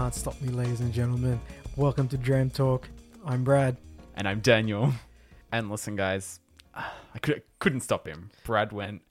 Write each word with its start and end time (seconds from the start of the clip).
can't 0.00 0.14
stop 0.14 0.40
me, 0.40 0.48
ladies 0.48 0.80
and 0.80 0.94
gentlemen. 0.94 1.38
Welcome 1.76 2.08
to 2.08 2.16
Dram 2.16 2.48
Talk. 2.48 2.88
I'm 3.22 3.44
Brad. 3.44 3.76
And 4.16 4.26
I'm 4.26 4.40
Daniel. 4.40 4.94
And 5.52 5.70
listen, 5.70 5.94
guys, 5.94 6.40
I 6.74 7.18
could, 7.20 7.42
couldn't 7.58 7.82
stop 7.82 8.08
him. 8.08 8.30
Brad 8.44 8.72
went 8.72 9.02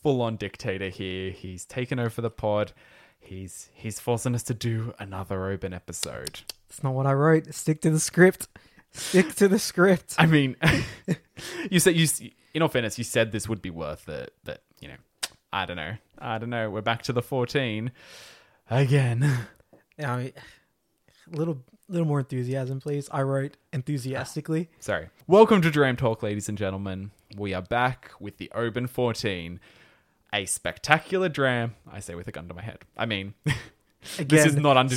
full 0.00 0.22
on 0.22 0.36
dictator 0.36 0.90
here. 0.90 1.32
He's 1.32 1.64
taken 1.64 1.98
over 1.98 2.22
the 2.22 2.30
pod. 2.30 2.72
He's 3.18 3.70
he's 3.74 3.98
forcing 3.98 4.36
us 4.36 4.44
to 4.44 4.54
do 4.54 4.94
another 5.00 5.46
Oban 5.48 5.72
episode. 5.72 6.42
It's 6.70 6.84
not 6.84 6.94
what 6.94 7.06
I 7.06 7.14
wrote. 7.14 7.52
Stick 7.52 7.80
to 7.80 7.90
the 7.90 7.98
script. 7.98 8.46
Stick 8.92 9.34
to 9.36 9.48
the 9.48 9.58
script. 9.58 10.14
I 10.18 10.26
mean, 10.26 10.54
you 11.70 11.80
said 11.80 11.96
you. 11.96 12.06
In 12.54 12.62
all 12.62 12.68
fairness, 12.68 12.96
you 12.96 13.02
said 13.02 13.32
this 13.32 13.48
would 13.48 13.60
be 13.60 13.70
worth 13.70 14.08
it, 14.08 14.32
but 14.44 14.62
you 14.78 14.86
know, 14.86 14.98
I 15.52 15.64
don't 15.66 15.78
know. 15.78 15.94
I 16.16 16.38
don't 16.38 16.50
know. 16.50 16.70
We're 16.70 16.82
back 16.82 17.02
to 17.04 17.12
the 17.12 17.22
fourteen 17.22 17.90
again. 18.70 19.48
Mean, 19.98 20.32
a 21.32 21.36
little 21.36 21.58
little 21.88 22.06
more 22.06 22.20
enthusiasm, 22.20 22.78
please. 22.80 23.08
I 23.10 23.22
wrote 23.22 23.56
enthusiastically. 23.72 24.70
Sorry. 24.78 25.08
Welcome 25.26 25.60
to 25.62 25.70
Dram 25.70 25.96
Talk, 25.96 26.22
ladies 26.22 26.48
and 26.48 26.56
gentlemen. 26.56 27.10
We 27.36 27.52
are 27.52 27.62
back 27.62 28.12
with 28.20 28.36
the 28.36 28.50
Oban 28.54 28.86
14, 28.86 29.58
a 30.32 30.46
spectacular 30.46 31.28
dram. 31.28 31.74
I 31.90 31.98
say 31.98 32.14
with 32.14 32.28
a 32.28 32.32
gun 32.32 32.46
to 32.46 32.54
my 32.54 32.62
head. 32.62 32.78
I 32.96 33.06
mean, 33.06 33.34
Again, 33.44 33.56
this 34.28 34.46
is 34.46 34.56
not 34.56 34.76
under 34.76 34.96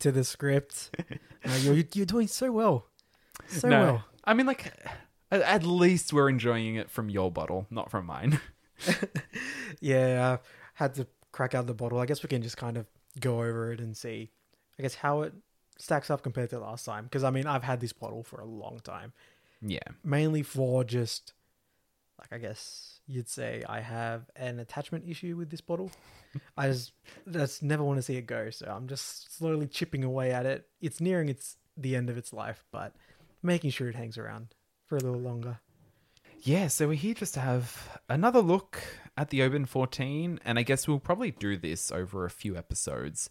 to 0.00 0.12
the 0.12 0.24
script. 0.24 0.90
Uh, 0.98 1.14
no, 1.46 1.56
you're 1.56 1.84
you're 1.94 2.06
doing 2.06 2.26
so 2.26 2.50
well, 2.50 2.86
so 3.46 3.68
no, 3.68 3.84
well. 3.84 4.04
I 4.24 4.34
mean, 4.34 4.46
like, 4.46 4.72
at, 5.30 5.42
at 5.42 5.62
least 5.62 6.12
we're 6.12 6.28
enjoying 6.28 6.74
it 6.74 6.90
from 6.90 7.08
your 7.08 7.30
bottle, 7.30 7.66
not 7.70 7.88
from 7.90 8.06
mine. 8.06 8.40
Yeah, 9.80 10.38
I 10.40 10.48
had 10.74 10.94
to 10.94 11.06
crack 11.30 11.54
out 11.54 11.68
the 11.68 11.74
bottle. 11.74 12.00
I 12.00 12.06
guess 12.06 12.24
we 12.24 12.28
can 12.28 12.42
just 12.42 12.56
kind 12.56 12.76
of 12.76 12.86
go 13.20 13.36
over 13.42 13.72
it 13.72 13.80
and 13.80 13.96
see, 13.96 14.30
I 14.78 14.82
guess, 14.82 14.96
how 14.96 15.22
it 15.22 15.34
stacks 15.78 16.10
up 16.10 16.22
compared 16.22 16.50
to 16.50 16.58
last 16.58 16.84
time. 16.84 17.04
Because 17.04 17.24
I 17.24 17.30
mean, 17.30 17.46
I've 17.46 17.64
had 17.64 17.80
this 17.80 17.92
bottle 17.92 18.22
for 18.22 18.40
a 18.40 18.46
long 18.46 18.80
time, 18.82 19.12
yeah. 19.60 19.78
mainly 20.04 20.42
for 20.42 20.84
just, 20.84 21.32
like, 22.18 22.32
I 22.32 22.38
guess 22.38 23.00
you'd 23.06 23.28
say 23.28 23.64
I 23.68 23.80
have 23.80 24.30
an 24.36 24.58
attachment 24.58 25.04
issue 25.08 25.36
with 25.36 25.50
this 25.50 25.60
bottle. 25.60 25.90
I 26.56 26.68
just, 26.68 26.92
just 27.30 27.62
never 27.62 27.82
want 27.82 27.98
to 27.98 28.02
see 28.02 28.16
it 28.16 28.26
go. 28.26 28.50
So 28.50 28.66
I'm 28.66 28.86
just 28.86 29.36
slowly 29.36 29.66
chipping 29.66 30.04
away 30.04 30.32
at 30.32 30.46
it. 30.46 30.68
It's 30.80 31.00
nearing 31.00 31.28
its 31.28 31.56
the 31.76 31.96
end 31.96 32.10
of 32.10 32.18
its 32.18 32.32
life, 32.32 32.64
but 32.70 32.92
making 33.42 33.70
sure 33.70 33.88
it 33.88 33.94
hangs 33.94 34.18
around 34.18 34.54
for 34.84 34.96
a 34.96 35.00
little 35.00 35.20
longer. 35.20 35.60
Yeah, 36.42 36.68
so 36.68 36.88
we're 36.88 36.94
here 36.94 37.14
just 37.14 37.34
to 37.34 37.40
have 37.40 37.98
another 38.08 38.40
look 38.40 38.80
at 39.16 39.30
the 39.30 39.42
Oban 39.42 39.66
14, 39.66 40.40
and 40.44 40.58
I 40.58 40.62
guess 40.62 40.86
we'll 40.86 41.00
probably 41.00 41.32
do 41.32 41.56
this 41.56 41.90
over 41.90 42.24
a 42.24 42.30
few 42.30 42.56
episodes 42.56 43.28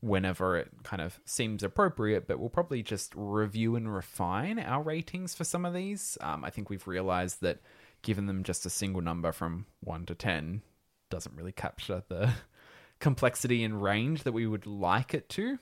whenever 0.00 0.56
it 0.56 0.70
kind 0.82 1.02
of 1.02 1.18
seems 1.24 1.62
appropriate, 1.62 2.28
but 2.28 2.38
we'll 2.38 2.50
probably 2.50 2.82
just 2.82 3.12
review 3.16 3.74
and 3.74 3.92
refine 3.92 4.58
our 4.58 4.82
ratings 4.82 5.34
for 5.34 5.44
some 5.44 5.64
of 5.64 5.74
these. 5.74 6.16
Um, 6.20 6.44
I 6.44 6.50
think 6.50 6.70
we've 6.70 6.86
realized 6.86 7.40
that 7.40 7.60
giving 8.02 8.26
them 8.26 8.44
just 8.44 8.66
a 8.66 8.70
single 8.70 9.02
number 9.02 9.32
from 9.32 9.66
1 9.80 10.06
to 10.06 10.14
10 10.14 10.62
doesn't 11.10 11.34
really 11.36 11.52
capture 11.52 12.04
the 12.08 12.30
complexity 13.00 13.64
and 13.64 13.82
range 13.82 14.22
that 14.22 14.32
we 14.32 14.46
would 14.46 14.66
like 14.66 15.14
it 15.14 15.28
to, 15.30 15.58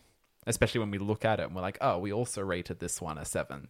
especially 0.47 0.81
when 0.81 0.91
we 0.91 0.99
look 0.99 1.25
at 1.25 1.41
it 1.41 1.45
and 1.45 1.55
we're 1.55 1.63
like, 1.63 1.79
oh, 1.81 1.99
we 1.99 2.13
also 2.13 2.43
rated 2.43 2.81
this 2.81 3.01
one 3.01 3.17
a 3.17 3.25
7. 3.25 3.69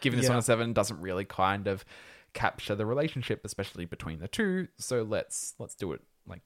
Giving 0.00 0.18
this 0.18 0.24
Yeah. 0.28 0.30
one 0.32 0.38
a 0.38 0.42
7 0.42 0.72
doesn't 0.72 1.00
really 1.00 1.26
kind 1.26 1.66
of 1.68 1.84
capture 2.32 2.74
the 2.74 2.86
relationship 2.86 3.40
especially 3.44 3.84
between 3.84 4.20
the 4.20 4.28
two 4.28 4.68
so 4.78 5.02
let's 5.02 5.54
let's 5.58 5.74
do 5.74 5.92
it 5.92 6.00
like 6.26 6.42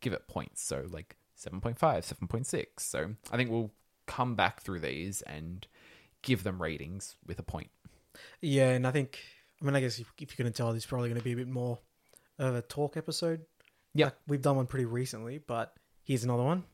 give 0.00 0.12
it 0.12 0.26
points 0.28 0.62
so 0.62 0.84
like 0.90 1.16
7.5 1.36 1.76
7.6 1.78 2.66
so 2.78 3.14
i 3.30 3.36
think 3.36 3.50
we'll 3.50 3.70
come 4.06 4.34
back 4.34 4.62
through 4.62 4.80
these 4.80 5.22
and 5.22 5.66
give 6.22 6.42
them 6.44 6.60
ratings 6.60 7.16
with 7.26 7.38
a 7.38 7.42
point 7.42 7.70
Yeah, 8.40 8.70
and 8.70 8.86
I 8.86 8.90
think 8.90 9.18
I 9.60 9.64
mean 9.64 9.76
I 9.76 9.80
guess 9.80 9.98
if, 9.98 10.10
if 10.18 10.36
you're 10.38 10.44
going 10.44 10.52
to 10.52 10.56
tell, 10.56 10.72
this 10.72 10.82
is 10.84 10.86
probably 10.86 11.08
going 11.08 11.20
to 11.20 11.24
be 11.24 11.32
a 11.32 11.36
bit 11.36 11.48
more 11.48 11.78
of 12.38 12.54
a 12.54 12.62
talk 12.62 12.96
episode. 12.96 13.42
Yeah. 13.94 14.06
Like, 14.06 14.16
we've 14.26 14.42
done 14.42 14.56
one 14.56 14.66
pretty 14.66 14.86
recently, 14.86 15.38
but 15.38 15.74
here's 16.04 16.24
another 16.24 16.42
one. 16.42 16.64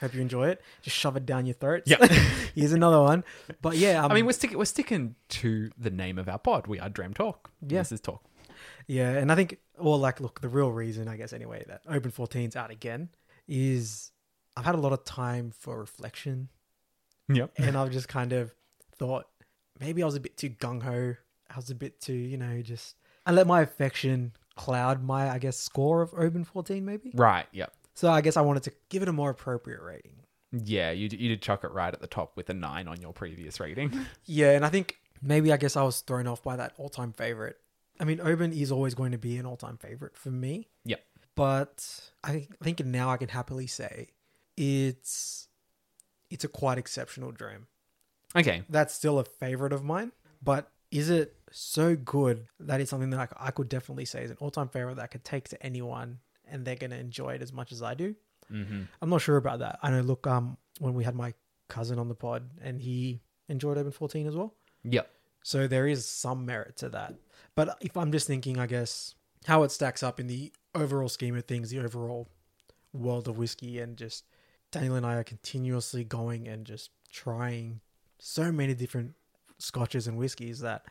Hope 0.00 0.14
you 0.14 0.20
enjoy 0.20 0.48
it. 0.48 0.60
Just 0.82 0.96
shove 0.96 1.16
it 1.16 1.24
down 1.26 1.46
your 1.46 1.54
throats. 1.54 1.90
Yeah. 1.90 2.04
here's 2.54 2.72
another 2.72 3.00
one. 3.00 3.24
But 3.62 3.76
yeah, 3.76 4.04
um, 4.04 4.10
i 4.10 4.14
mean 4.14 4.26
we're 4.26 4.32
sticking 4.32 4.58
we're 4.58 4.64
sticking 4.66 5.14
to 5.30 5.70
the 5.78 5.90
name 5.90 6.18
of 6.18 6.28
our 6.28 6.38
pod 6.38 6.66
we 6.66 6.78
are 6.80 6.88
dram 6.88 7.14
talk 7.14 7.50
Yeah. 7.66 7.78
this 7.80 7.92
is 7.92 8.00
talk 8.00 8.22
yeah, 8.86 9.10
and 9.10 9.30
I 9.32 9.34
think 9.34 9.58
well, 9.78 9.98
like, 9.98 10.20
look, 10.20 10.40
the 10.40 10.48
real 10.48 10.70
reason 10.70 11.08
I 11.08 11.16
guess 11.16 11.32
anyway 11.32 11.64
that 11.68 11.82
Oban 11.88 12.10
14's 12.12 12.56
out 12.56 12.70
again 12.70 13.10
is 13.48 14.12
I've 14.56 14.64
had 14.64 14.74
a 14.74 14.78
lot 14.78 14.92
of 14.92 15.04
time 15.04 15.50
for 15.50 15.78
reflection, 15.78 16.48
yep 17.28 17.50
and 17.58 17.76
I've 17.76 17.90
just 17.90 18.08
kind 18.08 18.32
of 18.32 18.54
thought 18.96 19.26
maybe 19.78 20.02
I 20.02 20.06
was 20.06 20.14
a 20.14 20.20
bit 20.20 20.36
too 20.36 20.50
gung 20.50 20.82
ho. 20.82 21.14
I 21.50 21.56
was 21.56 21.70
a 21.70 21.74
bit 21.74 22.00
too, 22.00 22.14
you 22.14 22.36
know, 22.38 22.62
just 22.62 22.96
I 23.26 23.32
let 23.32 23.46
my 23.46 23.60
affection 23.62 24.32
cloud 24.56 25.02
my, 25.02 25.30
I 25.30 25.38
guess, 25.38 25.58
score 25.58 26.00
of 26.02 26.14
Oban 26.16 26.44
14 26.44 26.84
maybe. 26.84 27.12
right 27.14 27.46
yep 27.52 27.74
So 27.96 28.10
I 28.10 28.20
guess 28.20 28.36
I 28.36 28.42
wanted 28.42 28.62
to 28.64 28.72
give 28.90 29.02
it 29.02 29.08
a 29.08 29.12
more 29.12 29.30
appropriate 29.30 29.80
rating. 29.82 30.12
yeah 30.52 30.90
you, 30.92 31.08
you 31.10 31.28
did 31.30 31.42
chuck 31.42 31.64
it 31.64 31.72
right 31.72 31.92
at 31.92 32.00
the 32.00 32.06
top 32.06 32.36
with 32.36 32.48
a 32.50 32.54
9 32.54 32.86
on 32.86 33.00
your 33.00 33.12
previous 33.12 33.58
rating 33.58 34.06
Yeah, 34.26 34.52
and 34.52 34.64
I 34.64 34.68
think 34.68 34.96
maybe 35.20 35.52
I 35.52 35.56
guess 35.56 35.76
I 35.76 35.82
was 35.82 36.00
thrown 36.02 36.26
off 36.26 36.42
by 36.42 36.56
that 36.56 36.74
all-time 36.76 37.12
favorite. 37.12 37.56
I 37.98 38.04
mean, 38.04 38.20
Oban 38.20 38.52
is 38.52 38.70
always 38.70 38.94
going 38.94 39.12
to 39.12 39.18
be 39.18 39.38
an 39.38 39.46
all-time 39.46 39.78
favorite 39.78 40.16
for 40.16 40.30
me, 40.30 40.68
yep 40.84 41.02
but 41.34 42.10
I 42.24 42.46
think 42.62 42.84
now 42.84 43.10
I 43.10 43.16
can 43.18 43.28
happily 43.28 43.66
say 43.66 44.08
it's 44.56 45.48
it's 46.30 46.44
a 46.44 46.48
quite 46.48 46.78
exceptional 46.78 47.30
dram. 47.30 47.66
okay 48.34 48.62
That's 48.68 48.94
still 48.94 49.18
a 49.18 49.24
favorite 49.24 49.72
of 49.72 49.84
mine, 49.84 50.12
but 50.42 50.70
is 50.90 51.10
it 51.10 51.34
so 51.50 51.96
good 51.96 52.46
that 52.60 52.80
it's 52.80 52.90
something 52.90 53.10
that 53.10 53.20
I, 53.20 53.48
I 53.48 53.50
could 53.50 53.68
definitely 53.68 54.04
say 54.06 54.22
is 54.24 54.30
an 54.30 54.36
all-time 54.40 54.68
favorite 54.68 54.96
that 54.96 55.02
I 55.02 55.06
could 55.08 55.24
take 55.24 55.48
to 55.50 55.62
anyone 55.62 56.18
and 56.46 56.64
they're 56.64 56.76
going 56.76 56.90
to 56.90 56.98
enjoy 56.98 57.34
it 57.34 57.42
as 57.42 57.52
much 57.52 57.72
as 57.72 57.82
I 57.82 57.94
do? 57.94 58.14
mm-hmm. 58.52 58.82
I'm 59.02 59.10
not 59.10 59.20
sure 59.20 59.36
about 59.36 59.58
that. 59.60 59.78
I 59.82 59.90
know. 59.90 60.00
Look, 60.00 60.26
um, 60.26 60.56
when 60.78 60.94
we 60.94 61.04
had 61.04 61.14
my 61.14 61.34
cousin 61.68 61.98
on 61.98 62.08
the 62.08 62.14
pod, 62.14 62.48
and 62.62 62.80
he 62.80 63.20
enjoyed 63.48 63.78
Oban 63.78 63.92
14 63.92 64.26
as 64.26 64.36
well, 64.36 64.54
yep 64.84 65.10
so 65.46 65.68
there 65.68 65.86
is 65.86 66.04
some 66.04 66.44
merit 66.44 66.76
to 66.78 66.88
that. 66.88 67.14
But 67.54 67.78
if 67.80 67.96
I'm 67.96 68.10
just 68.10 68.26
thinking, 68.26 68.58
I 68.58 68.66
guess 68.66 69.14
how 69.44 69.62
it 69.62 69.70
stacks 69.70 70.02
up 70.02 70.18
in 70.18 70.26
the 70.26 70.52
overall 70.74 71.08
scheme 71.08 71.36
of 71.36 71.44
things, 71.44 71.70
the 71.70 71.78
overall 71.78 72.28
world 72.92 73.28
of 73.28 73.38
whiskey, 73.38 73.78
and 73.78 73.96
just 73.96 74.24
Daniel 74.72 74.96
and 74.96 75.06
I 75.06 75.14
are 75.14 75.22
continuously 75.22 76.02
going 76.02 76.48
and 76.48 76.66
just 76.66 76.90
trying 77.12 77.78
so 78.18 78.50
many 78.50 78.74
different 78.74 79.14
scotches 79.58 80.08
and 80.08 80.18
whiskies 80.18 80.58
that 80.62 80.84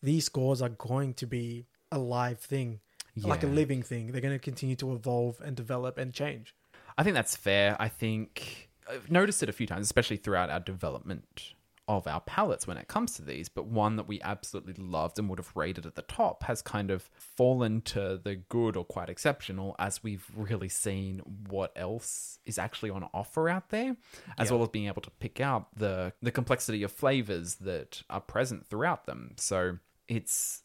these 0.00 0.26
scores 0.26 0.62
are 0.62 0.68
going 0.68 1.12
to 1.14 1.26
be 1.26 1.66
a 1.90 1.98
live 1.98 2.38
thing, 2.38 2.78
like 3.16 3.42
a 3.42 3.46
living 3.46 3.82
thing. 3.82 4.12
They're 4.12 4.20
going 4.20 4.34
to 4.34 4.38
continue 4.38 4.76
to 4.76 4.92
evolve 4.92 5.40
and 5.40 5.56
develop 5.56 5.98
and 5.98 6.12
change. 6.12 6.54
I 6.96 7.02
think 7.02 7.14
that's 7.14 7.36
fair. 7.36 7.76
I 7.80 7.88
think 7.88 8.70
I've 8.90 9.10
noticed 9.10 9.42
it 9.42 9.48
a 9.48 9.52
few 9.52 9.66
times, 9.66 9.86
especially 9.86 10.16
throughout 10.18 10.50
our 10.50 10.60
development 10.60 11.54
of 11.88 12.06
our 12.06 12.20
palettes 12.20 12.64
when 12.66 12.76
it 12.76 12.86
comes 12.86 13.14
to 13.14 13.22
these. 13.22 13.48
But 13.48 13.66
one 13.66 13.96
that 13.96 14.06
we 14.06 14.20
absolutely 14.22 14.74
loved 14.74 15.18
and 15.18 15.28
would 15.28 15.38
have 15.40 15.50
rated 15.56 15.84
at 15.84 15.94
the 15.96 16.02
top 16.02 16.44
has 16.44 16.62
kind 16.62 16.90
of 16.90 17.10
fallen 17.14 17.80
to 17.82 18.20
the 18.22 18.36
good 18.36 18.76
or 18.76 18.84
quite 18.84 19.08
exceptional 19.08 19.74
as 19.78 20.02
we've 20.02 20.24
really 20.36 20.68
seen 20.68 21.20
what 21.48 21.72
else 21.74 22.38
is 22.46 22.56
actually 22.58 22.90
on 22.90 23.08
offer 23.12 23.48
out 23.48 23.70
there, 23.70 23.96
as 24.38 24.48
Yeah. 24.48 24.54
well 24.54 24.62
as 24.62 24.68
being 24.68 24.86
able 24.86 25.02
to 25.02 25.10
pick 25.10 25.40
out 25.40 25.74
the 25.76 26.12
the 26.22 26.30
complexity 26.30 26.82
of 26.82 26.92
flavors 26.92 27.56
that 27.56 28.02
are 28.08 28.20
present 28.20 28.66
throughout 28.66 29.06
them. 29.06 29.34
So 29.38 29.78
it's 30.08 30.62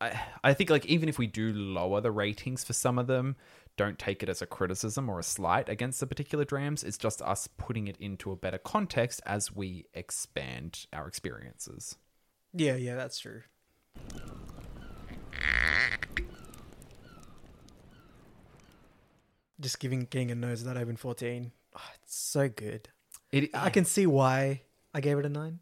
I, 0.00 0.20
I 0.42 0.54
think 0.54 0.70
like 0.70 0.86
even 0.86 1.08
if 1.08 1.18
we 1.18 1.26
do 1.26 1.52
lower 1.52 2.00
the 2.00 2.10
ratings 2.10 2.64
for 2.64 2.72
some 2.72 2.98
of 2.98 3.06
them, 3.06 3.36
don't 3.76 3.98
take 3.98 4.22
it 4.22 4.28
as 4.28 4.42
a 4.42 4.46
criticism 4.46 5.08
or 5.08 5.18
a 5.18 5.22
slight 5.22 5.68
against 5.68 6.00
the 6.00 6.06
particular 6.06 6.44
drams. 6.44 6.82
It's 6.82 6.98
just 6.98 7.22
us 7.22 7.48
putting 7.58 7.86
it 7.86 7.96
into 7.98 8.30
a 8.32 8.36
better 8.36 8.58
context 8.58 9.20
as 9.26 9.54
we 9.54 9.86
expand 9.94 10.86
our 10.92 11.06
experiences. 11.06 11.96
Yeah, 12.52 12.76
yeah, 12.76 12.96
that's 12.96 13.18
true. 13.18 13.42
Just 19.60 19.78
giving 19.78 20.06
getting 20.10 20.30
a 20.30 20.34
nose 20.34 20.64
that 20.64 20.76
Oban 20.76 20.96
14. 20.96 21.52
Oh, 21.76 21.80
it's 22.02 22.16
so 22.16 22.48
good. 22.48 22.88
It, 23.30 23.50
I 23.54 23.70
can 23.70 23.84
see 23.84 24.06
why 24.06 24.62
I 24.94 25.00
gave 25.00 25.18
it 25.18 25.26
a 25.26 25.28
9. 25.28 25.60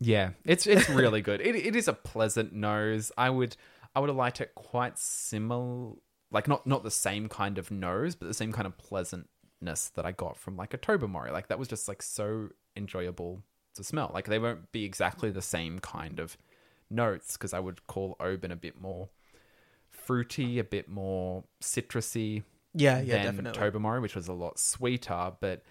Yeah, 0.00 0.30
it's 0.44 0.66
it's 0.66 0.88
really 0.88 1.22
good. 1.22 1.40
It 1.40 1.56
it 1.56 1.76
is 1.76 1.88
a 1.88 1.92
pleasant 1.92 2.52
nose. 2.52 3.12
I 3.16 3.30
would 3.30 3.56
I 3.94 4.00
would 4.00 4.08
have 4.08 4.16
liked 4.16 4.40
it 4.40 4.54
quite 4.54 4.98
similar, 4.98 5.92
like 6.30 6.48
not 6.48 6.66
not 6.66 6.82
the 6.82 6.90
same 6.90 7.28
kind 7.28 7.58
of 7.58 7.70
nose, 7.70 8.14
but 8.14 8.26
the 8.26 8.34
same 8.34 8.52
kind 8.52 8.66
of 8.66 8.76
pleasantness 8.76 9.90
that 9.94 10.04
I 10.04 10.12
got 10.12 10.36
from 10.36 10.56
like 10.56 10.74
a 10.74 10.78
Tobermory. 10.78 11.30
Like 11.30 11.48
that 11.48 11.58
was 11.58 11.68
just 11.68 11.88
like 11.88 12.02
so 12.02 12.48
enjoyable 12.76 13.42
to 13.74 13.84
smell. 13.84 14.10
Like 14.12 14.26
they 14.26 14.38
won't 14.38 14.72
be 14.72 14.84
exactly 14.84 15.30
the 15.30 15.42
same 15.42 15.78
kind 15.78 16.18
of 16.18 16.36
notes 16.90 17.36
because 17.36 17.52
I 17.54 17.60
would 17.60 17.86
call 17.86 18.16
Oban 18.20 18.50
a 18.52 18.56
bit 18.56 18.80
more 18.80 19.08
fruity, 19.90 20.58
a 20.58 20.64
bit 20.64 20.88
more 20.88 21.44
citrusy 21.62 22.42
Yeah, 22.74 23.00
yeah, 23.00 23.22
than 23.22 23.36
definitely. 23.36 23.58
Tobermory, 23.60 24.00
which 24.00 24.14
was 24.16 24.28
a 24.28 24.32
lot 24.32 24.58
sweeter. 24.58 25.32
But 25.40 25.62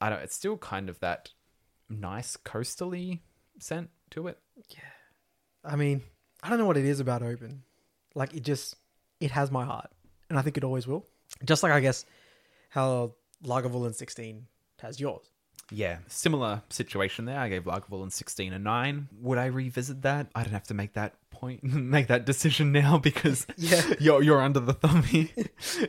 I 0.00 0.10
don't. 0.10 0.20
It's 0.20 0.34
still 0.34 0.58
kind 0.58 0.88
of 0.88 1.00
that 1.00 1.30
nice 1.88 2.36
coastally 2.36 3.20
scent 3.62 3.90
to 4.10 4.28
it. 4.28 4.38
Yeah. 4.70 4.80
I 5.64 5.76
mean, 5.76 6.02
I 6.42 6.48
don't 6.48 6.58
know 6.58 6.66
what 6.66 6.76
it 6.76 6.84
is 6.84 7.00
about 7.00 7.22
Oban. 7.22 7.62
Like 8.14 8.34
it 8.34 8.42
just 8.42 8.76
it 9.20 9.30
has 9.30 9.50
my 9.50 9.64
heart, 9.64 9.90
and 10.28 10.38
I 10.38 10.42
think 10.42 10.56
it 10.56 10.64
always 10.64 10.86
will. 10.86 11.06
Just 11.44 11.62
like 11.62 11.72
I 11.72 11.80
guess 11.80 12.04
how 12.70 13.14
Lagavulin 13.44 13.94
16 13.94 14.46
has 14.80 14.98
yours. 15.00 15.29
Yeah, 15.72 15.98
similar 16.08 16.62
situation 16.68 17.24
there. 17.26 17.38
I 17.38 17.48
gave 17.48 17.64
Lagavulin 17.64 18.10
16 18.12 18.52
a 18.52 18.58
9. 18.58 19.08
Would 19.22 19.38
I 19.38 19.46
revisit 19.46 20.02
that? 20.02 20.28
I 20.34 20.42
don't 20.42 20.52
have 20.52 20.64
to 20.68 20.74
make 20.74 20.94
that 20.94 21.14
point, 21.30 21.62
make 21.64 22.08
that 22.08 22.26
decision 22.26 22.72
now 22.72 22.98
because 22.98 23.46
Yeah. 23.56 23.82
you're, 24.00 24.22
you're 24.22 24.40
under 24.42 24.60
the 24.60 24.72
thumb 24.74 25.02
here. 25.04 25.28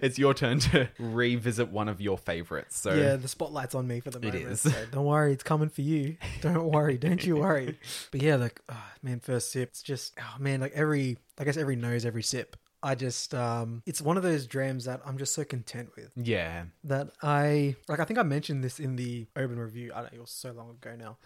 it's 0.02 0.18
your 0.20 0.34
turn 0.34 0.60
to 0.60 0.88
revisit 1.00 1.70
one 1.70 1.90
of 1.90 2.00
your 2.00 2.18
favorites. 2.18 2.78
So 2.80 2.94
yeah, 2.94 3.16
the 3.16 3.28
spotlight's 3.28 3.76
on 3.76 3.88
me 3.88 4.00
for 4.00 4.12
the 4.12 4.20
It 4.20 4.26
moment. 4.34 4.46
is. 4.52 4.62
so 4.62 4.72
don't 4.92 5.06
worry, 5.06 5.34
it's 5.34 5.44
coming 5.44 5.70
for 5.70 5.82
you. 5.82 6.18
Don't 6.42 6.64
worry, 6.72 6.98
don't 6.98 7.26
you 7.26 7.38
worry. 7.38 7.78
But 8.12 8.22
yeah, 8.22 8.36
like 8.36 8.62
oh, 8.70 8.84
man, 9.02 9.20
first 9.20 9.52
sip, 9.52 9.70
it's 9.70 9.82
just 9.82 10.14
oh 10.20 10.36
man, 10.40 10.62
like 10.62 10.74
every 10.74 11.18
I 11.40 11.44
guess 11.44 11.58
every 11.58 11.76
nose, 11.76 12.06
every 12.06 12.24
sip. 12.24 12.56
I 12.84 12.96
just 12.96 13.34
um 13.34 13.84
it's 13.86 14.02
one 14.02 14.18
of 14.18 14.24
those 14.24 14.46
drams 14.48 14.86
that 14.86 15.02
I'm 15.06 15.18
just 15.18 15.34
so 15.34 15.44
content 15.44 15.90
with. 15.96 16.12
yeah. 16.16 16.64
that 16.84 17.10
I 17.22 17.76
like. 17.88 18.00
I 18.00 18.06
think 18.06 18.20
I 18.20 18.24
mentioned 18.24 18.64
this 18.64 18.80
in 18.80 18.96
the 18.96 19.28
Oban 19.36 19.60
review. 19.60 19.92
I 19.94 20.02
don't. 20.02 20.14
Know, 20.14 20.18
it 20.18 20.22
was 20.22 20.32
so 20.32 20.52
long 20.52 20.72
ago 20.72 20.96
now. 20.98 21.18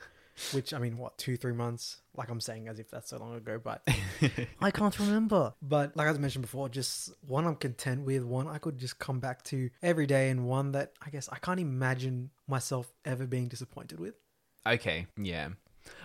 Which 0.52 0.74
I 0.74 0.80
mean, 0.80 0.98
what 0.98 1.18
two, 1.18 1.38
three 1.38 1.54
months? 1.54 2.02
Like 2.14 2.30
I'm 2.30 2.42
saying 2.42 2.68
as 2.68 2.78
if 2.78 2.92
that's 2.92 3.10
so 3.10 3.18
long 3.18 3.36
ago, 3.36 3.58
but 3.64 3.88
I 4.62 4.70
can't 4.70 5.00
remember. 5.00 5.54
But 5.62 5.96
like 5.96 6.10
I 6.10 6.14
mentioned 6.14 6.42
before, 6.42 6.68
just 6.68 7.12
one 7.26 7.48
I'm 7.48 7.56
content 7.56 8.02
with, 8.06 8.24
one 8.26 8.50
I 8.50 8.58
could 8.58 8.78
just 8.78 9.00
come 9.00 9.22
back 9.22 9.44
to 9.46 9.70
every 9.82 10.06
day, 10.06 10.30
and 10.30 10.46
one 10.46 10.74
that 10.74 10.92
I 11.06 11.10
guess 11.10 11.30
I 11.32 11.38
can't 11.38 11.62
imagine 11.62 12.32
myself 12.50 12.94
ever 13.06 13.26
being 13.26 13.48
disappointed 13.48 13.98
with. 13.98 14.16
Okay, 14.68 15.08
yeah. 15.18 15.50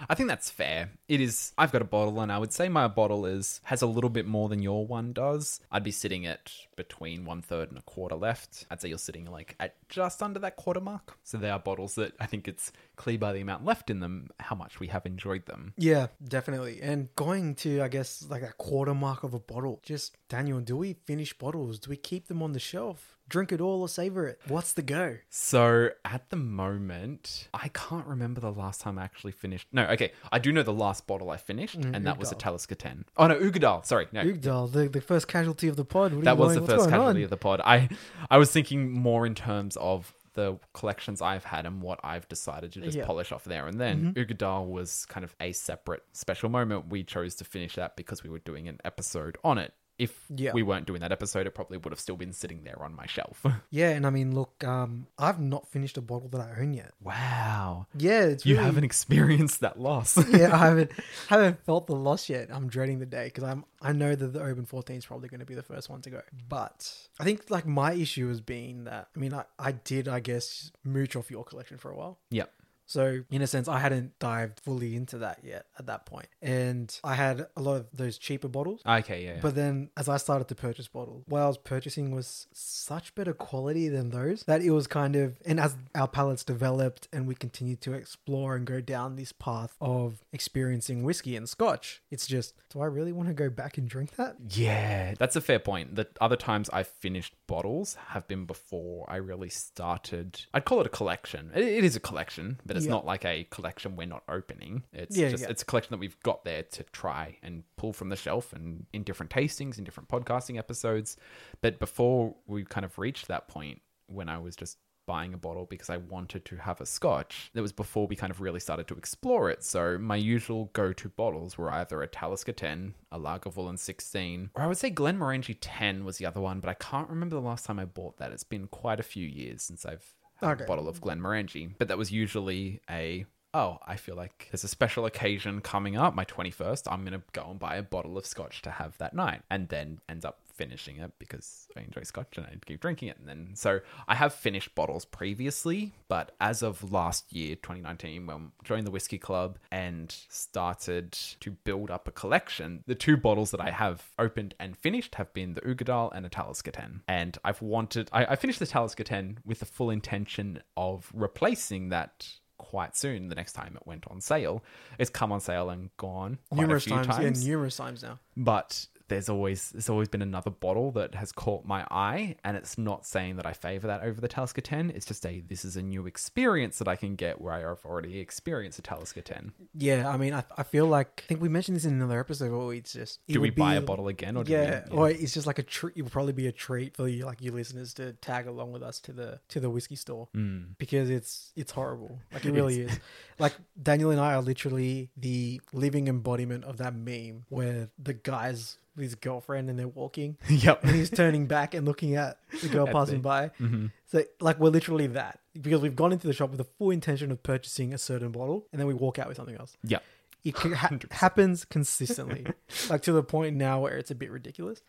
I 0.08 0.14
think 0.14 0.28
that's 0.28 0.50
fair. 0.50 0.90
It 1.08 1.20
is 1.20 1.52
I've 1.58 1.72
got 1.72 1.82
a 1.82 1.86
bottle 1.86 2.20
and 2.20 2.32
I 2.32 2.38
would 2.38 2.52
say 2.52 2.68
my 2.68 2.88
bottle 2.88 3.26
is 3.26 3.60
has 3.64 3.82
a 3.82 3.86
little 3.86 4.10
bit 4.10 4.26
more 4.26 4.48
than 4.48 4.62
your 4.62 4.86
one 4.86 5.12
does. 5.12 5.60
I'd 5.70 5.84
be 5.84 5.90
sitting 5.90 6.26
at 6.26 6.52
between 6.76 7.24
one 7.24 7.42
third 7.42 7.68
and 7.68 7.78
a 7.78 7.82
quarter 7.82 8.16
left. 8.16 8.66
I'd 8.70 8.80
say 8.80 8.88
you're 8.88 8.98
sitting 8.98 9.30
like 9.30 9.56
at 9.60 9.76
just 9.88 10.22
under 10.22 10.38
that 10.40 10.56
quarter 10.56 10.80
mark. 10.80 11.18
So 11.24 11.38
they 11.38 11.50
are 11.50 11.58
bottles 11.58 11.94
that 11.96 12.12
I 12.18 12.26
think 12.26 12.48
it's 12.48 12.72
clear 12.96 13.18
by 13.18 13.32
the 13.32 13.40
amount 13.40 13.64
left 13.64 13.90
in 13.90 14.00
them 14.00 14.28
how 14.38 14.56
much 14.56 14.80
we 14.80 14.88
have 14.88 15.06
enjoyed 15.06 15.46
them. 15.46 15.74
Yeah, 15.76 16.08
definitely. 16.22 16.80
And 16.82 17.14
going 17.16 17.54
to, 17.56 17.82
I 17.82 17.88
guess, 17.88 18.26
like 18.28 18.42
a 18.42 18.52
quarter 18.52 18.94
mark 18.94 19.24
of 19.24 19.34
a 19.34 19.38
bottle. 19.38 19.80
Just, 19.82 20.16
Daniel, 20.28 20.60
do 20.60 20.76
we 20.76 20.94
finish 21.06 21.36
bottles? 21.36 21.78
Do 21.78 21.90
we 21.90 21.96
keep 21.96 22.28
them 22.28 22.42
on 22.42 22.52
the 22.52 22.60
shelf? 22.60 23.16
Drink 23.30 23.52
it 23.52 23.60
all 23.62 23.80
or 23.80 23.88
savor 23.88 24.26
it? 24.26 24.40
What's 24.48 24.72
the 24.74 24.82
go? 24.82 25.16
So 25.30 25.90
at 26.04 26.28
the 26.28 26.36
moment, 26.36 27.48
I 27.54 27.68
can't 27.68 28.06
remember 28.06 28.40
the 28.40 28.52
last 28.52 28.80
time 28.82 28.98
I 28.98 29.04
actually 29.04 29.32
finished. 29.32 29.68
No, 29.72 29.84
okay, 29.86 30.12
I 30.30 30.38
do 30.38 30.52
know 30.52 30.62
the 30.62 30.72
last 30.72 31.06
bottle 31.06 31.30
I 31.30 31.36
finished, 31.38 31.80
mm, 31.80 31.94
and 31.96 32.06
that 32.06 32.18
was 32.18 32.30
a 32.30 32.34
Uigeadail. 32.34 32.38
Talisker 32.40 32.74
10. 32.74 33.04
Oh 33.16 33.26
no, 33.28 33.36
Uigeadail. 33.38 33.86
Sorry, 33.86 34.08
no, 34.12 34.22
Uigeadail, 34.22 34.72
the, 34.72 34.88
the 34.88 35.00
first 35.00 35.28
casualty 35.28 35.68
of 35.68 35.76
the 35.76 35.84
pod. 35.84 36.12
What 36.12 36.24
that 36.24 36.36
was 36.36 36.54
going- 36.54 36.66
the 36.66 36.72
what's 36.72 36.82
first 36.84 36.90
casualty 36.90 37.20
on? 37.20 37.24
of 37.24 37.30
the 37.30 37.36
pod. 37.36 37.60
I 37.64 37.88
I 38.30 38.36
was 38.38 38.50
thinking 38.50 38.92
more 38.92 39.24
in 39.26 39.34
terms 39.34 39.76
of 39.76 40.12
the 40.34 40.58
collections 40.74 41.20
I've 41.20 41.42
had 41.44 41.66
and 41.66 41.82
what 41.82 41.98
I've 42.04 42.28
decided 42.28 42.72
to 42.74 42.80
just 42.80 42.96
Yeah. 42.96 43.04
polish 43.04 43.32
off 43.32 43.42
there 43.44 43.66
and 43.66 43.80
then. 43.80 44.14
Mm-hmm. 44.14 44.20
Uigeadail 44.32 44.64
was 44.66 45.04
kind 45.06 45.24
of 45.24 45.34
a 45.40 45.50
separate 45.52 46.04
special 46.12 46.48
moment. 46.48 46.88
We 46.88 47.02
chose 47.02 47.34
to 47.36 47.44
finish 47.44 47.74
that 47.74 47.96
because 47.96 48.22
we 48.22 48.30
were 48.30 48.38
doing 48.38 48.68
an 48.68 48.78
episode 48.84 49.38
on 49.42 49.58
it. 49.58 49.72
If 50.00 50.24
Yeah. 50.34 50.52
we 50.54 50.62
weren't 50.62 50.86
doing 50.86 51.00
that 51.02 51.12
episode, 51.12 51.46
it 51.46 51.54
probably 51.54 51.76
would 51.76 51.92
have 51.92 52.00
still 52.00 52.16
been 52.16 52.32
sitting 52.32 52.64
there 52.64 52.82
on 52.82 52.94
my 52.94 53.06
shelf. 53.06 53.44
Yeah, 53.70 53.90
and 53.90 54.06
I 54.06 54.10
mean, 54.10 54.34
look, 54.34 54.64
um, 54.64 55.06
I've 55.18 55.38
not 55.40 55.68
finished 55.68 55.96
a 55.98 56.00
bottle 56.00 56.28
that 56.30 56.40
I 56.40 56.60
own 56.60 56.72
yet. 56.74 56.92
wow. 57.02 57.86
Yeah, 57.96 58.22
it's 58.22 58.46
You 58.46 58.54
really, 58.54 58.64
haven't 58.66 58.84
experienced 58.84 59.60
that 59.60 59.78
loss. 59.78 60.16
yeah, 60.30 60.54
I 60.54 60.58
haven't 60.70 60.90
haven't 61.28 61.64
felt 61.64 61.86
the 61.86 61.94
loss 61.94 62.28
yet. 62.28 62.48
I'm 62.50 62.68
dreading 62.68 62.98
the 62.98 63.06
day 63.06 63.24
because 63.26 63.44
I'm 63.44 63.64
I 63.82 63.92
know 63.92 64.14
that 64.14 64.32
the 64.32 64.42
Oban 64.42 64.64
14 64.66 64.96
is 64.96 65.06
probably 65.06 65.28
going 65.28 65.40
to 65.40 65.46
be 65.46 65.54
the 65.54 65.62
first 65.62 65.88
one 65.90 66.00
to 66.02 66.10
go. 66.10 66.20
But 66.48 66.92
I 67.18 67.24
think 67.24 67.50
like 67.50 67.66
my 67.66 67.92
issue 67.92 68.28
has 68.28 68.40
been 68.40 68.84
that 68.84 69.08
I 69.14 69.18
mean 69.18 69.34
I, 69.34 69.44
I 69.58 69.72
did 69.72 70.08
I 70.08 70.20
guess 70.20 70.72
mooch 70.84 71.14
off 71.16 71.30
your 71.30 71.44
collection 71.44 71.76
for 71.78 71.90
a 71.90 71.96
while. 71.96 72.18
yep. 72.30 72.52
So 72.90 73.20
in 73.30 73.40
a 73.40 73.46
sense, 73.46 73.68
I 73.68 73.78
hadn't 73.78 74.18
dived 74.18 74.58
fully 74.58 74.96
into 74.96 75.18
that 75.18 75.38
yet 75.44 75.66
at 75.78 75.86
that 75.86 76.06
point, 76.06 76.26
and 76.42 76.92
I 77.04 77.14
had 77.14 77.46
a 77.56 77.62
lot 77.62 77.76
of 77.76 77.86
those 77.92 78.18
cheaper 78.18 78.48
bottles. 78.48 78.80
Ah, 78.84 78.98
okay, 78.98 79.24
yeah. 79.24 79.38
But 79.40 79.54
then, 79.54 79.90
as 79.96 80.08
I 80.08 80.16
started 80.16 80.48
to 80.48 80.56
purchase 80.56 80.88
bottles, 80.88 81.22
what 81.28 81.40
I 81.40 81.46
was 81.46 81.56
purchasing 81.56 82.12
was 82.12 82.48
such 82.52 83.14
better 83.14 83.32
quality 83.32 83.88
than 83.88 84.10
those 84.10 84.42
that 84.48 84.60
it 84.62 84.72
was 84.72 84.88
kind 84.88 85.14
of. 85.14 85.38
And 85.46 85.60
as 85.60 85.76
our 85.94 86.08
palates 86.08 86.42
developed 86.42 87.06
and 87.12 87.28
we 87.28 87.36
continued 87.36 87.80
to 87.82 87.92
explore 87.92 88.56
and 88.56 88.66
go 88.66 88.80
down 88.80 89.14
this 89.14 89.30
path 89.30 89.76
of 89.80 90.24
experiencing 90.32 91.04
whiskey 91.04 91.36
and 91.36 91.48
scotch, 91.48 92.02
it's 92.10 92.26
just, 92.26 92.54
do 92.70 92.80
I 92.80 92.86
really 92.86 93.12
want 93.12 93.28
to 93.28 93.34
go 93.34 93.50
back 93.50 93.78
and 93.78 93.88
drink 93.88 94.16
that? 94.16 94.34
Yeah, 94.50 95.14
that's 95.16 95.36
a 95.36 95.40
fair 95.40 95.60
point. 95.60 95.94
The 95.94 96.08
other 96.20 96.34
times 96.34 96.68
I've 96.72 96.88
finished 96.88 97.36
bottles 97.46 97.96
have 98.08 98.26
been 98.26 98.46
before 98.46 99.06
I 99.08 99.16
really 99.16 99.48
started. 99.48 100.40
I'd 100.52 100.64
call 100.64 100.80
it 100.80 100.86
a 100.86 100.90
collection. 100.90 101.52
It, 101.54 101.62
it 101.62 101.84
is 101.84 101.94
a 101.94 102.00
collection, 102.00 102.58
but 102.66 102.79
it's 102.80 102.86
Yeah. 102.86 102.92
not 102.92 103.04
like 103.06 103.24
a 103.24 103.44
collection 103.50 103.96
we're 103.96 104.06
not 104.06 104.24
opening. 104.28 104.82
It's 104.92 105.16
Yeah, 105.16 105.28
just 105.30 105.44
yeah. 105.44 105.50
it's 105.50 105.62
a 105.62 105.64
collection 105.64 105.92
that 105.92 105.98
we've 105.98 106.18
got 106.22 106.44
there 106.44 106.62
to 106.62 106.82
try 106.84 107.36
and 107.42 107.62
pull 107.76 107.92
from 107.92 108.08
the 108.08 108.16
shelf 108.16 108.52
and 108.52 108.86
in 108.92 109.02
different 109.02 109.30
tastings, 109.30 109.78
in 109.78 109.84
different 109.84 110.08
podcasting 110.08 110.56
episodes. 110.58 111.16
But 111.60 111.78
before 111.78 112.34
we 112.46 112.64
kind 112.64 112.84
of 112.84 112.98
reached 112.98 113.28
that 113.28 113.48
point 113.48 113.80
when 114.06 114.28
I 114.28 114.38
was 114.38 114.56
just 114.56 114.78
buying 115.06 115.34
a 115.34 115.38
bottle 115.38 115.66
because 115.66 115.90
I 115.90 115.96
wanted 115.96 116.44
to 116.44 116.56
have 116.58 116.80
a 116.80 116.86
scotch. 116.86 117.50
That 117.54 117.62
was 117.62 117.72
before 117.72 118.06
we 118.06 118.14
kind 118.14 118.30
of 118.30 118.40
really 118.40 118.60
started 118.60 118.86
to 118.88 118.94
explore 118.94 119.50
it. 119.50 119.64
So 119.64 119.98
my 119.98 120.14
usual 120.14 120.70
go-to 120.72 121.08
bottles 121.08 121.58
were 121.58 121.68
either 121.72 122.00
a 122.00 122.06
Talisker 122.06 122.52
10, 122.52 122.94
a 123.10 123.18
Lagavulin 123.18 123.76
16, 123.76 124.50
or 124.54 124.62
I 124.62 124.66
would 124.68 124.76
say 124.76 124.88
Glenmorangie 124.90 125.56
10 125.60 126.04
was 126.04 126.18
the 126.18 126.26
other 126.26 126.40
one, 126.40 126.60
but 126.60 126.70
I 126.70 126.74
can't 126.74 127.08
remember 127.08 127.34
the 127.34 127.40
last 127.42 127.64
time 127.66 127.80
I 127.80 127.86
bought 127.86 128.18
that. 128.18 128.30
It's 128.30 128.44
been 128.44 128.68
quite 128.68 129.00
a 129.00 129.02
few 129.04 129.26
years 129.26 129.62
since 129.62 129.84
I've 129.84 130.14
Okay. 130.42 130.64
bottle 130.64 130.88
of 130.88 131.00
Glenmorangie, 131.00 131.74
but 131.78 131.88
that 131.88 131.98
was 131.98 132.10
usually 132.10 132.80
a 132.88 133.26
Oh, 133.52 133.78
I 133.84 133.96
feel 133.96 134.14
like 134.14 134.48
there's 134.50 134.62
a 134.62 134.68
special 134.68 135.06
occasion 135.06 135.60
coming 135.60 135.96
up, 135.96 136.14
my 136.14 136.24
21st. 136.24 136.90
I'm 136.90 137.00
going 137.00 137.18
to 137.18 137.22
go 137.32 137.48
and 137.50 137.58
buy 137.58 137.76
a 137.76 137.82
bottle 137.82 138.16
of 138.16 138.24
scotch 138.24 138.62
to 138.62 138.70
have 138.70 138.96
that 138.98 139.12
night. 139.12 139.42
And 139.50 139.68
then 139.68 140.00
ends 140.08 140.24
up 140.24 140.38
finishing 140.54 140.98
it 140.98 141.10
because 141.18 141.66
I 141.76 141.80
enjoy 141.80 142.02
scotch 142.02 142.36
and 142.36 142.46
I 142.46 142.54
keep 142.64 142.80
drinking 142.80 143.08
it. 143.08 143.18
And 143.18 143.26
then, 143.26 143.50
so 143.54 143.80
I 144.06 144.14
have 144.14 144.34
finished 144.34 144.74
bottles 144.74 145.04
previously, 145.04 145.94
but 146.06 146.32
as 146.40 146.62
of 146.62 146.92
last 146.92 147.32
year, 147.32 147.56
2019, 147.56 148.26
when 148.26 148.36
I 148.36 148.40
joined 148.62 148.86
the 148.86 148.90
Whiskey 148.92 149.18
Club 149.18 149.58
and 149.72 150.14
started 150.28 151.12
to 151.12 151.50
build 151.50 151.90
up 151.90 152.06
a 152.06 152.12
collection, 152.12 152.84
the 152.86 152.94
two 152.94 153.16
bottles 153.16 153.50
that 153.50 153.60
I 153.60 153.70
have 153.70 154.10
opened 154.18 154.54
and 154.60 154.76
finished 154.76 155.16
have 155.16 155.32
been 155.32 155.54
the 155.54 155.62
Uigeadail 155.62 156.14
and 156.14 156.24
a 156.24 156.28
Talisker 156.28 156.70
10. 156.70 157.02
And 157.08 157.36
I've 157.42 157.62
wanted, 157.62 158.10
I, 158.12 158.26
I 158.26 158.36
finished 158.36 158.60
the 158.60 158.66
Talisker 158.66 159.02
10 159.02 159.38
with 159.44 159.58
the 159.58 159.66
full 159.66 159.90
intention 159.90 160.62
of 160.76 161.10
replacing 161.12 161.88
that 161.88 162.28
quite 162.60 162.96
soon 162.96 163.28
the 163.28 163.34
next 163.34 163.52
time 163.52 163.76
it 163.76 163.86
went 163.86 164.04
on 164.08 164.20
sale. 164.20 164.62
It's 164.98 165.10
come 165.10 165.32
on 165.32 165.40
sale 165.40 165.70
and 165.70 165.90
gone 165.96 166.38
numerous 166.52 166.84
times, 166.84 167.06
times. 167.06 167.44
yeah, 167.44 167.52
numerous 167.52 167.76
times 167.76 168.02
now. 168.02 168.18
but 168.36 168.86
there's 169.10 169.28
always 169.28 169.70
there's 169.72 169.90
always 169.90 170.08
been 170.08 170.22
another 170.22 170.50
bottle 170.50 170.90
that 170.92 171.14
has 171.14 171.30
caught 171.32 171.64
my 171.66 171.86
eye 171.90 172.36
and 172.42 172.56
it's 172.56 172.78
not 172.78 173.04
saying 173.04 173.36
that 173.36 173.44
I 173.44 173.52
favor 173.52 173.86
that 173.88 174.02
over 174.02 174.20
the 174.20 174.28
Talisker 174.28 174.62
10 174.62 174.90
it's 174.90 175.04
just 175.04 175.26
a 175.26 175.40
this 175.40 175.64
is 175.64 175.76
a 175.76 175.82
new 175.82 176.06
experience 176.06 176.78
that 176.78 176.88
I 176.88 176.96
can 176.96 177.14
get 177.16 177.40
where 177.40 177.52
I've 177.52 177.84
already 177.84 178.18
experienced 178.18 178.78
a 178.78 178.82
Talisker 178.82 179.20
10 179.20 179.52
Yeah, 179.74 180.08
I 180.08 180.16
mean, 180.16 180.32
I, 180.32 180.44
I 180.56 180.62
feel 180.62 180.86
like 180.86 181.22
I 181.26 181.28
think 181.28 181.42
we 181.42 181.48
mentioned 181.50 181.76
this 181.76 181.84
in 181.84 181.92
another 181.92 182.18
episode 182.18 182.50
where 182.56 182.74
it's 182.74 182.92
just 182.94 183.20
it 183.28 183.34
do 183.34 183.40
we 183.40 183.50
buy 183.50 183.74
a 183.74 183.80
bottle 183.82 184.08
again 184.08 184.36
or 184.36 184.44
do 184.44 184.52
yeah, 184.52 184.84
we, 184.90 184.96
or 184.96 185.10
it's 185.10 185.34
just 185.34 185.46
like 185.46 185.58
a 185.58 185.62
treat. 185.62 185.96
It 185.96 186.02
will 186.02 186.10
probably 186.10 186.32
be 186.32 186.46
a 186.46 186.52
treat 186.52 186.96
for 186.96 187.06
you, 187.08 187.26
like 187.26 187.42
you 187.42 187.52
listeners, 187.52 187.92
to 187.94 188.14
tag 188.14 188.46
along 188.46 188.72
with 188.72 188.82
us 188.82 189.00
to 189.00 189.12
the 189.12 189.40
to 189.48 189.60
the 189.60 189.68
whiskey 189.68 189.96
store 189.96 190.28
Mm. 190.34 190.76
because 190.78 191.10
it's 191.10 191.52
it's 191.56 191.72
horrible. 191.72 192.18
Like 192.32 192.44
it 192.44 192.52
really 192.60 192.82
is. 192.82 192.98
Like 193.38 193.54
Daniel 193.82 194.10
and 194.10 194.20
I 194.20 194.34
are 194.34 194.42
literally 194.42 195.10
the 195.16 195.60
living 195.72 196.06
embodiment 196.08 196.64
of 196.64 196.76
that 196.78 196.94
meme 196.94 197.44
where 197.48 197.88
the 197.98 198.14
guy's 198.14 198.76
his 198.98 199.14
girlfriend 199.14 199.70
and 199.70 199.78
they're 199.78 199.88
walking. 199.88 200.36
Yep. 200.48 200.84
And 200.84 200.94
he's 200.94 201.10
turning 201.10 201.46
back 201.46 201.74
and 201.74 201.86
looking 201.86 202.16
at 202.16 202.38
the 202.62 202.68
girl 202.68 202.86
At 202.86 202.92
passing 202.92 203.16
the- 203.16 203.22
by. 203.22 203.48
hmm 203.58 203.86
So 204.06 204.24
like 204.40 204.58
we're 204.58 204.70
literally 204.70 205.06
that. 205.08 205.38
Because 205.60 205.80
we've 205.80 205.96
gone 205.96 206.12
into 206.12 206.26
the 206.26 206.32
shop 206.32 206.50
with 206.50 206.58
the 206.58 206.64
full 206.78 206.90
intention 206.90 207.30
of 207.32 207.42
purchasing 207.42 207.92
a 207.92 207.98
certain 207.98 208.30
bottle 208.30 208.66
and 208.72 208.80
then 208.80 208.86
we 208.86 208.94
walk 208.94 209.18
out 209.18 209.26
with 209.28 209.36
something 209.36 209.56
else. 209.56 209.76
yep. 209.84 210.02
It 210.44 210.54
ca- 210.54 210.74
ha- 210.74 210.96
happens 211.10 211.64
consistently, 211.66 212.46
like 212.88 213.02
to 213.02 213.12
the 213.12 213.22
point 213.22 213.56
now 213.56 213.80
where 213.80 213.98
it's 213.98 214.10
a 214.10 214.14
bit 214.14 214.30
ridiculous. 214.30 214.80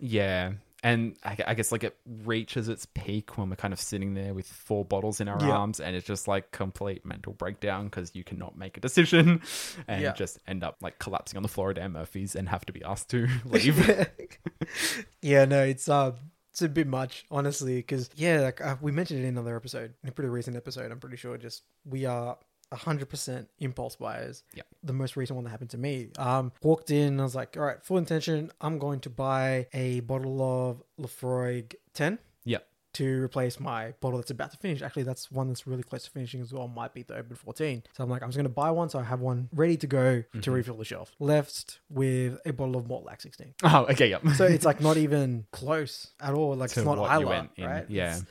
yeah 0.00 0.52
and 0.82 1.16
I, 1.24 1.36
I 1.46 1.54
guess 1.54 1.72
like 1.72 1.84
it 1.84 1.96
reaches 2.04 2.68
its 2.68 2.86
peak 2.94 3.38
when 3.38 3.48
we're 3.50 3.56
kind 3.56 3.72
of 3.72 3.80
sitting 3.80 4.14
there 4.14 4.34
with 4.34 4.46
four 4.46 4.84
bottles 4.84 5.20
in 5.20 5.28
our 5.28 5.42
Yeah. 5.42 5.56
arms 5.56 5.80
and 5.80 5.96
it's 5.96 6.06
just 6.06 6.28
like 6.28 6.50
complete 6.52 7.04
mental 7.04 7.32
breakdown 7.32 7.86
because 7.86 8.14
you 8.14 8.22
cannot 8.24 8.56
make 8.58 8.76
a 8.76 8.80
decision 8.80 9.40
and 9.88 10.02
Yeah. 10.02 10.12
just 10.12 10.38
end 10.46 10.62
up 10.62 10.76
like 10.82 10.98
collapsing 10.98 11.36
on 11.36 11.42
the 11.42 11.48
floor 11.48 11.70
at 11.70 11.76
Dan 11.76 11.92
Murphy's 11.92 12.36
and 12.36 12.48
have 12.48 12.64
to 12.66 12.72
be 12.72 12.84
asked 12.84 13.08
to 13.10 13.26
leave 13.46 13.78
yeah, 15.22 15.44
no, 15.44 15.62
it's 15.62 15.88
uh 15.88 16.12
it's 16.52 16.62
a 16.62 16.68
bit 16.70 16.86
much, 16.86 17.26
honestly, 17.30 17.76
because 17.76 18.08
yeah, 18.14 18.40
like 18.40 18.64
uh, 18.64 18.76
we 18.80 18.90
mentioned 18.90 19.20
it 19.20 19.24
in 19.24 19.28
another 19.36 19.56
episode, 19.56 19.92
in 20.02 20.08
a 20.08 20.12
pretty 20.12 20.30
recent 20.30 20.56
episode. 20.56 20.90
I'm 20.90 21.00
pretty 21.00 21.16
sure. 21.18 21.36
Just 21.36 21.64
we 21.84 22.06
are. 22.06 22.38
100% 22.72 23.46
impulse 23.60 23.96
buyers. 23.96 24.42
Yeah. 24.54 24.62
The 24.82 24.92
most 24.92 25.16
recent 25.16 25.36
one 25.36 25.44
that 25.44 25.50
happened 25.50 25.70
to 25.70 25.78
me. 25.78 26.08
Um, 26.18 26.52
walked 26.62 26.90
in, 26.90 27.20
I 27.20 27.22
was 27.22 27.34
like, 27.34 27.56
all 27.56 27.62
right, 27.64 27.82
full 27.84 27.98
intention. 27.98 28.50
I'm 28.60 28.78
going 28.78 29.00
to 29.00 29.10
buy 29.10 29.66
a 29.72 30.00
bottle 30.00 30.42
of 30.42 30.82
Laphroaig 31.00 31.74
10 31.94 32.18
Yeah. 32.44 32.58
to 32.94 33.22
replace 33.22 33.58
my 33.60 33.92
bottle 34.00 34.18
that's 34.18 34.30
about 34.30 34.50
to 34.52 34.56
finish. 34.58 34.82
Actually, 34.82 35.04
that's 35.04 35.30
one 35.30 35.48
that's 35.48 35.66
really 35.66 35.82
close 35.82 36.04
to 36.04 36.10
finishing 36.10 36.40
as 36.40 36.52
well. 36.52 36.66
Might 36.68 36.94
be 36.94 37.02
the 37.02 37.16
Oban 37.16 37.36
14. 37.36 37.82
So 37.96 38.02
I'm 38.04 38.10
like, 38.10 38.22
I'm 38.22 38.28
just 38.28 38.36
going 38.36 38.44
to 38.44 38.48
buy 38.52 38.70
one 38.70 38.88
so 38.88 38.98
I 38.98 39.04
have 39.04 39.20
one 39.20 39.48
ready 39.54 39.76
to 39.78 39.86
go 39.86 40.22
to 40.42 40.50
refill 40.50 40.76
the 40.76 40.84
shelf. 40.84 41.12
Left 41.18 41.80
with 41.90 42.38
a 42.46 42.52
bottle 42.52 42.76
of 42.76 42.84
Mortlach 42.86 43.20
16. 43.22 43.54
Oh, 43.64 43.86
okay, 43.90 44.08
yep. 44.10 44.22
So 44.36 44.44
it's 44.44 44.64
like 44.64 44.80
not 44.88 44.96
even 44.96 45.46
close 45.52 46.08
at 46.20 46.34
all. 46.34 46.54
Like 46.56 46.70
To 46.72 46.80
it's 46.80 46.86
not 46.86 46.98
what 46.98 47.10
you 47.12 47.18
Islay, 47.20 47.24
went 47.36 47.50
in, 47.56 47.64
right? 47.66 47.84
yeah. 47.88 48.16
It's, 48.16 48.24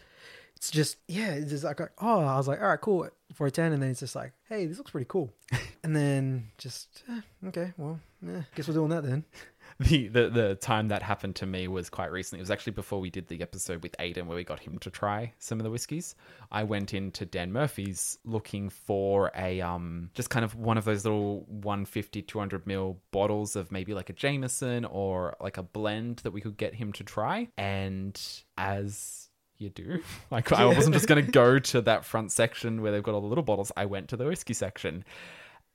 it's 0.56 0.72
just 0.72 0.98
yeah. 1.08 1.32
It's 1.32 1.52
just 1.52 1.64
like 1.64 1.80
oh, 2.00 2.20
I 2.20 2.38
was 2.38 2.48
like 2.48 2.62
all 2.62 2.68
right, 2.68 2.82
cool 2.82 3.08
for 3.34 3.48
a 3.48 3.52
ten, 3.52 3.74
and 3.74 3.82
then 3.82 3.92
it's 3.92 4.00
just 4.00 4.16
like 4.16 4.34
hey, 4.50 4.66
this 4.66 4.78
looks 4.78 4.92
pretty 4.92 5.08
cool, 5.10 5.34
and 5.84 5.96
then 5.96 6.50
just 6.58 7.04
eh, 7.10 7.22
okay, 7.48 7.74
well, 7.78 8.00
yeah, 8.22 8.44
guess 8.56 8.68
we're 8.68 8.74
doing 8.74 8.90
that 8.90 9.04
then. 9.04 9.26
the, 9.80 10.08
the 10.08 10.30
the 10.30 10.56
time 10.56 10.88
that 10.88 11.02
happened 11.02 11.36
to 11.36 11.46
me 11.46 11.68
was 11.68 11.90
quite 11.90 12.12
recently. 12.12 12.40
It 12.40 12.44
was 12.44 12.52
actually 12.52 12.74
before 12.74 13.02
we 13.02 13.10
did 13.10 13.28
the 13.28 13.42
episode 13.42 13.84
with 13.84 13.96
Aiden 13.98 14.26
where 14.26 14.38
we 14.38 14.44
got 14.44 14.60
him 14.60 14.78
to 14.80 14.90
try 14.90 15.34
some 15.40 15.60
of 15.60 15.64
the 15.64 15.70
whiskies. 15.70 16.16
I 16.52 16.64
went 16.64 16.94
into 16.94 17.26
Dan 17.26 17.52
Murphy's 17.52 18.18
looking 18.24 18.70
for 18.70 19.32
a 19.36 19.60
um 19.62 20.12
just 20.14 20.30
kind 20.30 20.46
of 20.46 20.56
one 20.56 20.78
of 20.78 20.86
those 20.86 21.04
little 21.04 21.42
150 21.48 22.22
200 22.22 22.66
ml 22.66 22.98
bottles 23.12 23.56
of 23.56 23.72
maybe 23.72 23.94
like 23.94 24.10
a 24.10 24.14
Jameson 24.14 24.86
or 24.86 25.36
like 25.42 25.58
a 25.58 25.64
blend 25.64 26.18
that 26.18 26.32
we 26.32 26.40
could 26.40 26.58
get 26.58 26.76
him 26.76 26.94
to 26.94 27.04
try. 27.04 27.50
And 27.58 28.20
as 28.58 29.25
you 29.58 29.70
do. 29.70 30.02
Like 30.32 30.52
I 30.52 30.66
wasn't 30.66 30.94
just 30.96 31.08
going 31.08 31.24
to 31.26 31.32
go 31.32 31.60
to 31.60 31.82
that 31.82 32.04
front 32.04 32.32
section 32.32 32.82
where 32.82 32.92
they've 32.92 33.04
got 33.04 33.14
all 33.14 33.22
the 33.22 33.28
little 33.28 33.44
bottles. 33.44 33.72
I 33.78 33.86
went 33.86 34.10
to 34.10 34.18
the 34.18 34.26
whiskey 34.26 34.54
section, 34.54 35.06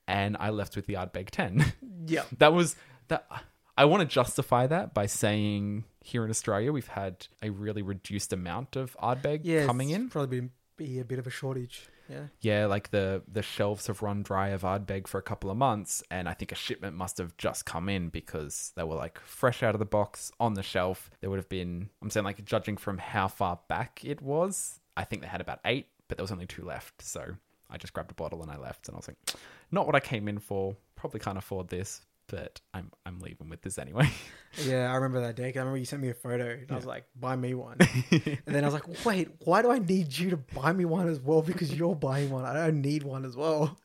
and 0.07 0.37
I 0.39 0.51
left 0.51 0.77
with 0.77 0.87
the 0.87 0.95
Ardbeg 0.95 1.31
Ten. 1.31 1.65
Yeah, 2.07 2.25
that 2.39 2.55
was 2.55 2.77
that 3.09 3.27
I 3.77 3.85
want 3.85 4.01
to 4.01 4.07
justify 4.07 4.67
that 4.67 4.95
by 4.95 5.05
saying 5.05 5.85
here 6.03 6.25
in 6.25 6.31
Australia 6.31 6.73
we've 6.73 6.89
had 6.89 7.27
a 7.43 7.51
really 7.51 7.83
reduced 7.83 8.33
amount 8.33 8.75
of 8.75 8.97
Ardbeg 9.03 9.41
yeah, 9.45 9.67
coming 9.67 9.91
in. 9.91 10.09
probably 10.09 10.41
be, 10.41 10.49
be 10.79 10.99
a 10.99 11.05
bit 11.05 11.19
of 11.19 11.27
a 11.27 11.31
shortage. 11.31 11.90
Yeah, 12.11 12.27
Yeah, 12.41 12.67
like 12.67 12.91
the 12.91 13.23
the 13.31 13.43
shelves 13.43 13.87
have 13.87 14.03
run 14.03 14.23
dry 14.23 14.49
of 14.49 14.63
Ardbeg 14.63 15.07
for 15.07 15.19
a 15.19 15.23
couple 15.23 15.51
of 15.51 15.57
months, 15.57 16.03
and 16.11 16.29
I 16.29 16.35
think 16.35 16.51
a 16.51 16.57
shipment 16.57 16.97
must 16.97 17.19
have 17.19 17.37
just 17.37 17.65
come 17.67 17.89
in 17.89 18.09
because 18.09 18.73
they 18.75 18.83
were 18.83 18.97
like 18.97 19.21
fresh 19.21 19.63
out 19.63 19.75
of 19.77 19.79
the 19.79 19.85
box 19.85 20.33
on 20.41 20.55
the 20.55 20.63
shelf. 20.63 21.11
There 21.21 21.31
would 21.31 21.39
have 21.39 21.49
been, 21.49 21.89
I'm 22.03 22.11
saying, 22.11 22.25
like 22.25 22.45
judging 22.45 22.77
from 22.77 22.99
how 22.99 23.29
far 23.29 23.61
back 23.69 24.01
it 24.05 24.21
was, 24.21 24.81
I 24.97 25.05
think 25.05 25.23
they 25.23 25.29
had 25.29 25.41
about 25.41 25.61
eight, 25.65 25.87
but 26.09 26.19
there 26.19 26.25
was 26.25 26.33
only 26.33 26.47
two 26.47 26.65
left. 26.65 27.01
So 27.03 27.37
I 27.71 27.77
just 27.79 27.93
grabbed 27.93 28.11
a 28.11 28.15
bottle 28.15 28.43
and 28.43 28.51
I 28.51 28.57
left, 28.57 28.89
and 28.89 28.97
I 28.97 28.99
was 28.99 29.09
like, 29.09 29.19
not 29.71 29.87
what 29.87 29.95
I 29.95 30.01
came 30.01 30.27
in 30.27 30.41
for. 30.41 30.77
Probably 30.97 31.21
can't 31.21 31.39
afford 31.39 31.69
this, 31.69 32.01
but 32.31 32.61
I'm 32.73 32.91
I'm 33.05 33.19
leaving 33.19 33.49
with 33.49 33.63
this 33.63 33.79
anyway. 33.79 34.09
yeah. 34.65 34.91
I 34.91 34.95
remember 34.95 35.21
that 35.21 35.37
day. 35.37 35.45
I 35.45 35.59
remember 35.59 35.77
you 35.77 35.85
sent 35.85 36.01
me 36.01 36.11
a 36.11 36.15
photo, 36.15 36.51
and 36.51 36.71
I 36.71 36.77
was 36.77 36.87
like, 36.87 37.05
buy 37.19 37.37
me 37.37 37.55
one. 37.55 37.77
and 38.11 38.39
then 38.47 38.65
I 38.65 38.67
was 38.67 38.75
like, 38.75 39.05
wait, 39.05 39.29
why 39.45 39.63
do 39.63 39.71
I 39.71 39.79
need 39.79 40.17
you 40.17 40.31
to 40.31 40.37
buy 40.37 40.73
me 40.73 40.85
one 40.85 41.09
as 41.09 41.21
well? 41.21 41.43
Because 41.43 41.75
you're 41.75 41.97
buying 41.97 42.31
one. 42.31 42.45
I 42.45 42.55
don't 42.55 42.81
need 42.81 43.03
one 43.03 43.25
as 43.25 43.37
well. 43.37 43.77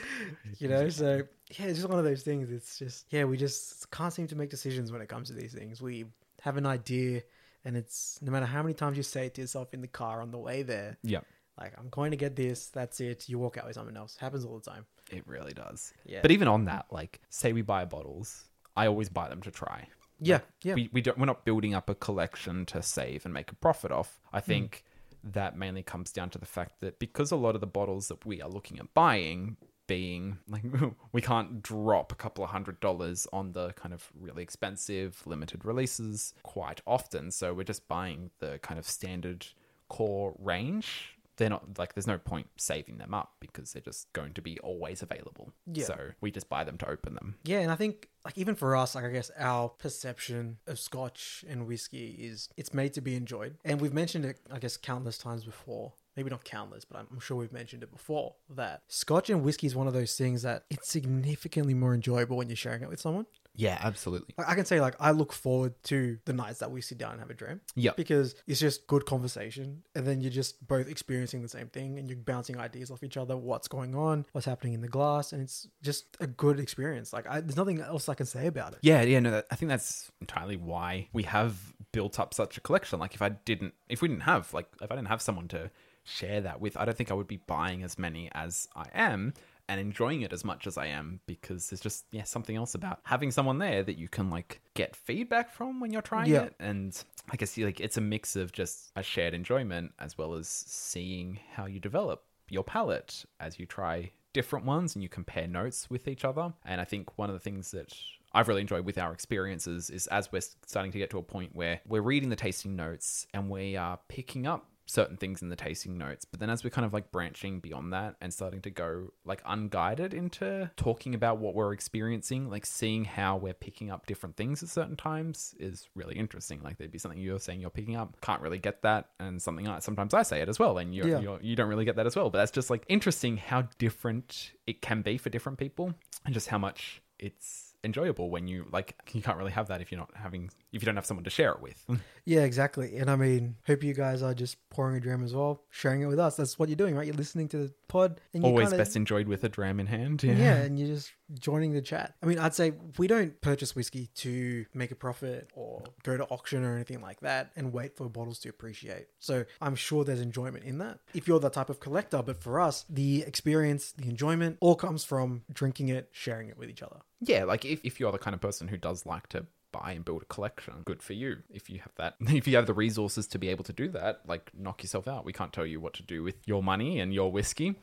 you 0.58 0.68
know, 0.68 0.88
so 0.88 1.22
yeah, 1.58 1.66
it's 1.66 1.78
just 1.78 1.88
one 1.88 1.98
of 1.98 2.04
those 2.04 2.22
things. 2.22 2.50
It's 2.50 2.78
just 2.78 3.06
yeah, 3.10 3.24
we 3.24 3.36
just 3.36 3.90
can't 3.90 4.12
seem 4.12 4.26
to 4.28 4.36
make 4.36 4.50
decisions 4.50 4.90
when 4.90 5.00
it 5.00 5.08
comes 5.08 5.28
to 5.28 5.34
these 5.34 5.52
things. 5.52 5.80
We 5.80 6.06
have 6.42 6.56
an 6.56 6.66
idea, 6.66 7.22
and 7.64 7.76
it's 7.76 8.18
no 8.20 8.32
matter 8.32 8.46
how 8.46 8.62
many 8.62 8.74
times 8.74 8.96
you 8.96 9.02
say 9.02 9.26
it 9.26 9.34
to 9.34 9.42
yourself 9.42 9.72
in 9.74 9.80
the 9.80 9.88
car 9.88 10.20
on 10.20 10.30
the 10.30 10.38
way 10.38 10.62
there, 10.62 10.98
yeah, 11.02 11.20
like 11.58 11.72
I'm 11.78 11.88
going 11.90 12.10
to 12.10 12.16
get 12.16 12.34
this. 12.34 12.66
That's 12.68 13.00
it. 13.00 13.28
You 13.28 13.38
walk 13.38 13.58
out 13.58 13.66
with 13.66 13.74
something 13.74 13.96
else. 13.96 14.16
happens 14.16 14.44
all 14.44 14.58
the 14.58 14.70
time. 14.70 14.86
It 15.12 15.26
really 15.26 15.52
does. 15.52 15.92
Yeah. 16.06 16.20
But 16.22 16.30
even 16.30 16.48
on 16.48 16.64
that, 16.66 16.86
like, 16.90 17.20
say 17.30 17.52
we 17.52 17.62
buy 17.62 17.84
bottles, 17.84 18.44
I 18.76 18.86
always 18.86 19.08
buy 19.08 19.28
them 19.28 19.42
to 19.42 19.50
try. 19.50 19.86
Yeah, 20.20 20.40
yeah, 20.62 20.74
we, 20.74 20.88
we 20.92 21.00
don't 21.00 21.18
we're 21.18 21.26
not 21.26 21.44
building 21.44 21.74
up 21.74 21.90
a 21.90 21.96
collection 21.96 22.64
to 22.66 22.80
save 22.82 23.24
and 23.24 23.34
make 23.34 23.50
a 23.50 23.56
profit 23.56 23.90
off. 23.90 24.20
I 24.32 24.38
Hmm. 24.40 24.46
think 24.46 24.84
that 25.24 25.56
mainly 25.56 25.82
comes 25.82 26.12
down 26.12 26.30
to 26.30 26.38
the 26.38 26.46
fact 26.46 26.80
that 26.80 26.98
because 26.98 27.30
a 27.32 27.36
lot 27.36 27.54
of 27.54 27.60
the 27.60 27.66
bottles 27.66 28.08
that 28.08 28.24
we 28.24 28.40
are 28.42 28.48
looking 28.48 28.78
at 28.78 28.92
buying 28.94 29.56
being 29.88 30.38
like 30.48 30.62
we 31.12 31.20
can't 31.20 31.62
drop 31.62 32.12
a 32.12 32.14
couple 32.14 32.42
of 32.44 32.50
hundred 32.50 32.78
dollars 32.80 33.26
on 33.32 33.52
the 33.52 33.72
kind 33.74 33.92
of 33.92 34.10
really 34.18 34.42
expensive 34.42 35.22
limited 35.26 35.64
releases 35.64 36.34
quite 36.44 36.80
often 36.86 37.30
so 37.30 37.52
we're 37.52 37.62
just 37.64 37.86
buying 37.88 38.30
the 38.38 38.58
kind 38.62 38.78
of 38.78 38.86
standard 38.86 39.46
core 39.88 40.34
range 40.38 41.16
they're 41.36 41.50
not 41.50 41.78
like 41.78 41.94
there's 41.94 42.06
no 42.06 42.18
point 42.18 42.48
saving 42.56 42.98
them 42.98 43.14
up 43.14 43.32
because 43.40 43.72
they're 43.72 43.82
just 43.82 44.12
going 44.12 44.32
to 44.34 44.42
be 44.42 44.58
always 44.60 45.02
available 45.02 45.52
Yeah. 45.66 45.84
so 45.84 45.96
we 46.20 46.30
just 46.30 46.48
buy 46.48 46.64
them 46.64 46.76
to 46.78 46.88
open 46.88 47.14
them 47.14 47.36
Yeah, 47.44 47.60
and 47.60 47.70
I 47.72 47.76
think 47.76 48.08
like 48.24 48.38
even 48.38 48.54
for 48.54 48.76
us, 48.76 48.94
like 48.94 49.04
I 49.04 49.10
guess 49.10 49.30
our 49.38 49.68
perception 49.68 50.58
of 50.66 50.78
Scotch 50.78 51.44
and 51.48 51.66
whiskey 51.66 52.16
is 52.20 52.48
it's 52.56 52.72
made 52.72 52.92
to 52.94 53.00
be 53.00 53.16
enjoyed, 53.16 53.56
and 53.64 53.80
we've 53.80 53.92
mentioned 53.94 54.24
it 54.24 54.38
I 54.52 54.58
guess 54.58 54.76
countless 54.76 55.18
times 55.18 55.44
before. 55.44 55.92
Maybe 56.16 56.28
not 56.28 56.44
countless, 56.44 56.84
but 56.84 56.98
I'm 57.10 57.20
sure 57.20 57.38
we've 57.38 57.52
mentioned 57.54 57.82
it 57.82 57.90
before 57.90 58.34
that 58.50 58.82
Scotch 58.88 59.30
and 59.30 59.42
whiskey 59.42 59.66
is 59.66 59.74
one 59.74 59.86
of 59.86 59.94
those 59.94 60.14
things 60.16 60.42
that 60.42 60.64
it's 60.70 60.90
significantly 60.90 61.72
more 61.74 61.94
enjoyable 61.94 62.36
when 62.36 62.48
you're 62.50 62.56
sharing 62.56 62.82
it 62.82 62.88
with 62.90 63.00
someone. 63.00 63.24
Yeah 63.54 63.78
absolutely 63.82 64.34
Like, 64.38 64.48
I 64.48 64.54
can 64.54 64.64
say 64.64 64.80
like 64.80 64.94
I 64.98 65.10
look 65.10 65.32
forward 65.32 65.74
to 65.84 66.18
the 66.24 66.32
nights 66.32 66.60
that 66.60 66.70
we 66.70 66.80
sit 66.80 66.98
down 66.98 67.12
and 67.12 67.20
have 67.20 67.30
a 67.30 67.34
dram. 67.34 67.60
Yeah. 67.74 67.92
Because 67.96 68.34
it's 68.46 68.60
just 68.60 68.86
good 68.86 69.06
conversation 69.06 69.82
and 69.94 70.06
then 70.06 70.20
you're 70.20 70.30
just 70.30 70.66
both 70.66 70.88
experiencing 70.88 71.42
the 71.42 71.48
same 71.48 71.68
thing 71.68 71.98
and 71.98 72.08
you're 72.08 72.18
bouncing 72.18 72.58
ideas 72.58 72.90
off 72.90 73.02
each 73.02 73.16
other, 73.16 73.36
what's 73.36 73.68
going 73.68 73.94
on, 73.94 74.26
what's 74.32 74.46
happening 74.46 74.72
in 74.72 74.80
the 74.80 74.88
glass, 74.88 75.32
and 75.32 75.42
it's 75.42 75.68
just 75.82 76.16
a 76.20 76.26
good 76.26 76.58
experience. 76.58 77.12
Like 77.12 77.28
I, 77.28 77.40
there's 77.40 77.56
nothing 77.56 77.80
else 77.80 78.08
I 78.08 78.14
can 78.14 78.26
say 78.26 78.46
about 78.46 78.72
it. 78.72 78.78
Yeah, 78.82 79.02
yeah, 79.02 79.20
no, 79.20 79.30
that, 79.30 79.46
I 79.50 79.56
think 79.56 79.68
that's 79.68 80.10
entirely 80.20 80.56
why 80.56 81.08
we 81.12 81.24
have 81.24 81.74
built 81.92 82.18
up 82.18 82.34
such 82.34 82.56
a 82.56 82.60
collection. 82.60 82.98
Like, 82.98 83.14
if 83.14 83.22
I 83.22 83.30
didn't, 83.30 83.74
if 83.88 84.02
we 84.02 84.08
didn't 84.08 84.22
have, 84.22 84.52
like, 84.54 84.66
if 84.80 84.90
I 84.90 84.96
didn't 84.96 85.08
have 85.08 85.22
someone 85.22 85.48
to 85.48 85.70
share 86.04 86.40
that 86.40 86.60
with, 86.60 86.76
I 86.76 86.84
don't 86.84 86.96
think 86.96 87.10
I 87.10 87.14
would 87.14 87.28
be 87.28 87.36
buying 87.36 87.82
as 87.82 87.98
many 87.98 88.30
as 88.32 88.68
I 88.74 88.86
am 88.92 89.34
and 89.72 89.80
enjoying 89.80 90.20
it 90.20 90.34
as 90.34 90.44
much 90.44 90.66
as 90.66 90.76
I 90.76 90.86
am 90.88 91.20
because 91.26 91.70
there's 91.70 91.80
just, 91.80 92.04
yeah, 92.10 92.24
something 92.24 92.56
else 92.56 92.74
about 92.74 93.00
having 93.04 93.30
someone 93.30 93.56
there 93.58 93.82
that 93.82 93.96
you 93.96 94.06
can, 94.06 94.28
like, 94.28 94.60
get 94.74 94.94
feedback 94.94 95.50
from 95.50 95.80
when 95.80 95.90
you're 95.90 96.02
trying 96.02 96.28
Yeah. 96.30 96.42
it. 96.42 96.54
And 96.60 97.02
I 97.30 97.36
guess, 97.36 97.56
like, 97.56 97.80
it's 97.80 97.96
a 97.96 98.02
mix 98.02 98.36
of 98.36 98.52
just 98.52 98.92
a 98.96 99.02
shared 99.02 99.32
enjoyment 99.32 99.92
as 99.98 100.18
well 100.18 100.34
as 100.34 100.46
seeing 100.48 101.40
how 101.54 101.64
you 101.64 101.80
develop 101.80 102.24
your 102.50 102.64
palate 102.64 103.24
as 103.40 103.58
you 103.58 103.64
try 103.64 104.10
different 104.34 104.66
ones 104.66 104.94
and 104.94 105.02
you 105.02 105.08
compare 105.08 105.48
notes 105.48 105.88
with 105.88 106.06
each 106.06 106.22
other. 106.24 106.52
And 106.66 106.78
I 106.80 106.84
think 106.84 107.16
one 107.18 107.30
of 107.30 107.34
the 107.34 107.40
things 107.40 107.70
that 107.70 107.94
I've 108.34 108.48
really 108.48 108.60
enjoyed 108.60 108.84
with 108.84 108.98
our 108.98 109.12
experiences 109.12 109.88
is 109.88 110.06
as 110.08 110.30
we're 110.30 110.42
starting 110.66 110.92
to 110.92 110.98
get 110.98 111.08
to 111.10 111.18
a 111.18 111.22
point 111.22 111.54
where 111.54 111.80
we're 111.86 112.02
reading 112.02 112.28
the 112.28 112.36
tasting 112.36 112.76
notes 112.76 113.26
and 113.32 113.48
we 113.48 113.76
are 113.76 113.98
picking 114.08 114.46
up 114.46 114.68
certain 114.92 115.16
things 115.16 115.40
in 115.40 115.48
the 115.48 115.56
tasting 115.56 115.96
notes 115.96 116.26
but 116.26 116.38
then 116.38 116.50
as 116.50 116.62
we're 116.62 116.68
kind 116.70 116.84
of 116.84 116.92
like 116.92 117.10
branching 117.10 117.60
beyond 117.60 117.92
that 117.94 118.14
and 118.20 118.32
starting 118.32 118.60
to 118.60 118.68
go 118.68 119.08
like 119.24 119.40
unguided 119.46 120.12
into 120.12 120.70
talking 120.76 121.14
about 121.14 121.38
what 121.38 121.54
we're 121.54 121.72
experiencing 121.72 122.50
like 122.50 122.66
seeing 122.66 123.04
how 123.06 123.36
we're 123.36 123.54
picking 123.54 123.90
up 123.90 124.04
different 124.06 124.36
things 124.36 124.62
at 124.62 124.68
certain 124.68 124.94
times 124.96 125.54
is 125.58 125.88
really 125.94 126.14
interesting 126.16 126.60
like 126.62 126.76
there'd 126.76 126.90
be 126.92 126.98
something 126.98 127.18
you're 127.18 127.38
saying 127.40 127.58
you're 127.58 127.70
picking 127.70 127.96
up 127.96 128.20
can't 128.20 128.42
really 128.42 128.58
get 128.58 128.82
that 128.82 129.06
and 129.18 129.40
something 129.40 129.66
I, 129.66 129.78
sometimes 129.78 130.12
i 130.12 130.22
say 130.22 130.42
it 130.42 130.48
as 130.50 130.58
well 130.58 130.76
and 130.76 130.94
you're, 130.94 131.06
Yeah. 131.08 131.20
you're 131.20 131.38
you 131.40 131.56
don't 131.56 131.68
really 131.68 131.86
get 131.86 131.96
that 131.96 132.06
as 132.06 132.14
well 132.14 132.28
but 132.28 132.38
that's 132.38 132.50
just 132.50 132.68
like 132.68 132.84
interesting 132.88 133.38
how 133.38 133.62
different 133.78 134.52
it 134.66 134.82
can 134.82 135.00
be 135.00 135.16
for 135.16 135.30
different 135.30 135.58
people 135.58 135.94
and 136.26 136.34
just 136.34 136.48
how 136.48 136.58
much 136.58 137.00
it's 137.18 137.74
enjoyable 137.84 138.30
when 138.30 138.46
you 138.46 138.66
like 138.72 138.94
you 139.12 139.22
can't 139.22 139.38
really 139.38 139.50
have 139.52 139.68
that 139.68 139.80
if 139.80 139.90
you're 139.90 139.98
not 139.98 140.10
having 140.14 140.50
if 140.72 140.82
you 140.82 140.86
don't 140.86 140.96
have 140.96 141.06
someone 141.06 141.24
to 141.24 141.30
share 141.30 141.52
it 141.52 141.60
with 141.60 141.84
Yeah, 142.24 142.40
exactly. 142.42 142.96
And 142.98 143.10
I 143.10 143.16
mean, 143.16 143.56
hope 143.66 143.82
you 143.82 143.94
guys 143.94 144.22
are 144.22 144.32
just 144.32 144.56
pouring 144.70 144.96
a 144.96 145.00
dram 145.00 145.24
as 145.24 145.34
well, 145.34 145.64
sharing 145.70 146.02
it 146.02 146.06
with 146.06 146.18
us. 146.20 146.36
That's 146.36 146.58
what 146.58 146.68
you're 146.68 146.76
doing, 146.76 146.94
right? 146.94 147.06
You're 147.06 147.16
listening 147.16 147.48
to 147.48 147.56
the 147.58 147.74
pod, 147.88 148.20
and 148.32 148.44
always 148.44 148.68
kinda, 148.68 148.76
best 148.78 148.94
enjoyed 148.96 149.26
with 149.26 149.42
a 149.44 149.48
dram 149.48 149.80
in 149.80 149.86
hand 149.88 150.22
Yeah. 150.22 150.54
and 150.54 150.78
you're 150.78 150.88
just 150.88 151.10
joining 151.38 151.72
the 151.72 151.82
chat. 151.82 152.14
I 152.22 152.26
mean, 152.26 152.38
I'd 152.38 152.54
say 152.54 152.72
we 152.96 153.06
don't 153.08 153.40
purchase 153.40 153.74
whiskey 153.74 154.08
to 154.16 154.64
make 154.72 154.90
a 154.92 154.94
profit 154.94 155.50
or 155.54 155.82
go 156.04 156.16
to 156.16 156.24
auction 156.26 156.62
or 156.64 156.74
anything 156.74 157.00
like 157.00 157.20
that 157.20 157.50
and 157.56 157.72
wait 157.72 157.96
for 157.96 158.08
bottles 158.08 158.38
to 158.40 158.48
appreciate. 158.48 159.08
So 159.18 159.44
I'm 159.60 159.74
sure 159.74 160.04
there's 160.04 160.20
enjoyment 160.20 160.64
in 160.64 160.78
that 160.78 161.00
if 161.14 161.26
you're 161.26 161.40
that 161.40 161.54
type 161.54 161.70
of 161.70 161.80
collector. 161.80 162.22
But 162.22 162.40
for 162.42 162.60
us, 162.60 162.84
the 162.88 163.22
experience, 163.22 163.92
the 163.92 164.08
enjoyment 164.08 164.58
all 164.60 164.76
comes 164.76 165.04
from 165.04 165.42
drinking 165.52 165.88
it, 165.88 166.08
sharing 166.12 166.48
it 166.48 166.56
with 166.56 166.70
each 166.70 166.82
other. 166.82 167.00
yeah 167.20 167.44
like 167.44 167.64
if, 167.64 167.80
if 167.84 167.98
you're 167.98 168.12
the 168.12 168.18
kind 168.18 168.34
of 168.34 168.40
person 168.40 168.68
who 168.68 168.76
does 168.76 169.04
like 169.06 169.26
to 169.28 169.46
buy 169.72 169.92
and 169.92 170.04
build 170.04 170.22
a 170.22 170.26
collection 170.26 170.74
good 170.84 171.02
for 171.02 171.14
you 171.14 171.38
if 171.50 171.68
you 171.68 171.78
have 171.78 171.94
that 171.96 172.14
if 172.34 172.46
you 172.46 172.56
have 172.56 172.66
the 172.66 172.74
resources 172.74 173.26
to 173.26 173.38
be 173.38 173.48
able 173.48 173.64
to 173.64 173.72
do 173.72 173.88
that 173.88 174.20
like 174.26 174.50
knock 174.56 174.82
yourself 174.82 175.08
out 175.08 175.24
we 175.24 175.32
can't 175.32 175.52
tell 175.52 175.66
you 175.66 175.80
what 175.80 175.94
to 175.94 176.02
do 176.02 176.22
with 176.22 176.36
your 176.46 176.62
money 176.62 177.00
and 177.00 177.12
your 177.12 177.32
whiskey 177.32 177.74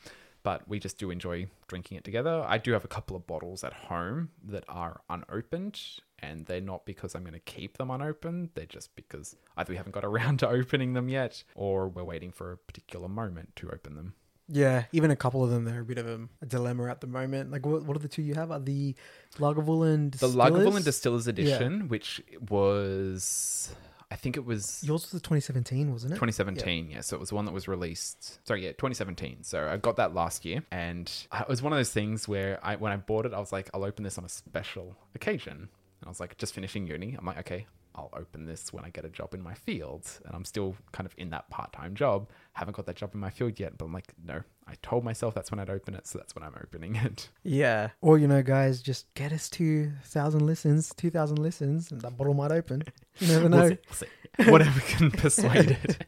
but 0.44 0.68
we 0.68 0.80
just 0.80 0.98
do 0.98 1.12
enjoy 1.12 1.48
drinking 1.68 1.98
it 1.98 2.04
together. 2.04 2.44
I 2.48 2.58
do 2.58 2.72
have 2.72 2.86
a 2.86 2.90
couple 2.90 3.16
of 3.16 3.28
bottles 3.28 3.64
at 3.64 3.74
home 3.74 4.30
that 4.46 4.64
are 4.68 5.02
unopened, 5.10 5.80
and 6.20 6.46
they're 6.46 6.62
not 6.62 6.86
because 6.86 7.14
I'm 7.14 7.24
going 7.24 7.34
to 7.34 7.40
keep 7.40 7.78
them 7.78 7.92
unopened. 7.92 8.52
They're 8.54 8.66
just 8.66 8.96
because 8.96 9.36
either 9.58 9.72
we 9.72 9.78
haven't 9.78 9.92
got 9.92 10.06
around 10.06 10.40
to 10.40 10.50
opening 10.50 10.94
them 10.94 11.10
yet, 11.10 11.44
or 11.56 11.90
we're 11.90 12.04
waiting 12.04 12.32
for 12.32 12.52
a 12.52 12.58
particular 12.58 13.08
moment 13.08 13.56
to 13.58 13.70
open 13.70 13.96
them. 13.96 14.14
Yeah, 14.52 14.86
even 14.92 15.12
a 15.12 15.16
couple 15.16 15.44
of 15.44 15.52
them, 15.52 15.64
they're 15.66 15.82
a 15.82 15.86
bit 15.86 16.00
of 16.00 16.08
a, 16.08 16.20
a 16.42 16.46
dilemma 16.46 16.90
at 16.90 17.02
the 17.02 17.08
moment. 17.08 17.52
Like, 17.52 17.66
what, 17.66 17.84
what 17.84 17.96
are 17.96 18.00
the 18.00 18.08
two 18.08 18.24
you 18.24 18.34
have? 18.34 18.52
Are 18.52 18.60
the 18.60 18.96
Lagavulin 19.38 20.12
The 20.12 20.18
Distillers? 20.18 20.36
Lagavulin 20.36 20.84
Distillers 20.84 21.28
Edition, 21.28 21.88
which 21.88 22.22
was, 22.50 23.74
I 24.10 24.16
think 24.16 24.38
it 24.38 24.46
was 24.46 24.84
Yours 24.84 25.04
was 25.04 25.12
the 25.12 25.20
2017, 25.20 25.92
wasn't 25.92 26.14
it? 26.14 26.16
2017, 26.16 26.90
yeah. 26.90 27.02
So 27.02 27.16
it 27.16 27.20
was 27.20 27.32
one 27.32 27.46
that 27.46 27.52
was 27.52 27.68
released. 27.68 28.46
Sorry, 28.48 28.64
yeah, 28.66 28.72
2017. 28.72 29.44
So 29.44 29.68
I 29.68 29.78
got 29.78 29.98
that 29.98 30.16
last 30.16 30.46
year, 30.46 30.64
and 30.72 31.12
it 31.32 31.48
was 31.48 31.62
one 31.62 31.72
of 31.72 31.78
those 31.78 31.92
things 31.92 32.28
where 32.28 32.60
I, 32.64 32.76
when 32.76 32.92
I 32.92 32.98
bought 32.98 33.28
it, 33.28 33.34
I 33.34 33.40
was 33.40 33.52
like, 33.52 33.70
I'll 33.74 33.86
open 33.86 34.04
this 34.04 34.18
on 34.18 34.26
a 34.26 34.30
special 34.30 34.96
occasion. 35.14 35.54
And 36.02 36.08
I 36.08 36.10
was 36.10 36.20
like, 36.20 36.38
just 36.38 36.56
finishing 36.56 36.88
uni. 36.88 37.16
I'm 37.18 37.26
like, 37.26 37.38
okay, 37.40 37.68
I'll 37.96 38.10
open 38.16 38.46
this 38.46 38.72
when 38.72 38.86
I 38.86 38.90
get 38.90 39.06
a 39.06 39.10
job 39.10 39.34
in 39.34 39.42
my 39.42 39.54
field, 39.54 40.08
and 40.26 40.36
I'm 40.36 40.46
still 40.46 40.76
kind 40.92 41.06
of 41.06 41.14
in 41.18 41.30
that 41.32 41.50
part-time 41.50 41.96
job. 41.96 42.30
Haven't 42.54 42.76
got 42.76 42.86
that 42.86 42.96
job 42.96 43.12
in 43.14 43.20
my 43.20 43.30
field 43.30 43.60
yet, 43.60 43.78
but 43.78 43.86
I'm 43.86 43.94
like, 43.94 44.14
no. 44.24 44.42
I 44.68 44.74
told 44.84 45.04
myself 45.04 45.34
that's 45.34 45.50
when 45.50 45.60
I'd 45.60 45.70
open 45.70 45.96
it, 45.96 46.06
so 46.06 46.20
that's 46.20 46.36
when 46.36 46.44
I'm 46.44 46.54
opening 46.62 46.96
it. 46.96 47.30
Yeah. 47.44 47.90
Or, 48.02 48.20
you 48.20 48.28
know, 48.28 48.44
guys, 48.44 48.82
just 48.82 49.12
get 49.16 49.32
us 49.32 49.50
to 49.52 49.86
1,000 49.86 50.46
listens, 50.46 50.94
2,000 50.96 51.40
listens, 51.40 51.92
and 51.92 52.00
that 52.02 52.16
bottle 52.16 52.36
might 52.36 52.52
open. 52.52 52.84
You 53.18 53.28
never 53.28 53.50
know. 53.50 53.58
We'll 53.58 53.70
see, 53.70 54.06
we'll 54.38 54.46
see. 54.46 54.52
Whatever 54.52 54.80
can 54.82 55.10
persuade 55.12 55.72
it. 55.84 56.06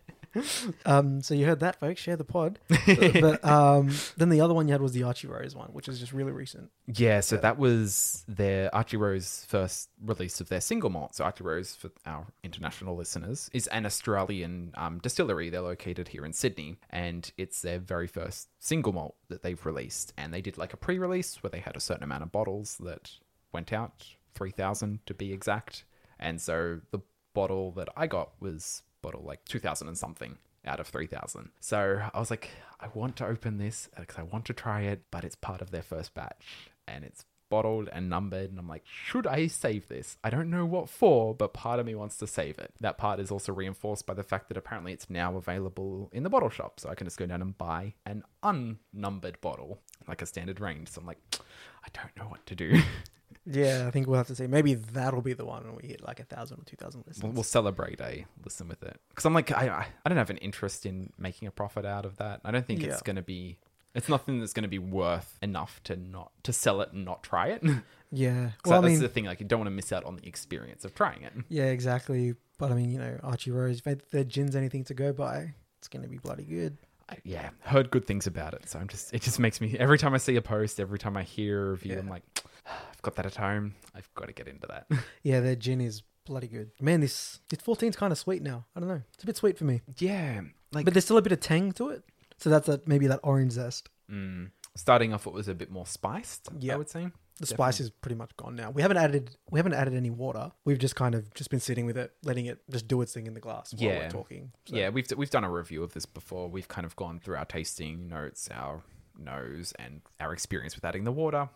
Um, 0.86 1.22
so 1.22 1.34
you 1.34 1.46
heard 1.46 1.60
that, 1.60 1.80
folks. 1.80 2.02
Share 2.02 2.16
the 2.16 2.24
pod. 2.24 2.60
but 2.88 3.44
um, 3.44 3.92
then 4.18 4.30
the 4.30 4.42
other 4.42 4.54
one 4.54 4.68
you 4.68 4.72
had 4.72 4.82
was 4.82 4.94
the 4.94 5.04
Archie 5.04 5.28
Rose 5.28 5.56
one, 5.56 5.70
which 5.70 5.88
is 5.88 6.00
just 6.00 6.14
really 6.14 6.32
recent. 6.32 6.72
Yeah, 6.88 7.20
so 7.20 7.38
that 7.38 7.58
was 7.58 8.24
their 8.28 8.74
Archie 8.74 8.98
Rose 8.98 9.46
first 9.48 9.90
release 10.04 10.42
of 10.42 10.50
their 10.50 10.62
single 10.62 10.90
malt. 10.90 11.16
So 11.16 11.24
Archie 11.24 11.44
Rose, 11.44 11.76
for 11.76 11.92
our 12.06 12.28
international 12.44 12.96
listeners, 12.96 13.50
is 13.54 13.68
an 13.68 13.86
Australian 13.86 14.72
um, 14.76 15.00
distillery. 15.00 15.50
They're 15.50 15.62
located 15.62 16.10
here 16.10 16.26
in 16.26 16.34
Sydney, 16.34 16.78
and 16.90 17.32
it's 17.38 17.62
their 17.62 17.80
very 17.80 18.08
first 18.08 18.50
single 18.60 18.94
malt 18.94 19.16
that 19.30 19.44
they've 19.44 19.66
released. 19.66 20.14
And 20.18 20.34
they 20.34 20.42
did 20.42 20.58
like 20.58 20.74
a 20.74 20.78
pre-release 20.78 21.42
where 21.44 21.52
they 21.52 21.60
had 21.60 21.76
a 21.76 21.82
certain 21.82 22.04
amount 22.04 22.24
of 22.24 22.32
bottles 22.32 22.78
that 22.80 23.12
went 23.52 23.74
out, 23.74 24.06
three 24.34 24.52
thousand 24.52 25.06
to 25.06 25.14
be 25.14 25.34
exact. 25.34 25.84
And 26.20 26.40
so 26.40 26.82
the 26.92 27.00
bottle 27.34 27.72
that 27.72 27.90
I 27.96 28.08
got 28.08 28.32
was 28.40 28.84
bottle 29.02 29.24
like 29.24 29.44
two 29.46 29.60
thousand 29.60 29.88
and 29.88 29.98
something 29.98 30.38
out 30.66 30.80
of 30.80 30.88
3000 30.88 31.50
so 31.60 32.02
i 32.14 32.20
was 32.20 32.30
like 32.30 32.52
i 32.80 32.88
want 32.94 33.16
to 33.16 33.26
open 33.26 33.58
this 33.58 33.90
uh, 33.98 34.02
because 34.02 34.20
i 34.20 34.24
want 34.24 34.46
to 34.46 34.54
try 34.54 34.82
it 34.82 35.02
but 35.10 35.24
it's 35.24 35.36
part 35.36 35.62
of 35.62 35.72
their 35.72 35.82
first 35.82 36.14
batch 36.14 36.70
and 36.88 37.04
it's 37.04 37.26
bottled 37.52 37.90
and 37.92 38.10
numbered 38.10 38.50
and 38.50 38.58
i'm 38.58 38.68
like 38.68 38.84
should 38.86 39.28
i 39.28 39.46
save 39.46 39.88
this? 39.90 40.18
I 40.24 40.30
don't 40.30 40.50
know 40.50 40.66
what 40.66 40.90
for 40.90 41.36
but 41.36 41.54
part 41.54 41.80
of 41.80 41.86
me 41.86 41.94
wants 41.94 42.18
to 42.18 42.28
save 42.28 42.58
it. 42.58 42.74
That 42.80 42.98
part 42.98 43.20
is 43.20 43.30
also 43.30 43.52
reinforced 43.52 44.06
by 44.06 44.14
the 44.14 44.24
fact 44.24 44.48
that 44.48 44.58
apparently 44.58 44.94
it's 44.94 45.10
now 45.10 45.36
available 45.36 46.10
in 46.14 46.24
the 46.24 46.30
bottle 46.30 46.50
shop. 46.50 46.80
So 46.80 46.90
i 46.90 46.96
can 46.96 47.06
just 47.06 47.20
go 47.20 47.26
down 47.26 47.42
and 47.42 47.58
buy 47.58 47.94
an 48.06 48.24
unnumbered 48.42 49.42
bottle 49.42 49.80
like 50.08 50.22
a 50.22 50.26
standard 50.26 50.62
range. 50.62 50.88
So 50.88 51.02
i'm 51.02 51.08
like 51.08 51.20
i 51.84 51.90
don't 51.94 52.16
know 52.16 52.30
what 52.30 52.46
to 52.46 52.56
do 52.56 52.82
Yeah, 53.46 53.86
I 53.88 53.92
think 53.92 54.08
we'll 54.08 54.18
have 54.18 54.28
to 54.28 54.36
see. 54.36 54.48
Maybe 54.48 54.74
that'll 54.76 55.22
be 55.22 55.34
the 55.34 55.46
one 55.46 55.64
when 55.66 55.76
we 55.82 55.88
hit 55.90 56.04
like 56.04 56.20
a 56.20 56.24
1,000 56.30 56.60
or 56.60 56.64
2,000 56.66 57.04
listens. 57.08 57.24
We'll, 57.24 57.32
we'll 57.34 57.44
celebrate 57.44 58.00
a 58.02 58.26
listen 58.44 58.68
with 58.68 58.84
it 58.84 59.00
because 59.10 59.26
I'm 59.26 59.34
like 59.34 59.52
I, 59.52 59.86
I 60.06 60.10
don't 60.10 60.18
have 60.18 60.30
an 60.30 60.38
interest 60.38 60.86
in 60.86 61.12
making 61.18 61.48
a 61.48 61.52
profit 61.52 61.86
out 61.86 62.06
of 62.06 62.18
that. 62.18 62.42
I 62.46 62.52
don't 62.52 62.66
think 62.66 62.82
Yeah. 62.82 62.90
it's 62.90 63.02
going 63.02 63.16
to 63.18 63.22
be. 63.22 63.58
It's 63.94 64.08
nothing 64.08 64.40
that's 64.40 64.54
going 64.54 64.64
to 64.64 64.70
be 64.70 64.80
worth 64.80 65.38
enough 65.42 65.82
to 65.84 65.98
not 65.98 66.32
to 66.44 66.54
sell 66.54 66.80
it 66.82 66.94
and 66.94 67.04
not 67.04 67.24
try 67.24 67.48
it. 67.48 67.62
yeah. 68.12 68.52
that- 68.64 68.70
Well, 68.70 68.86
I 68.86 68.88
that's 68.88 69.02
the 69.02 69.10
thing. 69.10 69.26
Like 69.26 69.42
you 69.42 69.46
don't 69.46 69.60
want 69.60 69.68
to 69.68 69.72
miss 69.76 69.92
out 69.92 70.06
on 70.06 70.16
the 70.16 70.26
experience 70.28 70.86
of 70.86 70.94
trying 70.96 71.24
it. 71.24 71.34
yeah, 71.50 71.66
exactly. 71.66 72.36
But 72.58 72.72
I 72.72 72.76
mean, 72.76 72.90
you 72.92 73.00
know, 73.00 73.20
Archie 73.24 73.52
Rose, 73.52 73.82
if 73.86 74.10
their 74.12 74.24
gin's 74.24 74.56
anything 74.56 74.84
to 74.86 74.94
go 74.94 75.12
by, 75.12 75.56
it's 75.80 75.88
going 75.90 76.04
to 76.04 76.08
be 76.10 76.20
bloody 76.20 76.44
good. 76.46 76.78
I, 77.10 77.18
yeah, 77.26 77.50
heard 77.62 77.92
good 77.92 78.06
things 78.08 78.28
about 78.28 78.54
it. 78.54 78.70
So 78.70 78.80
I'm 78.80 78.88
just. 78.88 79.14
It 79.14 79.22
just 79.24 79.40
makes 79.40 79.60
me 79.60 79.76
every 79.78 79.98
time 79.98 80.14
I 80.14 80.18
see 80.20 80.38
a 80.38 80.42
post, 80.42 80.80
every 80.80 81.00
time 81.00 81.18
I 81.18 81.24
hear 81.24 81.68
a 81.68 81.72
review, 81.72 81.94
Yeah. 81.96 82.00
I'm 82.00 82.08
like, 82.08 82.24
I've 82.66 83.02
got 83.02 83.16
that 83.16 83.26
at 83.26 83.36
home. 83.36 83.76
I've 83.96 84.10
got 84.16 84.28
to 84.28 84.34
get 84.34 84.48
into 84.48 84.68
that. 84.68 84.88
Yeah, 85.24 85.40
their 85.40 85.56
gin 85.56 85.82
is 85.82 86.04
bloody 86.26 86.48
good. 86.48 86.72
Man, 86.80 87.02
this 87.02 87.40
this 87.50 87.60
14's 87.60 87.96
kind 87.96 88.12
of 88.12 88.18
sweet 88.18 88.42
now. 88.42 88.66
I 88.76 88.80
don't 88.80 88.90
know. 88.90 89.02
It's 89.14 89.24
a 89.24 89.28
bit 89.28 89.38
sweet 89.38 89.58
for 89.58 89.66
me. 89.66 89.82
yeah, 89.98 90.42
like 90.72 90.86
but 90.86 90.94
there's 90.94 91.06
still 91.06 91.18
a 91.18 91.22
bit 91.22 91.32
of 91.32 91.40
tang 91.40 91.72
to 91.74 91.90
it. 91.90 92.04
So 92.38 92.50
that's 92.50 92.68
that 92.68 92.88
maybe 92.88 93.08
that 93.08 93.20
orange 93.24 93.54
zest. 93.54 93.90
mm, 94.12 94.50
starting 94.76 95.14
off, 95.14 95.28
it 95.28 95.34
was 95.34 95.48
a 95.48 95.54
bit 95.56 95.70
more 95.72 95.86
spiced. 95.86 96.50
Yeah. 96.60 96.74
I 96.74 96.78
would 96.78 96.90
say. 96.90 97.10
The 97.40 97.48
Definitely. 97.48 97.56
spice 97.72 97.80
is 97.80 97.90
pretty 97.90 98.16
much 98.16 98.38
gone 98.38 98.56
now. 98.56 98.70
We 98.70 98.84
haven't 98.84 98.98
added 98.98 99.36
we 99.50 99.58
haven't 99.58 99.74
added 99.74 99.96
any 99.96 100.12
water. 100.12 100.52
We've 100.64 100.78
just 100.78 100.96
kind 100.96 101.16
of 101.16 101.34
just 101.34 101.50
been 101.50 101.60
sitting 101.60 101.88
with 101.88 101.98
it, 101.98 102.14
letting 102.24 102.46
it 102.46 102.60
just 102.70 102.88
do 102.88 103.02
its 103.02 103.14
thing 103.14 103.26
in 103.26 103.34
the 103.34 103.40
glass 103.40 103.74
while 103.74 103.84
Yeah. 103.90 104.00
we're 104.04 104.10
talking. 104.12 104.52
So- 104.66 104.76
Yeah, 104.76 104.90
we've 104.90 105.08
we've 105.18 105.30
done 105.32 105.44
a 105.44 105.50
review 105.52 105.82
of 105.84 105.94
this 105.94 106.06
before. 106.06 106.50
We've 106.50 106.68
kind 106.68 106.86
of 106.86 106.96
gone 106.96 107.20
through 107.20 107.38
our 107.38 107.46
tasting 107.46 108.08
notes, 108.08 108.48
our 108.54 108.84
nose, 109.18 109.74
and 109.80 110.02
our 110.20 110.34
experience 110.34 110.76
with 110.76 110.86
adding 110.86 111.04
the 111.04 111.12
water. 111.12 111.50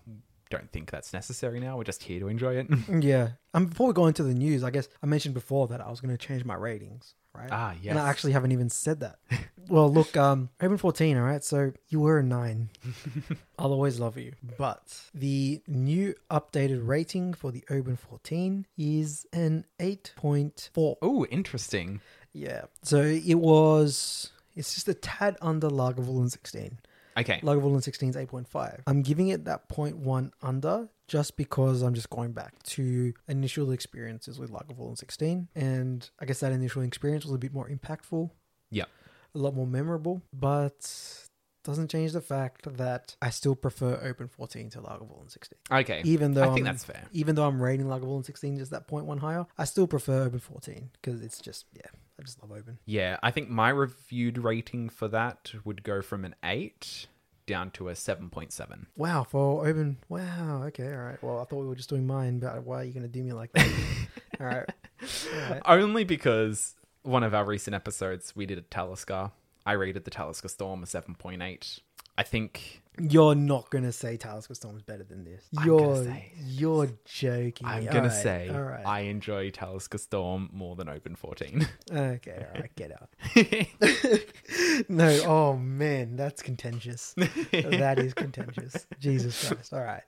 Don't 0.57 0.71
think 0.71 0.89
that's 0.91 1.11
necessary 1.13 1.59
now. 1.59 1.77
We're 1.77 1.83
just 1.83 2.03
here 2.03 2.19
to 2.19 2.27
enjoy 2.27 2.55
it. 2.57 2.67
Yeah. 3.03 3.29
And 3.53 3.69
before 3.69 3.87
we 3.87 3.93
go 3.93 4.07
into 4.07 4.23
the 4.23 4.33
news, 4.33 4.63
I 4.63 4.69
guess 4.69 4.87
I 5.03 5.05
mentioned 5.05 5.33
before 5.33 5.67
that 5.67 5.81
I 5.81 5.89
was 5.89 6.01
going 6.01 6.15
to 6.15 6.17
change 6.17 6.43
my 6.45 6.55
ratings, 6.55 7.13
right? 7.33 7.49
ah, 7.51 7.73
yes. 7.81 7.91
And 7.91 7.99
I 7.99 8.09
actually 8.09 8.33
haven't 8.33 8.51
even 8.51 8.69
said 8.69 8.99
that. 9.01 9.19
well, 9.69 9.91
look, 9.91 10.15
um, 10.17 10.49
Oban 10.61 10.77
14, 10.77 11.17
all 11.17 11.23
right? 11.23 11.43
So 11.43 11.71
you 11.89 11.99
were 12.01 12.19
a 12.19 12.23
nine. 12.23 12.69
I'll 13.59 13.71
always 13.71 13.99
love 13.99 14.17
you. 14.17 14.33
But 14.57 14.93
the 15.13 15.61
new 15.67 16.15
updated 16.29 16.87
rating 16.87 17.33
for 17.33 17.51
the 17.51 17.63
Oban 17.69 17.95
14 17.97 18.65
is 18.77 19.25
an 19.33 19.65
8.4. 19.79 20.95
oh, 21.01 21.25
interesting. 21.25 22.01
Yeah. 22.33 22.65
So 22.83 23.01
it 23.01 23.35
was, 23.35 24.31
it's 24.55 24.73
just 24.73 24.87
a 24.89 24.93
tad 24.93 25.37
under 25.41 25.69
Lagavulin 25.69 26.29
16. 26.29 26.79
Okay. 27.17 27.39
Lagavulin 27.41 27.81
16 27.81 28.09
is 28.09 28.15
8.5. 28.15 28.81
I'm 28.87 29.01
giving 29.01 29.29
it 29.29 29.45
that 29.45 29.69
0.1 29.69 30.31
under 30.41 30.89
just 31.07 31.37
because 31.37 31.81
I'm 31.81 31.93
just 31.93 32.09
going 32.09 32.31
back 32.33 32.61
to 32.63 33.13
initial 33.27 33.71
experiences 33.71 34.39
with 34.39 34.51
Lagavulin 34.51 34.97
16. 34.97 35.47
And 35.55 36.09
I 36.19 36.25
guess 36.25 36.39
that 36.41 36.51
initial 36.51 36.81
experience 36.81 37.23
was 37.25 37.33
a 37.33 37.37
bit 37.37 37.53
more 37.53 37.69
impactful. 37.69 38.31
Yeah. 38.71 38.85
A 39.33 39.37
lot 39.37 39.55
more 39.55 39.67
memorable, 39.67 40.21
but 40.33 41.27
doesn't 41.63 41.89
change 41.89 42.11
the 42.13 42.21
fact 42.21 42.77
that 42.77 43.15
I 43.21 43.29
still 43.31 43.55
prefer 43.55 43.99
Oban 44.03 44.27
14 44.27 44.69
to 44.71 44.81
Lagavulin 44.81 45.31
16. 45.31 45.57
Okay. 45.71 46.01
Even 46.05 46.33
though 46.33 46.43
I 46.43 46.53
think 46.53 46.65
I'm- 46.67 46.75
that's 46.75 46.83
fair. 46.83 47.03
Even 47.11 47.35
though 47.35 47.45
I'm 47.47 47.61
rating 47.61 47.87
Lagavulin 47.87 48.23
16 48.25 48.57
just 48.57 48.71
that 48.71 48.87
0.1 48.87 49.17
higher, 49.19 49.45
I 49.57 49.65
still 49.65 49.87
prefer 49.87 50.23
Oban 50.25 50.39
14 50.39 50.89
because 50.93 51.21
it's 51.21 51.39
just, 51.39 51.65
yeah, 51.73 51.87
I 52.19 52.23
just 52.23 52.41
love 52.41 52.51
Oban. 52.51 52.79
Yeah, 52.85 53.17
I 53.21 53.31
think 53.31 53.49
my 53.49 53.69
reviewed 53.69 54.37
rating 54.37 54.89
for 54.89 55.07
that 55.09 55.53
would 55.63 55.83
go 55.83 56.01
from 56.01 56.23
an 56.25 56.35
eight 56.43 57.07
down 57.45 57.71
to 57.71 57.89
a 57.89 57.95
seven 57.95 58.29
point 58.29 58.51
seven. 58.51 58.87
Wow, 58.95 59.23
for 59.23 59.67
Oban. 59.67 59.97
Wow. 60.09 60.63
Okay. 60.67 60.91
All 60.91 61.03
right. 61.03 61.21
Well, 61.21 61.39
I 61.39 61.43
thought 61.45 61.59
we 61.59 61.67
were 61.67 61.75
just 61.75 61.89
doing 61.89 62.07
mine, 62.07 62.39
but 62.39 62.63
why 62.63 62.81
are 62.81 62.83
you 62.83 62.93
going 62.93 63.03
to 63.03 63.09
do 63.09 63.23
me 63.23 63.33
like 63.33 63.51
that? 63.53 63.69
all 64.39 64.47
right. 64.47 64.69
All 65.01 65.49
right. 65.49 65.61
Only 65.65 66.03
because 66.03 66.75
one 67.03 67.23
of 67.23 67.33
our 67.33 67.45
recent 67.45 67.75
episodes 67.75 68.35
we 68.35 68.45
did 68.45 68.57
a 68.57 68.61
Talisker. 68.61 69.31
I 69.65 69.73
rated 69.73 70.05
the 70.05 70.11
Talisker 70.11 70.47
Storm 70.47 70.83
a 70.83 70.85
seven 70.85 71.15
point 71.15 71.41
eight. 71.41 71.79
I 72.17 72.23
think 72.23 72.81
You're 72.99 73.35
not 73.35 73.69
going 73.69 73.83
to 73.83 73.91
say 73.91 74.17
Talisker 74.17 74.53
Storm 74.55 74.75
is 74.77 74.81
better 74.83 75.03
than 75.03 75.23
this. 75.23 75.43
I'm 75.57 75.65
You're 75.67 75.79
gonna 75.79 76.03
say- 76.05 76.31
you're 76.45 76.89
joking. 77.05 77.67
I'm 77.67 77.81
me. 77.81 77.85
gonna 77.87 77.99
All 77.99 78.03
right, 78.05 78.11
say 78.13 78.49
All 78.53 78.61
right. 78.61 78.85
I 78.85 78.99
enjoy 79.01 79.49
Talisker 79.51 79.97
Storm 79.97 80.49
more 80.53 80.75
than 80.75 80.87
Oban 80.89 81.15
14. 81.15 81.67
Okay. 81.91 82.45
All 82.53 82.61
right. 82.61 82.71
Get 82.75 82.91
out. 82.91 83.09
no. 84.89 85.21
Oh 85.25 85.55
man, 85.57 86.15
that's 86.15 86.41
contentious. 86.41 87.13
that 87.15 87.99
is 87.99 88.13
contentious. 88.13 88.85
Jesus 88.99 89.47
Christ. 89.47 89.73
All 89.73 89.83
right. 89.83 90.03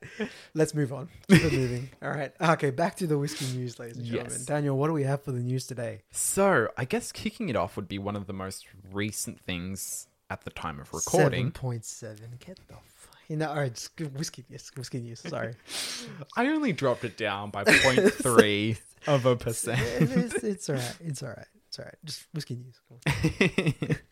Let's 0.53 0.73
move 0.73 0.93
on. 0.93 1.09
Keep 1.29 1.43
it 1.45 1.53
moving. 1.53 1.89
All 2.01 2.09
right. 2.09 2.31
Okay. 2.41 2.71
Back 2.71 2.95
to 2.97 3.07
the 3.07 3.17
whiskey 3.17 3.45
news, 3.57 3.79
ladies 3.79 3.97
and 3.97 4.05
gentlemen. 4.05 4.31
Yes. 4.33 4.45
Daniel, 4.45 4.77
what 4.77 4.87
do 4.87 4.93
we 4.93 5.03
have 5.03 5.23
for 5.23 5.31
the 5.31 5.39
news 5.41 5.67
today? 5.67 6.01
so 6.11 6.67
I 6.77 6.85
guess 6.85 7.11
kicking 7.11 7.49
it 7.49 7.55
off 7.55 7.75
would 7.75 7.87
be 7.87 7.97
one 7.99 8.15
of 8.15 8.27
the 8.27 8.33
most 8.33 8.65
recent 8.91 9.39
things 9.41 10.07
at 10.29 10.43
the 10.43 10.51
time 10.51 10.79
of 10.79 10.93
recording. 10.93 11.39
Seven 11.47 11.51
point 11.51 11.85
seven. 11.85 12.37
Get 12.45 12.59
the. 12.67 12.75
F- 12.75 13.09
you 13.27 13.35
know, 13.35 13.49
all 13.49 13.55
right, 13.57 13.73
just 13.73 13.95
give 13.97 14.15
whiskey 14.15 14.45
news. 14.49 14.71
Whiskey 14.77 14.99
news. 15.01 15.19
Sorry. 15.19 15.53
I 16.37 16.47
only 16.47 16.71
dropped 16.71 17.03
it 17.03 17.17
down 17.17 17.49
by 17.51 17.65
0.3 17.65 18.77
of 19.07 19.25
a 19.25 19.35
percent. 19.35 19.81
it's, 19.81 20.35
it's 20.35 20.69
all 20.69 20.75
right. 20.75 20.97
It's 21.01 21.21
all 21.23 21.29
right. 21.29 21.45
It's 21.67 21.79
all 21.79 21.85
right. 21.85 21.95
Just 22.05 22.25
whiskey 22.33 22.55
news. 22.55 23.97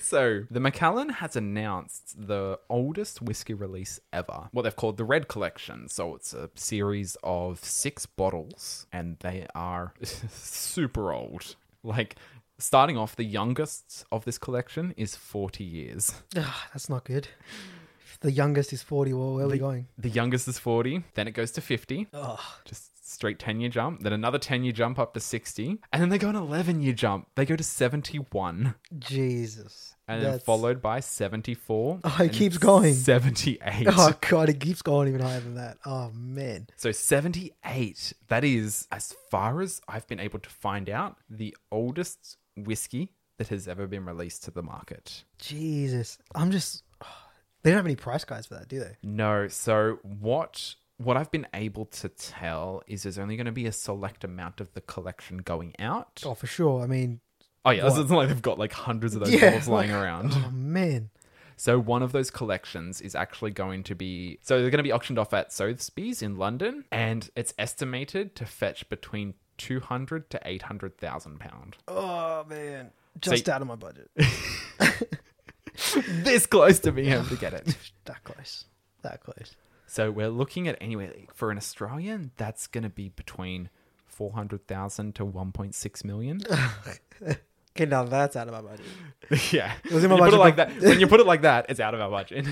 So, 0.00 0.44
the 0.48 0.60
Macallan 0.60 1.08
has 1.08 1.34
announced 1.34 2.14
the 2.16 2.58
oldest 2.70 3.20
whiskey 3.20 3.52
release 3.52 3.98
ever. 4.12 4.48
What 4.52 4.62
they've 4.62 4.76
called 4.76 4.96
the 4.96 5.04
Red 5.04 5.26
Collection. 5.26 5.88
So, 5.88 6.14
it's 6.14 6.32
a 6.32 6.50
series 6.54 7.16
of 7.24 7.58
six 7.64 8.06
bottles, 8.06 8.86
and 8.92 9.16
they 9.18 9.46
are 9.56 9.92
super 10.30 11.12
old. 11.12 11.56
Like, 11.82 12.14
starting 12.62 12.96
off, 12.96 13.16
the 13.16 13.24
youngest 13.24 14.04
of 14.12 14.24
this 14.24 14.38
collection 14.38 14.94
is 14.96 15.16
40 15.16 15.64
years. 15.64 16.14
Ah, 16.36 16.68
that's 16.72 16.88
not 16.88 17.04
good. 17.04 17.28
If 18.06 18.20
the 18.20 18.30
youngest 18.32 18.72
is 18.72 18.82
40, 18.82 19.12
well, 19.14 19.34
where 19.34 19.44
are 19.46 19.48
we 19.48 19.58
going? 19.58 19.88
The 19.98 20.08
youngest 20.10 20.46
is 20.48 20.58
40, 20.58 21.02
then 21.14 21.26
it 21.28 21.32
goes 21.32 21.50
to 21.52 21.60
50, 21.60 22.08
Oh, 22.12 22.38
just 22.64 22.88
straight 23.04 23.38
10 23.38 23.60
year 23.60 23.68
jump, 23.68 24.02
then 24.02 24.12
another 24.12 24.38
10 24.38 24.64
year 24.64 24.72
jump 24.72 24.98
up 24.98 25.12
to 25.14 25.20
60, 25.20 25.78
and 25.92 26.00
then 26.02 26.08
they 26.08 26.18
go 26.18 26.28
an 26.30 26.36
11 26.36 26.80
year 26.80 26.94
jump. 26.94 27.28
They 27.34 27.44
go 27.44 27.56
to 27.56 27.64
71, 27.64 28.74
Jesus. 28.98 29.94
and 30.08 30.20
then 30.22 30.30
That's- 30.32 30.44
followed 30.44 30.80
by 30.82 31.00
74. 31.00 32.00
Oh, 32.04 32.16
it 32.18 32.20
and 32.20 32.32
keeps 32.32 32.58
going. 32.58 32.94
78. 32.94 33.86
Oh, 33.88 34.12
God, 34.28 34.48
it 34.48 34.60
keeps 34.60 34.82
going 34.82 35.08
even 35.08 35.20
higher 35.20 35.40
than 35.40 35.54
that. 35.56 35.78
Oh, 35.84 36.10
man. 36.14 36.68
So 36.76 36.90
78, 36.92 38.12
that 38.28 38.44
is, 38.44 38.86
as 38.90 39.14
far 39.30 39.60
as 39.60 39.80
I've 39.88 40.06
been 40.06 40.20
able 40.20 40.38
to 40.40 40.50
find 40.50 40.88
out, 40.88 41.16
the 41.28 41.56
oldest 41.70 42.36
whiskey 42.56 43.12
that 43.38 43.48
has 43.48 43.66
ever 43.68 43.86
been 43.86 44.04
released 44.04 44.44
to 44.44 44.50
the 44.50 44.62
market. 44.62 45.24
Jesus. 45.38 46.18
I'm 46.34 46.50
just. 46.50 46.82
They 47.62 47.70
don't 47.70 47.78
have 47.78 47.86
any 47.86 47.96
price 47.96 48.24
guides 48.24 48.46
for 48.46 48.54
that, 48.54 48.68
do 48.68 48.80
they? 48.80 48.96
No, 49.04 49.46
so 49.48 49.98
what 50.02 50.74
what 50.98 51.16
I've 51.16 51.30
been 51.30 51.46
able 51.54 51.86
to 51.86 52.08
tell 52.08 52.82
is 52.86 53.04
there's 53.04 53.18
only 53.18 53.36
going 53.36 53.46
to 53.46 53.52
be 53.52 53.66
a 53.66 53.72
select 53.72 54.24
amount 54.24 54.60
of 54.60 54.72
the 54.74 54.80
collection 54.80 55.38
going 55.38 55.74
out. 55.78 56.22
Oh, 56.26 56.34
for 56.34 56.46
sure. 56.46 56.82
I 56.82 56.86
mean, 56.86 57.20
Oh 57.64 57.70
yeah, 57.70 57.84
What? 57.84 57.98
it's 58.00 58.10
not 58.10 58.16
like 58.16 58.28
they've 58.28 58.42
got 58.42 58.58
like 58.58 58.72
hundreds 58.72 59.14
of 59.14 59.20
those 59.20 59.32
Yeah, 59.32 59.50
bottles 59.50 59.68
lying 59.68 59.90
like- 59.92 60.00
around. 60.02 60.32
oh, 60.34 60.50
man. 60.52 61.10
So 61.56 61.78
one 61.78 62.02
of 62.02 62.10
those 62.12 62.30
collections 62.30 63.00
is 63.00 63.14
actually 63.14 63.52
going 63.52 63.84
to 63.84 63.94
be 63.94 64.38
so 64.42 64.60
they're 64.60 64.70
going 64.70 64.78
to 64.78 64.82
be 64.82 64.92
auctioned 64.92 65.18
off 65.18 65.32
at 65.32 65.52
Sotheby's 65.52 66.20
in 66.22 66.36
London, 66.36 66.84
and 66.90 67.30
it's 67.36 67.54
estimated 67.58 68.34
to 68.36 68.46
fetch 68.46 68.88
between 68.88 69.34
two 69.62 69.78
hundred 69.80 70.28
to 70.30 70.40
eight 70.44 70.62
hundred 70.62 70.98
thousand 70.98 71.38
pound. 71.38 71.76
Oh, 71.86 72.44
man. 72.48 72.90
Just 73.20 73.48
out 73.48 73.62
of 73.62 73.68
my 73.68 73.76
budget. 73.76 74.10
this 76.08 76.46
close 76.46 76.80
to 76.80 76.90
being 76.90 77.12
able 77.12 77.26
to 77.26 77.36
get 77.36 77.52
it. 77.54 77.76
that 78.06 78.24
close. 78.24 78.64
That 79.02 79.22
close. 79.22 79.54
So 79.86 80.10
we're 80.10 80.30
looking 80.30 80.66
at 80.68 80.76
anyway 80.80 81.26
for 81.32 81.50
an 81.50 81.58
Australian, 81.58 82.32
that's 82.36 82.66
going 82.66 82.82
to 82.82 82.90
be 82.90 83.10
between 83.10 83.68
four 84.04 84.32
hundred 84.32 84.66
thousand 84.66 85.14
to 85.16 85.24
one 85.24 85.52
point 85.52 85.74
six 85.74 86.04
million. 86.04 86.40
Okay, 87.22 87.86
now 87.86 88.04
that's 88.04 88.36
out 88.36 88.48
of 88.48 88.54
my 88.54 88.60
budget. 88.60 89.52
yeah, 89.52 89.72
it 89.84 89.92
was 89.92 90.02
in 90.04 90.10
my 90.10 90.16
When 90.16 90.24
you 90.24 90.30
put 90.30 90.34
it 90.34 90.38
budget, 90.38 90.40
like 90.40 90.56
that. 90.56 90.80
When 90.82 91.00
you 91.00 91.06
put 91.06 91.20
it 91.20 91.26
like 91.26 91.42
that, 91.42 91.66
it's 91.68 91.80
out 91.80 91.94
of 91.94 92.00
our 92.00 92.10
budget. 92.10 92.46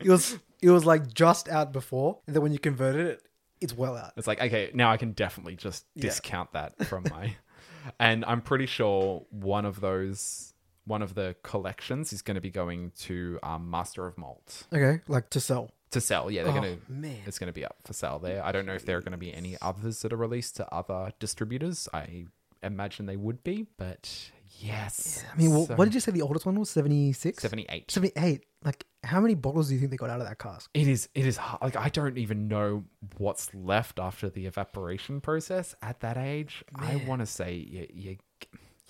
It 0.00 0.08
was 0.08 0.38
it 0.60 0.70
was 0.70 0.84
like 0.84 1.12
just 1.12 1.48
out 1.48 1.72
before, 1.72 2.18
and 2.26 2.34
then 2.34 2.42
when 2.42 2.52
you 2.52 2.58
converted 2.58 3.06
it, 3.06 3.22
it's 3.60 3.74
well 3.76 3.96
out. 3.96 4.12
It's 4.16 4.26
like 4.26 4.40
okay, 4.40 4.70
now 4.74 4.90
I 4.90 4.96
can 4.96 5.12
definitely 5.12 5.56
just 5.56 5.84
Yeah. 5.94 6.02
discount 6.02 6.52
that 6.52 6.86
from 6.86 7.04
my. 7.10 7.36
and 8.00 8.24
I'm 8.24 8.40
pretty 8.42 8.66
sure 8.66 9.24
one 9.30 9.64
of 9.64 9.80
those, 9.80 10.54
one 10.84 11.02
of 11.02 11.14
the 11.14 11.36
collections 11.42 12.12
is 12.12 12.22
going 12.22 12.34
to 12.36 12.40
be 12.40 12.50
going 12.50 12.92
to 13.00 13.38
um, 13.42 13.70
Master 13.70 14.06
of 14.06 14.16
Malt 14.18 14.64
Okay, 14.72 15.00
like 15.08 15.30
to 15.30 15.40
sell. 15.40 15.70
to 15.90 16.00
sell. 16.00 16.30
Yeah, 16.30 16.42
they're 16.44 16.52
Oh, 16.56 16.60
going 16.60 16.76
to. 16.78 16.92
man. 16.92 17.18
It's 17.26 17.38
going 17.38 17.48
to 17.48 17.52
be 17.52 17.64
up 17.64 17.76
for 17.84 17.92
sale 17.92 18.18
there. 18.18 18.44
I 18.44 18.52
don't 18.52 18.66
know 18.66 18.74
if 18.74 18.84
there 18.84 18.96
are 18.98 19.00
going 19.02 19.12
to 19.12 19.18
be 19.18 19.32
any 19.34 19.56
others 19.62 20.02
that 20.02 20.12
are 20.12 20.16
released 20.16 20.56
to 20.56 20.72
other 20.74 21.12
distributors. 21.18 21.88
I 21.92 22.26
imagine 22.62 23.06
they 23.06 23.16
would 23.16 23.42
be, 23.42 23.66
but 23.78 24.30
yes. 24.58 25.24
I 25.32 25.36
mean, 25.36 25.50
what 25.50 25.84
did 25.84 25.94
you 25.94 26.00
say 26.00 26.12
the 26.12 26.22
oldest 26.22 26.44
one 26.46 26.58
was? 26.58 26.70
76? 26.70 27.42
78. 27.42 27.90
78. 27.90 28.44
Like, 28.64 28.84
how 29.04 29.20
many 29.20 29.34
bottles 29.34 29.68
do 29.68 29.74
you 29.74 29.80
think 29.80 29.90
they 29.90 29.96
got 29.96 30.10
out 30.10 30.20
of 30.20 30.26
that 30.26 30.38
cask? 30.38 30.68
It 30.74 30.86
is. 30.86 31.08
It 31.14 31.26
is 31.26 31.38
hard. 31.38 31.62
like 31.62 31.76
I 31.76 31.88
don't 31.88 32.18
even 32.18 32.46
know 32.48 32.84
what's 33.16 33.54
left 33.54 33.98
after 33.98 34.28
the 34.28 34.46
evaporation 34.46 35.20
process 35.22 35.74
at 35.80 36.00
that 36.00 36.18
age. 36.18 36.62
I 36.74 37.02
want 37.06 37.20
to 37.20 37.26
say 37.26 37.54
you, 37.54 37.86
you 37.92 38.16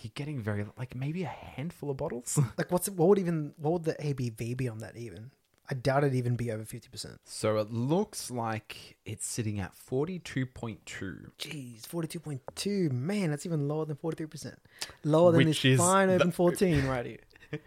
you're 0.02 0.11
getting 0.14 0.40
very 0.40 0.64
like 0.78 0.94
maybe 0.96 1.22
a 1.22 1.28
handful 1.28 1.90
of 1.90 1.98
bottles. 1.98 2.38
Like, 2.59 2.72
what's 2.72 2.88
what 2.88 3.09
would 3.09 3.18
even 3.18 3.52
what 3.59 3.72
would 3.74 3.85
the 3.85 3.94
ABV 3.94 4.56
be 4.56 4.68
on 4.68 4.78
that 4.78 4.96
even? 4.96 5.30
I 5.72 5.74
doubt 5.74 6.02
it'd 6.02 6.16
even 6.16 6.35
be 6.35 6.50
over 6.50 6.64
50%. 6.64 7.18
so 7.24 7.59
it 7.59 7.70
looks 7.70 8.28
like 8.28 8.96
it's 9.04 9.24
sitting 9.24 9.61
at 9.61 9.72
forty 9.72 10.18
two 10.18 10.44
point 10.46 10.85
two. 10.85 11.30
Jeez, 11.38 11.83
42.2. 11.83 12.90
Man, 12.90 13.30
that's 13.30 13.46
even 13.46 13.68
lower 13.68 13.85
than 13.85 13.94
43%. 13.94 14.56
Lower 15.04 15.30
than 15.30 15.46
Which 15.46 15.62
this 15.62 15.64
is 15.74 15.78
fine 15.78 16.09
the- 16.09 16.14
Oban 16.16 16.33
14 16.33 16.87
right 16.88 17.06
here. 17.06 17.18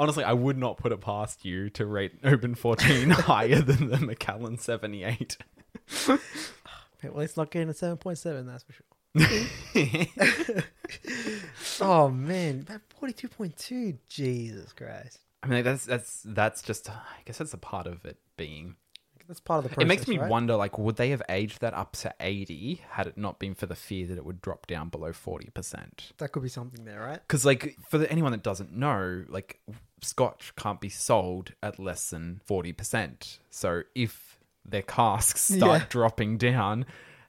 Honestly, 0.00 0.24
I 0.24 0.32
would 0.32 0.56
not 0.58 0.78
put 0.78 0.92
it 0.92 1.00
past 1.00 1.44
you 1.44 1.68
to 1.70 1.84
rate 1.84 2.12
Oban 2.24 2.54
14 2.54 3.10
higher 3.10 3.60
than 3.60 3.90
the 3.90 3.98
Macallan 3.98 4.56
78. 4.58 5.36
Okay, 6.08 6.18
well, 7.04 7.20
it's 7.20 7.36
not 7.36 7.50
getting 7.50 7.68
a 7.68 7.72
7.7, 7.72 8.46
that's 8.46 8.64
for 8.64 8.72
sure. 8.72 8.86
Oh, 11.80 12.08
man. 12.08 12.64
That 12.68 12.82
42.2. 13.00 13.98
Jesus 14.08 14.72
Christ. 14.72 15.18
I 15.42 15.46
mean, 15.46 15.64
that's 15.64 15.86
that's 15.86 16.22
that's 16.24 16.60
just. 16.62 16.90
I 16.90 16.94
guess 17.24 17.38
that's 17.38 17.54
a 17.54 17.58
part 17.58 17.86
of 17.86 18.04
it 18.04 18.18
being 18.36 18.76
That's 19.26 19.40
part 19.40 19.58
of 19.58 19.64
the 19.64 19.68
process. 19.70 19.84
it 19.84 19.88
makes 19.88 20.06
me 20.06 20.18
right? 20.18 20.28
wonder 20.28 20.54
like 20.56 20.76
would 20.78 20.96
they 20.96 21.10
have 21.10 21.22
aged 21.30 21.60
that 21.62 21.72
up 21.72 21.92
to 21.96 22.14
80 22.20 22.82
had 22.90 23.06
it 23.06 23.16
not 23.16 23.38
been 23.38 23.54
for 23.54 23.64
the 23.66 23.74
fear 23.74 24.06
that 24.08 24.18
it 24.18 24.24
would 24.26 24.42
drop 24.42 24.66
down 24.66 24.88
below 24.90 25.12
40% 25.12 26.12
That 26.18 26.32
could 26.32 26.42
be 26.42 26.48
something 26.50 26.84
there, 26.84 27.00
right? 27.00 27.20
because 27.26 27.44
like 27.46 27.76
for 27.88 27.96
the, 27.98 28.10
anyone 28.10 28.32
that 28.32 28.42
doesn't 28.42 28.72
know 28.72 29.24
like 29.28 29.60
scotch 30.02 30.52
can't 30.56 30.80
be 30.80 30.88
sold 30.88 31.52
at 31.62 31.78
less 31.78 32.10
than 32.10 32.40
40% 32.48 33.38
so 33.50 33.82
if 33.94 34.38
their 34.64 34.82
casks 34.82 35.40
start 35.56 35.80
Yeah. 35.82 35.86
dropping 35.88 36.38
down 36.38 36.86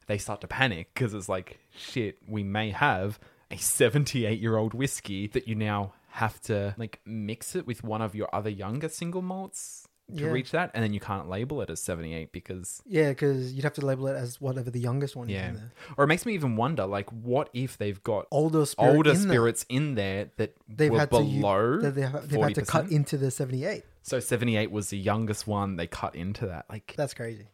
they 0.07 0.17
start 0.17 0.41
to 0.41 0.47
panic 0.47 0.89
because 0.93 1.13
it's 1.13 1.29
like 1.29 1.59
shit 1.75 2.17
we 2.27 2.43
may 2.43 2.71
have 2.71 3.19
a 3.49 3.57
78 3.57 4.39
year 4.39 4.57
old 4.57 4.73
whiskey 4.73 5.27
that 5.27 5.47
you 5.47 5.55
now 5.55 5.93
have 6.09 6.41
to 6.41 6.75
like 6.77 6.99
mix 7.05 7.55
it 7.55 7.65
with 7.65 7.83
one 7.83 8.01
of 8.01 8.13
your 8.15 8.27
other 8.33 8.49
younger 8.49 8.89
single 8.89 9.21
malts 9.21 9.87
to 10.17 10.23
Yeah. 10.25 10.29
reach 10.31 10.51
that 10.51 10.71
and 10.73 10.83
then 10.83 10.93
you 10.93 10.99
can't 10.99 11.29
label 11.29 11.61
it 11.61 11.69
as 11.69 11.79
78 11.81 12.31
because 12.31 12.81
Yeah, 12.85 13.09
because 13.09 13.53
you'd 13.53 13.63
have 13.63 13.73
to 13.73 13.85
label 13.85 14.07
it 14.07 14.15
as 14.15 14.39
whatever 14.41 14.69
the 14.69 14.79
youngest 14.79 15.15
one 15.15 15.29
is 15.29 15.33
yeah 15.33 15.49
in 15.49 15.55
there. 15.55 15.71
or 15.97 16.03
it 16.03 16.07
makes 16.07 16.25
me 16.25 16.33
even 16.33 16.55
wonder 16.55 16.85
like 16.85 17.09
what 17.11 17.49
if 17.53 17.77
they've 17.77 18.01
got 18.03 18.27
Older 18.31 18.65
spirit 18.65 18.95
older 18.95 19.11
in 19.11 19.17
spirits 19.17 19.65
in 19.69 19.95
there 19.95 20.31
that 20.37 20.55
They've 20.67 20.91
were 20.91 20.99
had 20.99 21.11
to 21.11 21.17
below 21.19 21.73
u- 21.75 21.81
that 21.81 21.95
they 21.95 22.01
have, 22.01 22.29
they've 22.29 22.41
had 22.41 22.55
to 22.55 22.65
cut 22.65 22.91
into 22.91 23.17
the 23.17 23.31
78. 23.31 23.83
so 24.01 24.19
78 24.19 24.71
was 24.71 24.89
the 24.89 24.97
youngest 24.97 25.47
one 25.47 25.75
they 25.75 25.87
cut 25.87 26.15
into 26.15 26.47
that 26.47 26.65
like 26.69 26.93
That's 26.97 27.13
crazy. 27.13 27.47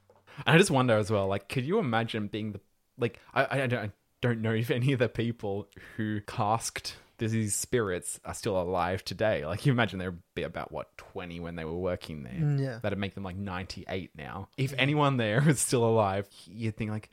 and 0.46 0.56
i 0.56 0.58
just 0.58 0.72
wonder 0.72 0.98
as 0.98 1.10
well 1.12 1.28
like 1.28 1.50
could 1.50 1.65
you 1.65 1.80
imagine 1.80 2.28
being 2.28 2.52
the 2.54 2.60
like 2.98 3.20
i 3.34 3.63
i 3.63 3.67
don't, 3.67 3.80
I 3.86 3.91
don't 4.22 4.41
know 4.41 4.54
if 4.54 4.72
any 4.72 4.93
of 4.93 5.00
the 5.00 5.10
people 5.10 5.67
who 5.96 6.22
casked 6.22 6.96
these 7.17 7.56
spirits 7.56 8.19
are 8.25 8.34
still 8.34 8.60
alive 8.60 9.03
today. 9.03 9.45
Like 9.45 9.65
you 9.65 9.71
imagine 9.71 9.99
they'd 9.99 10.12
be 10.36 10.43
about 10.43 10.71
what 10.71 10.95
20 10.97 11.39
when 11.39 11.56
they 11.56 11.65
were 11.65 11.77
working 11.77 12.23
there. 12.23 12.34
Mm, 12.34 12.60
yeah. 12.60 12.80
that'd 12.82 12.99
make 12.99 13.15
them 13.15 13.23
like 13.23 13.36
98 13.36 14.12
now. 14.15 14.49
If 14.58 14.73
anyone 14.77 15.17
there 15.17 15.47
is 15.49 15.60
still 15.60 15.86
alive 15.86 16.27
you'd 16.45 16.77
think 16.77 16.91
like 16.91 17.10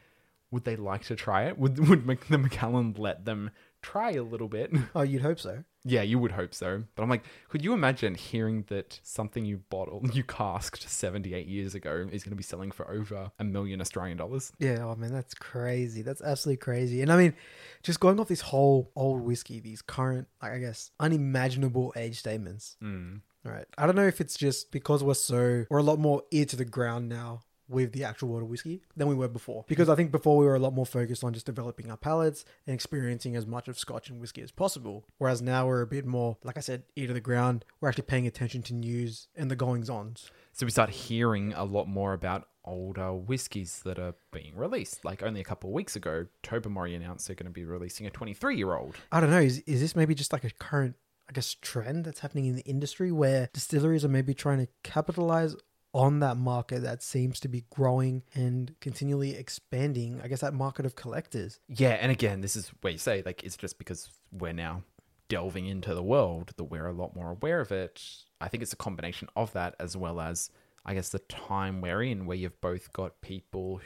would 0.50 0.64
they 0.64 0.76
like 0.76 1.04
to 1.06 1.16
try 1.16 1.44
it? 1.44 1.58
Would 1.58 1.88
would 1.88 2.06
the 2.28 2.38
Macallan 2.38 2.94
let 2.96 3.24
them 3.24 3.50
try 3.82 4.12
a 4.12 4.22
little 4.22 4.48
bit? 4.48 4.72
Oh, 4.94 5.02
you'd 5.02 5.22
hope 5.22 5.40
so. 5.40 5.64
Yeah, 5.85 6.03
you 6.03 6.18
would 6.18 6.33
hope 6.33 6.55
so. 6.55 6.83
But 6.94 7.03
I'm 7.03 7.11
like, 7.11 7.25
could 7.51 7.62
you 7.62 7.75
imagine 7.75 8.14
hearing 8.14 8.64
that 8.68 8.99
something 9.03 9.44
you 9.44 9.59
bottled, 9.68 10.14
you 10.14 10.25
casked 10.25 10.88
78 10.88 11.47
years 11.47 11.75
ago 11.75 12.09
is 12.11 12.25
going 12.25 12.31
to 12.31 12.37
be 12.37 12.42
selling 12.42 12.70
for 12.70 12.90
over 12.90 13.31
a 13.38 13.44
million 13.44 13.81
Australian 13.81 14.16
dollars? 14.16 14.53
Yeah, 14.59 14.85
oh 14.85 14.94
mean, 14.97 15.12
that's 15.12 15.35
crazy. 15.35 16.03
That's 16.03 16.23
absolutely 16.23 16.59
crazy. 16.59 17.03
And 17.03 17.12
I 17.12 17.16
mean, 17.16 17.35
just 17.83 18.01
going 18.01 18.18
off 18.18 18.29
this 18.29 18.40
whole 18.40 18.90
old 18.97 19.20
whiskey, 19.20 19.61
these 19.61 19.83
current, 19.83 20.27
like, 20.42 20.53
I 20.53 20.59
guess, 20.59 20.90
unimaginable 20.99 21.92
age 21.97 22.18
statements. 22.18 22.77
Mm. 22.83 23.20
All 23.44 23.53
right. 23.53 23.66
I 23.77 23.85
don't 23.85 23.97
know 23.97 24.07
if 24.07 24.23
it's 24.23 24.37
just 24.37 24.73
because 24.73 25.05
we're 25.05 25.14
so, 25.14 25.66
we're 25.68 25.79
a 25.79 25.83
lot 25.83 25.99
more 25.99 26.23
ear 26.31 26.47
to 26.47 26.57
the 26.57 26.64
ground 26.64 27.11
now 27.11 27.42
with 27.68 27.92
the 27.92 28.05
actual 28.05 28.29
world 28.29 28.42
of 28.42 28.48
whiskey 28.48 28.83
than 28.96 29.09
we 29.09 29.14
were 29.14 29.29
before. 29.29 29.64
Because 29.68 29.88
I 29.88 29.94
think 29.94 30.11
before 30.11 30.37
we 30.37 30.46
were 30.46 30.55
a 30.55 30.61
lot 30.61 30.74
more 30.74 30.87
focused 30.87 31.24
on 31.24 31.33
just 31.33 31.46
developing 31.46 31.90
our 31.90 31.96
palates 31.96 32.44
and 32.66 32.74
experiencing 32.74 33.37
as 33.37 33.46
much 33.46 33.68
of 33.68 33.79
scotch 33.79 34.11
and 34.11 34.20
whiskey 34.20 34.42
as 34.42 34.50
possible. 34.50 35.05
Whereas 35.18 35.40
now 35.40 35.66
we're 35.66 35.83
a 35.83 35.87
bit 35.87 36.07
more, 36.07 36.37
like 36.44 36.57
I 36.57 36.61
said, 36.61 36.85
ear 36.96 37.07
to 37.09 37.12
the 37.12 37.20
ground. 37.20 37.64
We're 37.81 37.88
actually 37.88 38.05
paying 38.05 38.27
attention 38.27 38.62
to 38.64 38.74
news 38.74 39.29
and 39.37 39.50
the 39.50 39.57
goings 39.57 39.90
ons. 39.90 40.31
So 40.53 40.66
we 40.66 40.70
start 40.70 40.90
hearing 40.90 41.53
a 41.55 41.64
lot 41.64 41.88
more 41.88 42.12
about 42.12 42.48
older 42.64 43.12
whiskies 43.12 43.81
that 43.85 43.98
are 43.98 44.14
being 44.33 44.57
released. 44.57 45.05
Like 45.05 45.22
only 45.22 45.40
a 45.40 45.44
couple 45.44 45.70
of 45.70 45.74
weeks 45.74 45.96
ago, 45.96 46.27
Tobermory 46.42 46.94
announced 46.94 47.27
they're 47.27 47.37
going 47.37 47.46
to 47.46 47.53
be 47.53 47.64
releasing 47.64 48.07
a 48.07 48.11
23 48.11 48.57
year 48.57 48.74
old. 48.74 48.96
I 49.12 49.20
don't 49.20 49.31
know. 49.31 49.40
Is, 49.40 49.59
is 49.66 49.81
this 49.81 49.96
maybe 49.96 50.14
just 50.14 50.33
like 50.33 50.44
a 50.44 50.50
current, 50.50 50.96
I 51.29 51.33
guess, 51.33 51.57
trend 51.61 52.05
that's 52.05 52.20
happening 52.20 52.46
in 52.46 52.57
the 52.57 52.62
industry 52.62 53.12
where 53.12 53.48
distilleries 53.53 54.05
are 54.05 54.09
maybe 54.09 54.35
trying 54.35 54.59
to 54.59 54.68
capitalize 54.83 55.57
on 55.94 56.18
that 56.18 56.37
market 56.37 56.83
that 56.83 57.02
seems 57.02 57.40
to 57.40 57.48
be 57.48 57.64
growing 57.70 58.22
and 58.35 58.74
continually 58.80 59.35
expanding? 59.35 60.20
I 60.22 60.28
guess 60.28 60.40
that 60.40 60.52
market 60.52 60.85
of 60.85 60.96
collectors. 60.96 61.61
Yeah, 61.68 61.90
and 61.92 62.12
again, 62.12 62.42
this 62.42 62.57
is 62.57 62.70
where 62.83 62.92
you 62.92 62.98
say, 62.98 63.22
like, 63.24 63.42
it's 63.44 63.57
just 63.57 63.78
because 63.78 64.11
we're 64.30 64.52
now 64.52 64.83
delving 65.28 65.66
into 65.66 65.94
the 65.94 66.02
world 66.02 66.52
that 66.57 66.64
we're 66.64 66.87
a 66.87 66.92
lot 66.92 67.16
more 67.16 67.30
aware 67.30 67.61
of 67.61 67.72
it. 67.72 68.02
I 68.40 68.48
think 68.48 68.62
it's 68.62 68.74
a 68.74 68.76
combination 68.76 69.28
of 69.37 69.52
that 69.54 69.74
as 69.80 69.96
well 69.96 70.20
as, 70.20 70.50
I 70.85 70.92
guess, 70.92 71.09
the 71.09 71.20
time 71.20 71.80
we're 71.80 72.02
in 72.02 72.26
where 72.26 72.37
you've 72.37 72.61
both 72.61 72.92
got 72.92 73.22
people 73.22 73.80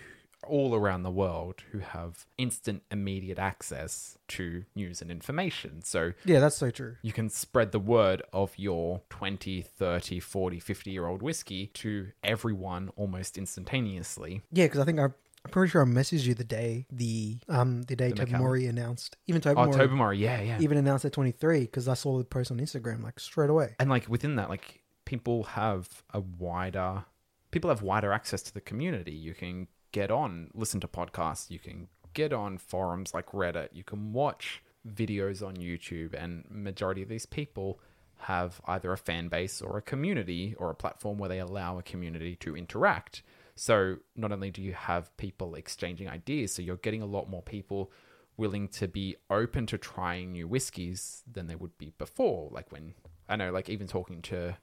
all 0.46 0.74
around 0.74 1.02
the 1.02 1.10
world 1.10 1.62
who 1.72 1.80
have 1.80 2.26
instant, 2.38 2.82
immediate 2.90 3.38
access 3.38 4.16
to 4.28 4.64
news 4.74 5.02
and 5.02 5.10
information. 5.10 5.82
So 5.82 6.12
Yeah, 6.24 6.38
that's 6.40 6.56
so 6.56 6.70
true. 6.70 6.96
you 7.02 7.12
can 7.12 7.28
spread 7.28 7.72
the 7.72 7.80
word 7.80 8.22
of 8.32 8.52
your 8.56 9.02
20, 9.10 9.62
30, 9.62 10.20
40, 10.20 10.60
50 10.60 10.90
year 10.90 11.06
old 11.06 11.22
whiskey 11.22 11.66
to 11.74 12.08
everyone 12.22 12.90
almost 12.96 13.36
instantaneously. 13.36 14.42
Yeah, 14.52 14.66
because 14.66 14.80
I 14.80 14.84
think 14.84 14.98
I, 15.00 15.04
I'm 15.04 15.50
pretty 15.50 15.70
sure 15.70 15.82
I 15.82 15.84
messaged 15.86 16.24
you 16.26 16.34
the 16.34 16.44
day 16.44 16.86
the 16.90 17.38
um 17.48 17.82
the 17.82 17.96
day 17.96 18.12
The 18.12 18.26
Mori 18.26 18.66
announced 18.66 19.16
even 19.26 19.40
Toby 19.40 19.60
Oh, 19.60 19.66
Mori 19.66 19.76
Tobermory, 19.78 20.18
yeah, 20.18 20.40
yeah. 20.40 20.58
even 20.60 20.78
announced 20.78 21.04
at 21.04 21.12
23 21.12 21.60
because 21.60 21.88
I 21.88 21.94
saw 21.94 22.18
the 22.18 22.24
post 22.24 22.50
on 22.50 22.58
Instagram 22.58 23.02
like 23.02 23.18
straight 23.20 23.50
away. 23.50 23.74
and 23.78 23.88
like 23.90 24.08
within 24.08 24.36
that 24.36 24.48
like 24.48 24.82
people 25.04 25.44
have 25.44 26.02
a 26.12 26.20
wider 26.20 27.04
people 27.50 27.70
have 27.70 27.82
wider 27.82 28.12
access 28.12 28.42
to 28.42 28.52
the 28.52 28.60
community 28.60 29.12
you 29.12 29.32
can 29.34 29.66
get 29.92 30.10
on 30.10 30.50
listen 30.54 30.80
to 30.80 30.88
podcasts 30.88 31.50
you 31.50 31.58
can 31.58 31.88
get 32.14 32.32
on 32.32 32.58
forums 32.58 33.14
like 33.14 33.26
reddit 33.32 33.68
you 33.72 33.84
can 33.84 34.12
watch 34.12 34.62
videos 34.86 35.46
on 35.46 35.56
youtube 35.56 36.14
and 36.14 36.44
majority 36.50 37.02
of 37.02 37.08
these 37.08 37.26
people 37.26 37.80
have 38.18 38.60
either 38.66 38.92
a 38.92 38.98
fan 38.98 39.28
base 39.28 39.62
or 39.62 39.78
a 39.78 39.82
community 39.82 40.54
or 40.58 40.70
a 40.70 40.74
platform 40.74 41.18
where 41.18 41.28
they 41.28 41.38
allow 41.38 41.78
a 41.78 41.82
community 41.82 42.36
to 42.36 42.56
interact. 42.56 43.22
So 43.54 43.96
not 44.16 44.32
only 44.32 44.50
do 44.50 44.62
you 44.62 44.72
have 44.72 45.16
people 45.16 45.54
exchanging 45.54 46.08
ideas 46.08 46.52
so 46.52 46.62
you're 46.62 46.76
getting 46.76 47.02
a 47.02 47.06
lot 47.06 47.28
more 47.28 47.42
people 47.42 47.90
willing 48.36 48.68
to 48.68 48.86
be 48.86 49.16
open 49.30 49.66
to 49.66 49.78
trying 49.78 50.32
new 50.32 50.46
whiskies 50.46 51.22
than 51.30 51.46
they 51.46 51.56
would 51.56 51.76
be 51.78 51.92
before. 51.98 52.48
Like 52.52 52.70
when 52.70 52.94
i 53.28 53.36
know 53.36 53.52
like 53.52 53.68
even 53.68 53.86
talking 53.86 54.22
to 54.22 54.56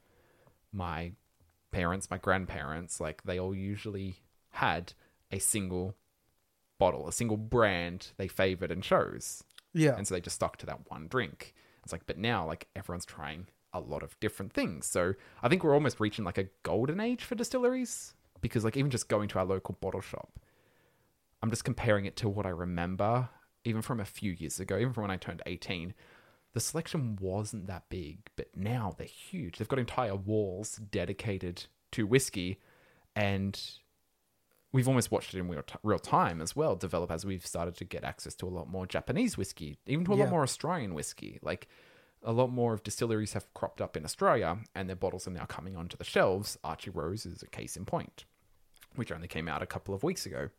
my 0.71 1.11
parents, 1.71 2.09
my 2.09 2.17
grandparents, 2.17 2.99
like 2.99 3.23
they 3.23 3.39
all 3.39 3.55
usually 3.55 4.21
had 4.51 4.93
a 5.31 5.39
single 5.39 5.95
bottle, 6.77 7.07
a 7.07 7.11
single 7.11 7.37
brand 7.37 8.11
they 8.17 8.27
favored 8.27 8.71
and 8.71 8.83
chose. 8.83 9.43
Yeah, 9.73 9.95
And 9.97 10.07
so 10.07 10.15
they 10.15 10.21
just 10.21 10.37
stuck 10.37 10.57
to 10.57 10.65
that 10.67 10.89
one 10.89 11.07
drink. 11.07 11.53
It's 11.83 11.91
like, 11.91 12.05
but 12.05 12.17
now 12.17 12.45
like 12.45 12.67
everyone's 12.75 13.05
trying 13.05 13.47
a 13.73 13.79
lot 13.79 14.03
of 14.03 14.17
different 14.19 14.53
things. 14.53 14.85
So 14.85 15.13
I 15.43 15.49
think 15.49 15.63
we're 15.63 15.73
almost 15.73 15.99
reaching 15.99 16.23
like 16.23 16.37
a 16.37 16.47
golden 16.63 16.99
age 16.99 17.23
for 17.23 17.35
distilleries 17.35 18.13
because 18.41 18.63
like 18.63 18.77
even 18.77 18.89
just 18.91 19.09
going 19.09 19.27
to 19.29 19.39
our 19.39 19.45
local 19.45 19.77
bottle 19.81 20.01
shop, 20.01 20.39
I'm 21.43 21.49
just 21.49 21.65
comparing 21.65 22.05
it 22.05 22.15
to 22.17 22.29
what 22.29 22.45
I 22.45 22.49
remember 22.49 23.29
even 23.65 23.81
from 23.81 23.99
a 23.99 24.05
few 24.05 24.31
years 24.31 24.59
ago, 24.59 24.77
even 24.77 24.93
from 24.93 25.03
when 25.03 25.11
I 25.11 25.17
turned 25.17 25.41
18. 25.45 25.93
The 26.53 26.59
selection 26.61 27.17
wasn't 27.19 27.67
that 27.67 27.89
big, 27.89 28.19
but 28.37 28.47
now 28.55 28.93
they're 28.97 29.07
huge. 29.07 29.57
They've 29.57 29.67
got 29.67 29.79
entire 29.79 30.15
walls 30.15 30.77
dedicated 30.77 31.65
to 31.91 32.07
whiskey, 32.07 32.61
and 33.15 33.59
we've 34.75 34.87
almost 34.89 35.09
watched 35.09 35.33
it 35.33 35.39
in 35.39 35.47
real, 35.47 35.61
t- 35.63 35.75
real 35.83 35.99
time 35.99 36.41
as 36.41 36.53
well 36.55 36.75
develop 36.75 37.09
as 37.09 37.25
we've 37.25 37.45
started 37.45 37.75
to 37.77 37.85
get 37.85 38.03
access 38.03 38.35
to 38.35 38.45
a 38.45 38.49
lot 38.49 38.67
more 38.69 38.85
Japanese 38.85 39.37
whiskey, 39.37 39.77
even 39.87 40.03
to 40.03 40.11
a 40.13 40.17
Yeah. 40.17 40.23
lot 40.23 40.31
more 40.31 40.43
Australian 40.43 40.93
whiskey. 40.93 41.39
Like 41.41 41.67
a 42.21 42.33
lot 42.33 42.47
more 42.51 42.73
of 42.73 42.83
distilleries 42.83 43.33
have 43.33 43.51
cropped 43.53 43.79
up 43.79 43.95
in 43.95 44.03
Australia, 44.03 44.57
and 44.75 44.89
their 44.89 44.95
bottles 44.97 45.27
are 45.27 45.31
now 45.31 45.45
coming 45.45 45.77
onto 45.77 45.95
the 45.95 46.03
shelves. 46.03 46.57
Archie 46.63 46.89
Rose 46.89 47.25
is 47.25 47.41
a 47.41 47.47
case 47.47 47.77
in 47.77 47.85
point, 47.85 48.25
which 48.95 49.11
only 49.13 49.27
came 49.29 49.47
out 49.47 49.61
a 49.61 49.65
couple 49.65 49.95
of 49.95 50.03
weeks 50.03 50.25
ago. 50.25 50.49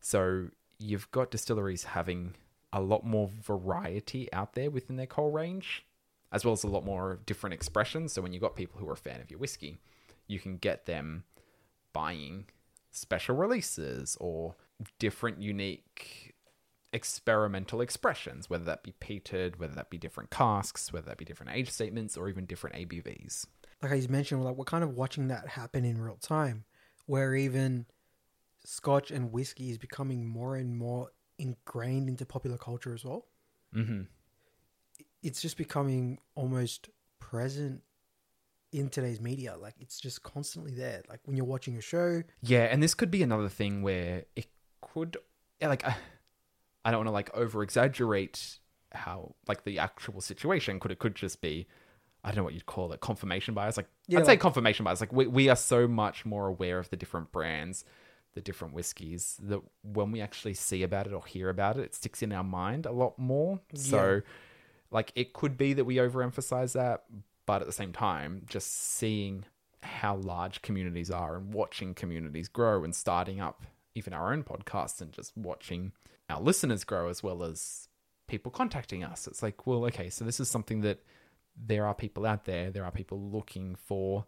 So 0.00 0.48
you've 0.78 1.08
got 1.12 1.30
distilleries 1.30 1.84
having 1.84 2.34
a 2.72 2.80
lot 2.80 3.04
more 3.06 3.28
variety 3.40 4.32
out 4.32 4.54
there 4.54 4.70
within 4.70 4.96
their 4.96 5.06
core 5.06 5.30
range, 5.30 5.86
as 6.32 6.44
well 6.44 6.54
as 6.54 6.64
a 6.64 6.68
lot 6.68 6.84
more 6.84 7.20
different 7.24 7.54
expressions. 7.54 8.12
So 8.12 8.20
when 8.20 8.32
you've 8.32 8.42
got 8.42 8.56
people 8.56 8.80
who 8.80 8.88
are 8.88 8.94
a 8.94 8.96
fan 8.96 9.20
of 9.20 9.30
your 9.30 9.38
whiskey, 9.38 9.78
you 10.26 10.40
can 10.40 10.56
get 10.56 10.86
them 10.86 11.22
buying 11.92 12.46
special 12.94 13.36
releases 13.36 14.16
or 14.20 14.54
different, 14.98 15.40
unique 15.42 16.34
experimental 16.92 17.80
expressions, 17.80 18.48
whether 18.48 18.64
that 18.64 18.84
be 18.84 18.94
peated, 19.00 19.58
whether 19.58 19.74
that 19.74 19.90
be 19.90 19.98
different 19.98 20.30
casks, 20.30 20.92
whether 20.92 21.06
that 21.06 21.18
be 21.18 21.24
different 21.24 21.52
age 21.52 21.70
statements, 21.70 22.16
or 22.16 22.28
even 22.28 22.46
different 22.46 22.76
ABVs. 22.76 23.46
like 23.82 23.92
I 23.92 23.96
just 23.96 24.10
mentioned, 24.10 24.44
like 24.44 24.56
we're 24.56 24.64
kind 24.64 24.84
of 24.84 24.90
watching 24.90 25.28
that 25.28 25.48
happen 25.48 25.84
in 25.84 26.00
real 26.00 26.16
time, 26.16 26.64
where 27.06 27.34
even 27.34 27.86
Scotch 28.64 29.10
and 29.10 29.32
whiskey 29.32 29.70
is 29.70 29.78
becoming 29.78 30.26
more 30.26 30.56
and 30.56 30.76
more 30.76 31.10
ingrained 31.38 32.08
into 32.08 32.24
popular 32.24 32.56
culture 32.56 32.94
as 32.94 33.04
well. 33.04 33.26
Mm-hmm. 33.74 34.02
It's 35.22 35.42
just 35.42 35.56
becoming 35.56 36.18
almost 36.36 36.90
present 37.18 37.82
in 38.74 38.88
today's 38.88 39.20
media. 39.20 39.54
Like 39.60 39.74
it's 39.80 40.00
just 40.00 40.22
constantly 40.22 40.72
there. 40.74 41.02
Like 41.08 41.20
when 41.24 41.36
you're 41.36 41.46
watching 41.46 41.76
a 41.76 41.80
show, 41.80 42.22
Yeah, 42.42 42.64
and 42.64 42.82
this 42.82 42.94
could 42.94 43.10
be 43.10 43.22
another 43.22 43.48
thing 43.48 43.82
where 43.82 44.24
it 44.34 44.48
could, 44.82 45.16
yeah, 45.60 45.68
like, 45.68 45.86
I, 45.86 45.96
I 46.84 46.90
don't 46.90 46.98
want 46.98 47.08
to 47.08 47.12
like 47.12 47.34
over 47.34 47.62
exaggerate 47.62 48.58
how 48.92 49.34
like 49.48 49.64
the 49.64 49.78
actual 49.78 50.20
situation 50.20 50.78
could 50.78 50.90
it 50.90 50.98
could 50.98 51.14
just 51.14 51.40
be, 51.40 51.66
I 52.22 52.28
don't 52.28 52.38
know 52.38 52.44
what 52.44 52.54
you'd 52.54 52.66
call 52.66 52.92
it, 52.92 53.00
confirmation 53.00 53.54
bias. 53.54 53.76
Like 53.76 53.88
Yeah, 54.06 54.18
I'd 54.18 54.26
say 54.26 54.36
confirmation 54.36 54.84
bias. 54.84 55.00
Like 55.00 55.12
we 55.12 55.26
we 55.26 55.48
are 55.48 55.56
so 55.56 55.88
much 55.88 56.26
more 56.26 56.46
aware 56.46 56.78
of 56.78 56.90
the 56.90 56.96
different 56.96 57.32
brands, 57.32 57.84
the 58.34 58.40
different 58.42 58.74
whiskies 58.74 59.38
that 59.42 59.60
when 59.82 60.10
we 60.10 60.20
actually 60.20 60.54
see 60.54 60.82
about 60.82 61.06
it 61.06 61.12
or 61.14 61.24
hear 61.24 61.48
about 61.48 61.78
it, 61.78 61.84
it 61.84 61.94
sticks 61.94 62.22
in 62.22 62.32
our 62.32 62.44
mind 62.44 62.84
a 62.84 62.92
lot 62.92 63.18
more. 63.18 63.60
So, 63.74 64.20
like, 64.90 65.12
it 65.14 65.32
could 65.32 65.56
be 65.56 65.72
that 65.72 65.84
we 65.84 65.96
overemphasize 65.96 66.72
that, 66.74 67.04
but 67.46 67.60
at 67.60 67.66
the 67.66 67.72
same 67.72 67.92
time, 67.92 68.42
just 68.46 68.72
seeing 68.72 69.44
how 69.82 70.16
large 70.16 70.62
communities 70.62 71.10
are 71.10 71.36
and 71.36 71.52
watching 71.52 71.94
communities 71.94 72.48
grow 72.48 72.84
and 72.84 72.94
starting 72.94 73.40
up 73.40 73.64
even 73.94 74.12
our 74.12 74.32
own 74.32 74.42
podcasts 74.42 75.00
and 75.00 75.12
just 75.12 75.36
watching 75.36 75.92
our 76.30 76.40
listeners 76.40 76.84
grow 76.84 77.08
as 77.08 77.22
well 77.22 77.42
as 77.42 77.88
people 78.26 78.50
contacting 78.50 79.04
us. 79.04 79.26
It's 79.26 79.42
like, 79.42 79.66
well, 79.66 79.84
okay, 79.86 80.08
so 80.10 80.24
this 80.24 80.40
is 80.40 80.48
something 80.48 80.80
that 80.80 81.00
there 81.56 81.86
are 81.86 81.94
people 81.94 82.26
out 82.26 82.44
there, 82.46 82.70
there 82.70 82.84
are 82.84 82.90
people 82.90 83.20
looking 83.20 83.76
for 83.76 84.24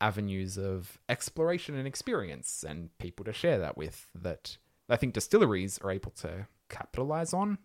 avenues 0.00 0.58
of 0.58 0.98
exploration 1.08 1.74
and 1.74 1.86
experience 1.86 2.64
and 2.68 2.96
people 2.98 3.24
to 3.24 3.32
share 3.32 3.58
that 3.58 3.78
with 3.78 4.10
that 4.14 4.58
I 4.88 4.96
think 4.96 5.14
distilleries 5.14 5.78
are 5.78 5.90
able 5.90 6.10
to 6.12 6.46
capitalize 6.68 7.32
on. 7.32 7.58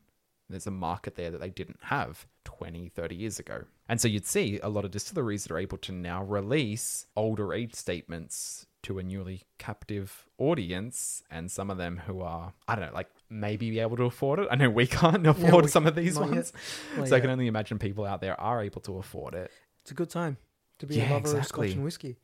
There's 0.52 0.68
a 0.68 0.72
market 0.72 1.16
there 1.16 1.32
that 1.32 1.40
they 1.42 1.50
didn't 1.50 1.80
have 1.84 2.26
20, 2.46 2.90
30 2.90 3.16
years 3.16 3.40
ago. 3.40 3.64
And 3.90 4.00
so 4.00 4.08
you'd 4.08 4.26
see 4.26 4.60
a 4.62 4.70
lot 4.70 4.86
of 4.86 4.92
distilleries 4.92 5.44
that 5.44 5.52
are 5.54 5.58
able 5.58 5.78
to 5.80 5.92
now 5.92 6.24
release 6.24 7.08
older 7.16 7.54
age 7.54 7.74
statements 7.76 8.66
to 8.84 8.98
a 9.00 9.04
newly 9.04 9.44
captive 9.60 10.26
audience 10.38 11.24
and 11.30 11.52
some 11.52 11.70
of 11.70 11.78
them 11.78 12.02
who 12.08 12.22
are, 12.22 12.54
I 12.68 12.76
don't 12.76 12.88
know, 12.88 12.94
like 12.94 13.10
maybe 13.30 13.70
be 13.70 13.80
able 13.80 13.98
to 13.98 14.04
afford 14.04 14.40
it. 14.40 14.48
I 14.52 14.56
know 14.56 14.70
we 14.70 14.88
can't 15.02 15.26
afford 15.28 15.66
we- 15.66 15.72
some 15.72 15.86
of 15.88 15.96
these 15.96 16.18
ones. 16.20 16.52
Not 16.98 17.08
so 17.08 17.16
I 17.16 17.20
can 17.20 17.30
only 17.30 17.48
imagine 17.48 17.78
people 17.80 18.06
out 18.06 18.22
there 18.22 18.40
are 18.40 18.64
able 18.64 18.82
to 18.82 18.98
afford 18.98 19.34
it. 19.36 19.52
it's 19.82 19.92
a 19.92 19.94
good 19.96 20.10
time 20.10 20.38
to 20.80 20.88
be 20.88 20.96
Yeah, 20.96 21.12
a 21.12 21.14
lover 21.14 21.38
of. 21.38 21.46
Scotch 21.46 21.72
and 21.72 21.84
whiskey. 21.84 22.18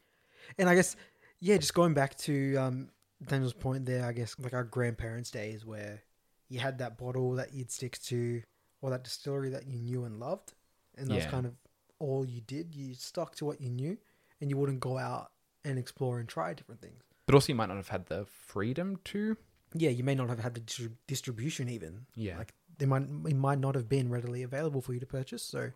And 0.57 0.67
I 0.69 0.75
guess, 0.75 0.95
yeah, 1.39 1.57
just 1.57 1.73
going 1.75 1.93
back 1.93 2.15
to 2.19 2.55
um, 2.57 2.89
Daniel's 3.27 3.53
point 3.53 3.85
there, 3.85 4.05
I 4.05 4.13
guess 4.13 4.35
like 4.39 4.53
our 4.53 4.63
grandparents' 4.63 5.29
days 5.29 5.63
where 5.65 6.01
you 6.49 6.59
had 6.59 6.77
that 6.79 6.97
bottle 6.97 7.33
that 7.33 7.53
you'd 7.53 7.71
stick 7.71 7.97
to 8.03 8.41
or 8.81 8.89
that 8.91 9.03
distillery 9.03 9.49
that 9.49 9.67
you 9.67 9.77
knew 9.79 10.03
and 10.05 10.19
loved. 10.19 10.53
And 10.97 11.09
that's 11.09 11.25
Yeah. 11.25 11.31
kind 11.31 11.45
of 11.45 11.55
all 11.99 12.25
you 12.25 12.41
did. 12.41 12.75
You 12.75 12.93
stuck 12.93 13.35
to 13.35 13.45
what 13.45 13.59
you 13.61 13.69
knew 13.69 13.97
and 14.39 14.49
you 14.49 14.57
wouldn't 14.57 14.79
go 14.79 14.97
out 14.97 15.31
and 15.65 15.77
explore 15.79 16.19
and 16.19 16.27
try 16.29 16.53
different 16.53 16.81
things. 16.81 17.03
But 17.25 17.35
also, 17.35 17.49
you 17.51 17.55
might 17.55 17.67
not 17.67 17.77
have 17.77 17.89
had 17.89 18.05
the 18.05 18.25
freedom 18.25 18.97
to. 19.05 19.35
Yeah, 19.73 19.89
you 19.89 20.03
may 20.03 20.15
not 20.15 20.29
have 20.29 20.39
had 20.39 20.53
the 20.53 20.61
distri- 20.61 20.95
distribution 21.07 21.67
even. 21.69 22.05
Yeah. 22.15 22.37
Like 22.37 22.53
they 22.77 22.85
might 22.85 23.03
it 23.03 23.35
might 23.35 23.59
not 23.59 23.75
have 23.75 23.89
been 23.89 24.09
readily 24.09 24.43
available 24.43 24.81
for 24.81 24.93
you 24.93 24.99
to 25.01 25.05
purchase. 25.05 25.43
So 25.43 25.71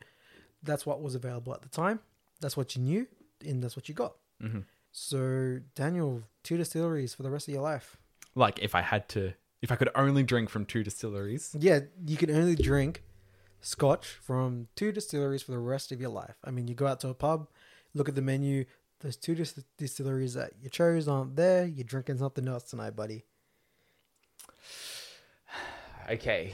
that's 0.64 0.86
what 0.86 1.02
was 1.02 1.16
available 1.16 1.54
at 1.54 1.62
the 1.62 1.70
time. 1.70 2.00
That's 2.40 2.56
what 2.56 2.76
you 2.76 2.82
knew, 2.82 3.08
and 3.46 3.62
that's 3.62 3.76
what 3.76 3.90
you 3.90 3.96
got. 3.96 4.16
hmm 4.40 4.60
So 4.92 5.60
Daniel, 5.76 6.24
two 6.44 6.58
distilleries 6.58 7.14
for 7.14 7.24
the 7.24 7.30
rest 7.30 7.48
of 7.48 7.54
your 7.54 7.64
life. 7.64 7.98
Like, 8.36 8.60
if 8.60 8.74
I 8.76 8.82
had 8.82 9.10
to, 9.10 9.34
if 9.62 9.72
I 9.72 9.76
could 9.76 9.90
only 9.96 10.24
drink 10.24 10.50
from 10.50 10.66
two 10.66 10.84
distilleries, 10.84 11.56
Yeah, 11.60 11.82
you 12.06 12.18
can 12.18 12.32
only 12.32 12.56
drink 12.56 13.04
scotch 13.62 14.08
from 14.08 14.68
two 14.76 14.92
distilleries 14.92 15.44
for 15.44 15.52
the 15.52 15.60
rest 15.60 15.92
of 15.92 16.02
your 16.02 16.10
life. 16.10 16.36
I 16.44 16.52
mean, 16.52 16.68
you 16.68 16.74
go 16.76 16.88
out 16.88 17.00
to 17.02 17.10
a 17.10 17.14
pub, 17.14 17.48
look 17.94 18.10
at 18.10 18.16
the 18.16 18.22
menu. 18.22 18.66
Those 19.02 19.16
two 19.18 19.36
dis- 19.36 19.64
distilleries 19.78 20.34
that 20.36 20.54
you 20.62 20.70
chose 20.70 21.08
aren't 21.08 21.36
there. 21.36 21.66
You're 21.66 21.84
drinking 21.84 22.18
something 22.20 22.48
else 22.48 22.64
tonight, 22.64 22.96
buddy. 22.96 23.26
okay. 26.10 26.54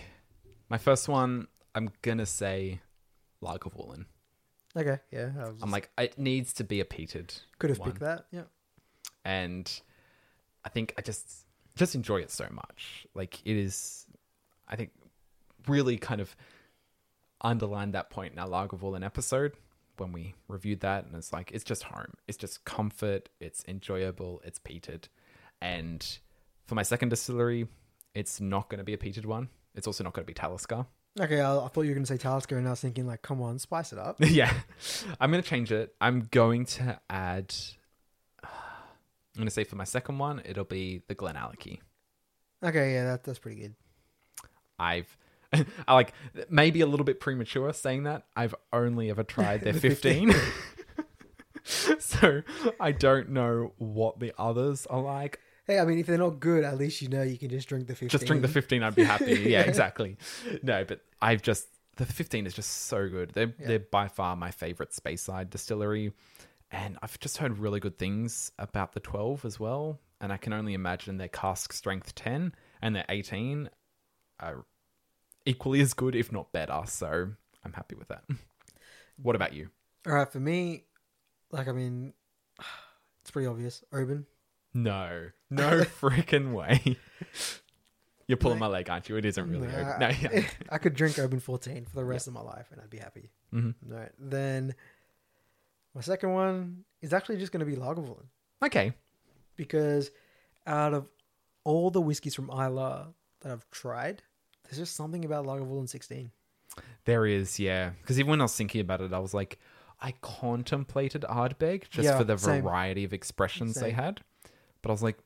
My 0.70 0.78
first 0.78 1.08
one, 1.08 1.48
I'm 1.76 1.91
gonna 2.02 2.26
say 2.26 2.82
Lagavulin. 3.41 4.06
Okay, 4.76 5.00
yeah. 5.12 5.32
I 5.39 5.52
I'm 5.62 5.72
like, 5.72 5.89
it 5.98 6.20
needs 6.20 6.54
to 6.54 6.63
be 6.63 6.80
a 6.80 6.86
peated. 6.86 7.39
could 7.58 7.70
have 7.70 7.80
one. 7.80 7.89
picked 7.91 8.02
that. 8.02 8.26
Yeah. 8.32 8.43
and 9.26 9.82
I 10.63 10.70
think 10.70 10.93
I 10.98 11.02
just 11.02 11.46
just 11.78 11.96
enjoy 11.96 12.18
it 12.18 12.32
so 12.32 12.48
much. 12.52 13.08
Like 13.13 13.40
it 13.46 13.56
is, 13.58 14.06
I 14.68 14.76
think, 14.76 14.92
really 15.68 15.98
kind 15.98 16.22
of 16.22 16.36
underlined 17.42 17.94
that 17.94 18.10
point 18.10 18.34
in 18.34 18.40
our 18.40 18.48
Lagavulin 18.48 19.06
episode 19.06 19.54
when 19.98 20.12
we 20.12 20.36
reviewed 20.48 20.82
that, 20.82 21.06
and 21.06 21.16
it's 21.16 21.34
like 21.34 21.52
it's 21.52 21.63
just 21.63 21.84
home. 21.84 22.13
It's 22.28 22.38
just 22.38 22.66
comfort. 22.66 23.30
It's 23.40 23.63
enjoyable. 23.68 24.42
It's 24.46 24.60
peated, 24.60 25.06
and 25.62 26.20
For 26.68 26.76
my 26.76 26.84
second 26.84 27.10
distillery, 27.10 27.68
it's 28.13 28.42
not 28.42 28.70
going 28.70 28.80
to 28.80 28.84
be 28.84 28.94
a 28.94 28.98
peated 28.98 29.26
one. 29.26 29.48
It's 29.74 29.88
also 29.88 30.04
not 30.04 30.13
going 30.13 30.24
to 30.26 30.28
be 30.28 30.34
Talisker. 30.34 30.86
Okay, 31.20 31.40
I, 31.40 31.58
I 31.58 31.68
thought 31.70 31.84
you 31.84 31.90
were 31.90 31.96
going 31.96 32.04
to 32.06 32.13
say 32.13 32.18
Talisker, 32.18 32.58
and 32.58 32.68
I 32.68 32.72
was 32.72 32.82
thinking, 32.82 33.08
like, 33.08 33.22
come 33.22 33.42
on, 33.42 33.58
spice 33.58 33.94
it 33.94 34.00
up. 34.00 34.18
yeah. 34.20 34.54
I'm 35.20 35.32
going 35.32 35.42
to 35.42 35.50
change 35.50 35.72
it. 35.72 35.96
I'm 36.02 36.28
going 36.30 36.66
to 36.66 37.00
add. 37.10 37.56
I'm 39.38 39.41
going 39.41 39.47
to 39.47 39.54
say 39.54 39.63
for 39.63 39.76
my 39.76 39.84
second 39.84 40.17
one, 40.17 40.41
it'll 40.45 40.63
be 40.63 41.04
the 41.08 41.13
Glen 41.13 41.36
Glenallachie. 41.36 41.80
Okay, 42.63 42.93
yeah, 42.93 43.06
that, 43.06 43.23
that's 43.23 43.39
pretty 43.39 43.62
good. 43.62 43.76
I've. 44.80 45.15
I 45.88 45.93
like 45.93 46.13
maybe 46.50 46.82
a 46.82 46.88
little 46.88 47.06
bit 47.06 47.19
premature 47.19 47.71
saying 47.71 48.04
that. 48.04 48.23
I've 48.36 48.56
only 48.73 49.10
ever 49.12 49.23
tried 49.23 49.62
their 49.62 49.73
The 49.73 49.80
15. 49.80 50.34
so 52.00 52.41
I 52.80 52.91
don't 52.91 53.30
know 53.30 53.73
what 53.78 54.19
the 54.19 54.34
others 54.38 54.86
are 54.88 55.02
like. 55.02 55.39
Hey, 55.67 55.80
I 55.80 55.86
mean, 55.86 56.00
if 56.00 56.08
they're 56.08 56.17
not 56.17 56.39
good, 56.39 56.63
at 56.63 56.78
least 56.78 57.02
you 57.02 57.10
know 57.10 57.21
you 57.21 57.38
can 57.38 57.50
just 57.50 57.67
drink 57.69 57.88
the 57.88 57.93
15. 57.93 58.10
Just 58.10 58.26
drink 58.26 58.41
the 58.41 58.47
15, 58.47 58.84
I'd 58.84 58.95
be 58.95 59.04
happy. 59.04 59.34
Yeah, 59.47 59.62
exactly. 59.62 60.17
No, 60.63 60.84
but 60.84 61.02
I've 61.21 61.41
just 61.41 61.67
the 61.97 62.06
15 62.06 62.45
is 62.45 62.54
just 62.54 62.69
so 62.88 63.08
good. 63.08 63.32
They're 63.34 63.54
Yeah. 63.60 63.67
they're 63.67 63.80
by 63.80 64.08
far 64.08 64.36
my 64.36 64.52
favorite 64.52 64.91
Speyside 64.91 65.50
distillery, 65.50 66.13
and 66.71 66.97
I've 67.01 67.19
just 67.19 67.38
heard 67.38 67.58
really 67.60 67.80
good 67.80 67.97
things 67.97 68.51
about 68.60 68.93
the 68.93 68.99
12 68.99 69.45
as 69.45 69.60
well. 69.60 69.99
And 70.19 70.34
I 70.34 70.38
can 70.38 70.51
only 70.53 70.73
imagine 70.73 71.17
their 71.17 71.27
cask 71.27 71.71
strength 71.73 72.15
10 72.15 72.53
and 72.82 72.95
their 72.95 73.06
18 73.08 73.69
are 74.39 74.65
equally 75.45 75.80
as 75.82 75.93
good, 75.93 76.15
if 76.15 76.32
not 76.32 76.51
better. 76.51 76.82
So 76.88 77.30
I'm 77.63 77.73
happy 77.73 77.95
with 77.95 78.08
that. 78.10 78.23
What 79.19 79.36
about 79.36 79.53
you? 79.53 79.69
All 80.06 80.13
right, 80.13 80.32
for 80.32 80.39
me, 80.39 80.84
like, 81.51 81.67
I 81.67 81.71
mean, 81.71 82.13
it's 83.21 83.32
pretty 83.32 83.47
obvious. 83.47 83.84
Oban. 83.91 84.27
No, 84.75 85.30
no 85.49 85.82
freaking 86.01 86.53
way. 86.53 86.97
You're 88.27 88.38
pulling 88.38 88.60
Like- 88.60 88.69
my 88.69 88.73
leg, 88.77 88.89
aren't 88.91 89.10
you? 89.10 89.15
It 89.15 89.25
isn't 89.25 89.49
really. 89.49 89.67
Nah. 89.69 89.97
No, 89.97 90.10
yeah. 90.10 90.43
I 90.69 90.77
could 90.77 90.93
drink 90.93 91.17
Oban 91.17 91.39
14 91.39 91.86
for 91.86 91.95
the 91.95 92.06
rest 92.06 92.27
of 92.27 92.34
my 92.34 92.41
life, 92.41 92.67
and 92.71 92.80
I'd 92.82 92.89
be 92.89 92.97
happy. 92.99 93.32
Mm-hmm. 93.53 93.91
Right. 93.91 94.12
Then 94.19 94.75
my 95.95 96.02
second 96.02 96.34
one 96.34 96.84
is 97.02 97.13
actually 97.13 97.38
just 97.38 97.52
going 97.52 97.60
to 97.60 97.65
be 97.65 97.76
Lagavulin 97.76 98.26
Okay. 98.63 98.93
because 99.56 100.12
out 100.65 100.93
of 100.93 101.08
all 101.63 101.89
the 101.91 102.02
whiskeys 102.02 102.36
from 102.36 102.50
Islay 102.50 103.06
that 103.41 103.52
I've 103.52 103.69
tried, 103.71 104.21
there's 104.63 104.78
just 104.78 104.95
something 104.95 105.26
about 105.26 105.45
Lagavulin 105.45 105.88
16. 105.89 106.32
There 107.06 107.26
is, 107.26 107.60
yeah. 107.60 107.91
Because 108.02 108.19
even 108.19 108.30
when 108.32 108.41
I 108.41 108.45
was 108.45 108.56
thinking 108.56 108.82
about 108.82 109.02
it, 109.02 109.13
I 109.13 109.19
was 109.19 109.34
like, 109.34 109.58
I 110.00 110.13
contemplated 110.21 111.23
Ardbeg 111.23 111.89
just 111.89 112.06
Yeah, 112.06 112.17
for 112.17 112.23
the 112.23 112.38
same. 112.38 112.62
variety 112.63 113.04
of 113.04 113.13
expressions 113.13 113.76
they 113.76 113.88
Same. 113.88 113.95
had. 113.95 114.21
But 114.82 114.89
I 114.89 114.91
was 114.91 115.02
like, 115.02 115.17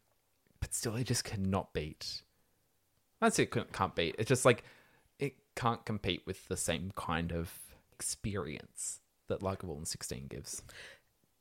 but 0.61 0.73
still, 0.73 0.95
it 0.95 1.03
just 1.05 1.23
cannot 1.25 1.73
beat. 1.73 2.21
I'd 3.21 3.33
say 3.33 3.43
it 3.43 3.51
couldn't- 3.51 3.73
can't 3.73 3.95
beat. 3.95 4.15
It's 4.17 4.29
just 4.29 4.45
like, 4.45 4.63
it 5.19 5.35
can't 5.55 5.83
compete 5.85 6.25
with 6.25 6.47
the 6.47 6.55
same 6.57 6.91
kind 6.95 7.31
of 7.33 7.51
experience 7.91 9.00
that 9.31 9.41
Lagavulin 9.41 9.87
16 9.87 10.27
gives. 10.27 10.61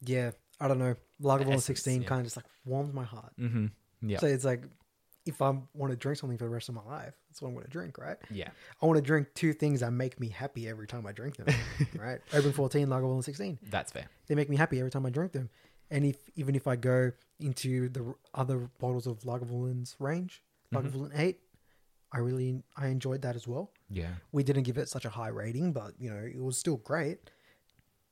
Yeah, 0.03 0.33
I 0.61 0.69
don't 0.69 0.79
know. 0.79 0.97
Lagavulin 1.23 1.49
essence, 1.49 1.65
16 1.65 2.03
yeah. 2.03 2.09
kind 2.09 2.21
of 2.21 2.27
just 2.27 2.37
like 2.37 2.47
warms 2.65 2.95
my 2.95 3.05
heart. 3.05 3.33
Mm-hmm. 3.39 3.67
Yeah. 4.03 4.19
So 4.19 4.27
it's 4.27 4.45
like, 4.45 4.65
if 5.27 5.43
I 5.43 5.51
want 5.75 5.91
to 5.91 5.97
drink 5.97 6.19
something 6.19 6.39
for 6.39 6.45
the 6.45 6.51
rest 6.51 6.69
of 6.71 6.75
my 6.75 6.85
life, 6.85 7.13
that's 7.29 7.43
what 7.43 7.49
I'm 7.49 7.55
going 7.55 7.67
to 7.67 7.71
drink, 7.71 7.99
right? 7.99 8.17
yeah. 8.31 8.49
I 8.83 8.87
want 8.87 8.97
to 8.97 9.03
drink 9.03 9.29
two 9.35 9.53
things 9.53 9.81
that 9.81 9.93
make 9.93 10.19
me 10.19 10.29
happy 10.29 10.69
every 10.69 10.87
time 10.87 11.07
I 11.07 11.13
drink 11.13 11.37
them, 11.37 11.55
right? 11.99 12.21
Oban 12.33 12.53
14, 12.53 12.89
Lagavulin 12.89 13.23
16. 13.23 13.59
That's 13.71 13.93
fair. 13.93 14.07
They 14.27 14.35
make 14.35 14.49
me 14.49 14.57
happy 14.57 14.79
every 14.79 14.91
time 14.91 15.05
I 15.05 15.11
drink 15.11 15.33
them. 15.33 15.51
And 15.91 16.07
if 16.07 16.17
even 16.37 16.55
if 16.55 16.67
I 16.67 16.77
go 16.77 17.13
into 17.39 17.89
the 17.91 18.15
other 18.33 18.71
bottles 18.79 19.07
of 19.07 19.21
Lagavulin's 19.21 19.97
range, 19.99 20.43
Mm-hmm. 20.73 20.87
Lagavulin 20.87 21.19
8, 21.19 21.39
I 22.13 22.19
really 22.19 22.63
I 22.77 22.89
enjoyed 22.89 23.23
that 23.23 23.37
as 23.37 23.47
well. 23.47 23.73
Yeah. 23.89 24.11
We 24.33 24.43
didn't 24.43 24.65
give 24.65 24.79
it 24.79 24.89
such 24.89 25.05
a 25.05 25.11
high 25.11 25.29
rating, 25.29 25.73
but 25.73 25.93
you 25.99 26.11
know, 26.11 26.23
it 26.23 26.41
was 26.41 26.59
still 26.59 26.77
great. 26.79 27.31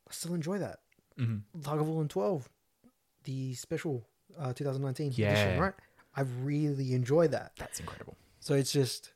I 0.08 0.12
still 0.12 0.34
enjoy 0.34 0.58
that. 0.58 0.78
Mm-hmm. 1.18 1.60
Lagavulin 1.62 2.08
12, 2.08 2.48
the 3.24 3.54
special 3.54 4.06
uh, 4.38 4.52
2019 4.52 5.12
Yeah. 5.14 5.30
edition, 5.32 5.60
right? 5.60 5.74
I 6.16 6.22
really 6.42 6.94
enjoy 6.94 7.28
that. 7.28 7.52
That's 7.58 7.80
incredible. 7.80 8.16
So 8.40 8.54
it's 8.54 8.72
just, 8.72 9.12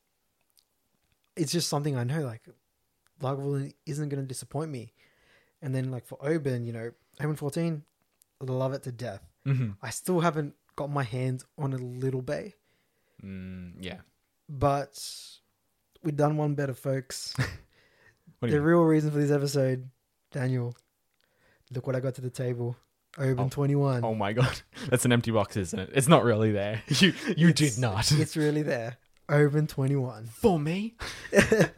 it's 1.37 1.53
just 1.53 1.69
something 1.69 1.97
I 1.97 2.05
know. 2.05 2.21
Like, 2.23 2.43
Lagavulin 3.21 3.73
isn't 3.87 4.09
going 4.09 4.23
to 4.23 4.27
disappoint 4.27 4.71
me. 4.71 4.93
And 5.63 5.75
then 5.75 5.91
like 5.91 6.07
for 6.07 6.19
Oban, 6.21 6.65
you 6.65 6.73
know, 6.73 6.91
Oban 7.21 7.37
14, 7.37 7.83
love 8.41 8.73
it 8.73 8.83
to 8.85 8.93
death. 8.93 9.23
Mm-hmm. 9.47 9.71
I 9.81 9.91
still 9.91 10.21
haven't 10.21 10.55
got 10.77 10.91
my 10.91 11.05
hands 11.05 11.45
on 11.59 11.73
a 11.73 11.77
Little 11.79 12.23
Bay, 12.23 12.55
Mm, 13.25 13.75
yeah. 13.81 13.99
but 14.49 15.01
we've 16.03 16.17
done 16.17 16.37
one 16.37 16.55
better, 16.55 16.75
folks. 16.75 17.35
The 18.41 18.61
real 18.61 18.83
reason 18.83 19.13
for 19.13 19.19
this 19.19 19.31
episode, 19.31 19.89
Daniel, 20.33 20.75
look 21.75 21.87
what 21.87 21.97
I 21.97 22.01
got 22.01 22.15
to 22.17 22.21
the 22.21 22.31
table. 22.31 22.77
Oban 23.19 23.47
Oh. 23.47 23.49
21. 23.51 24.05
Oh 24.05 24.15
my 24.15 24.33
god, 24.33 24.61
that's 24.89 25.05
an 25.05 25.13
empty 25.13 25.31
box, 25.31 25.57
isn't 25.57 25.79
it? 25.79 25.91
It's 25.93 26.09
not 26.09 26.25
really 26.25 26.53
there. 26.53 26.83
You 26.89 27.13
you 27.37 27.49
It's- 27.49 27.75
did 27.75 27.81
not. 27.81 28.11
It's 28.19 28.37
really 28.37 28.63
there. 28.63 28.97
Oban 29.29 29.67
21. 29.67 30.27
for 30.27 30.59
me. 30.59 30.95
I'm 31.33 31.69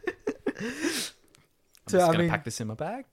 So, 1.87 1.99
just 1.99 2.03
I 2.03 2.07
gonna 2.07 2.17
mean- 2.19 2.29
pack 2.29 2.43
this 2.45 2.59
in 2.61 2.67
my 2.67 2.73
bag. 2.73 3.05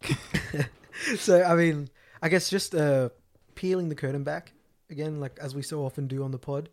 so 1.17 1.43
I 1.43 1.55
mean, 1.55 1.89
I 2.23 2.29
guess 2.29 2.49
just 2.49 2.75
uh, 2.75 3.11
peeling 3.55 3.89
the 3.89 3.95
curtain 3.95 4.25
back 4.25 4.53
again, 4.89 5.21
like 5.21 5.39
as 5.41 5.55
we 5.55 5.63
so 5.63 5.85
often 5.85 6.07
do 6.07 6.23
on 6.23 6.31
the 6.31 6.39
pod, 6.39 6.69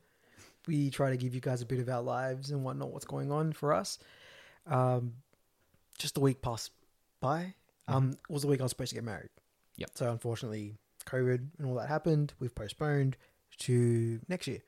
we 0.67 0.89
try 0.91 1.09
to 1.09 1.17
give 1.17 1.33
you 1.35 1.41
guys 1.41 1.61
a 1.61 1.65
bit 1.65 1.79
of 1.79 1.89
our 1.89 2.01
lives 2.01 2.51
and 2.51 2.63
whatnot, 2.63 2.91
what's 2.91 3.05
going 3.05 3.31
on 3.31 3.51
for 3.53 3.73
us. 3.73 3.97
Um, 4.67 5.13
just 5.97 6.17
a 6.17 6.21
week 6.21 6.41
passed 6.41 6.71
by. 7.19 7.53
Um, 7.87 8.11
it 8.11 8.31
was 8.31 8.43
the 8.43 8.47
week 8.47 8.59
I 8.61 8.63
was 8.63 8.71
supposed 8.71 8.89
to 8.89 8.95
get 8.95 9.03
married. 9.03 9.29
Yep. 9.79 9.91
So 9.95 10.11
unfortunately, 10.11 10.75
COVID 11.05 11.47
and 11.57 11.67
all 11.67 11.75
that 11.75 11.87
happened. 11.87 12.33
We've 12.39 12.53
postponed 12.53 13.17
to 13.59 14.19
next 14.27 14.47
year. 14.47 14.59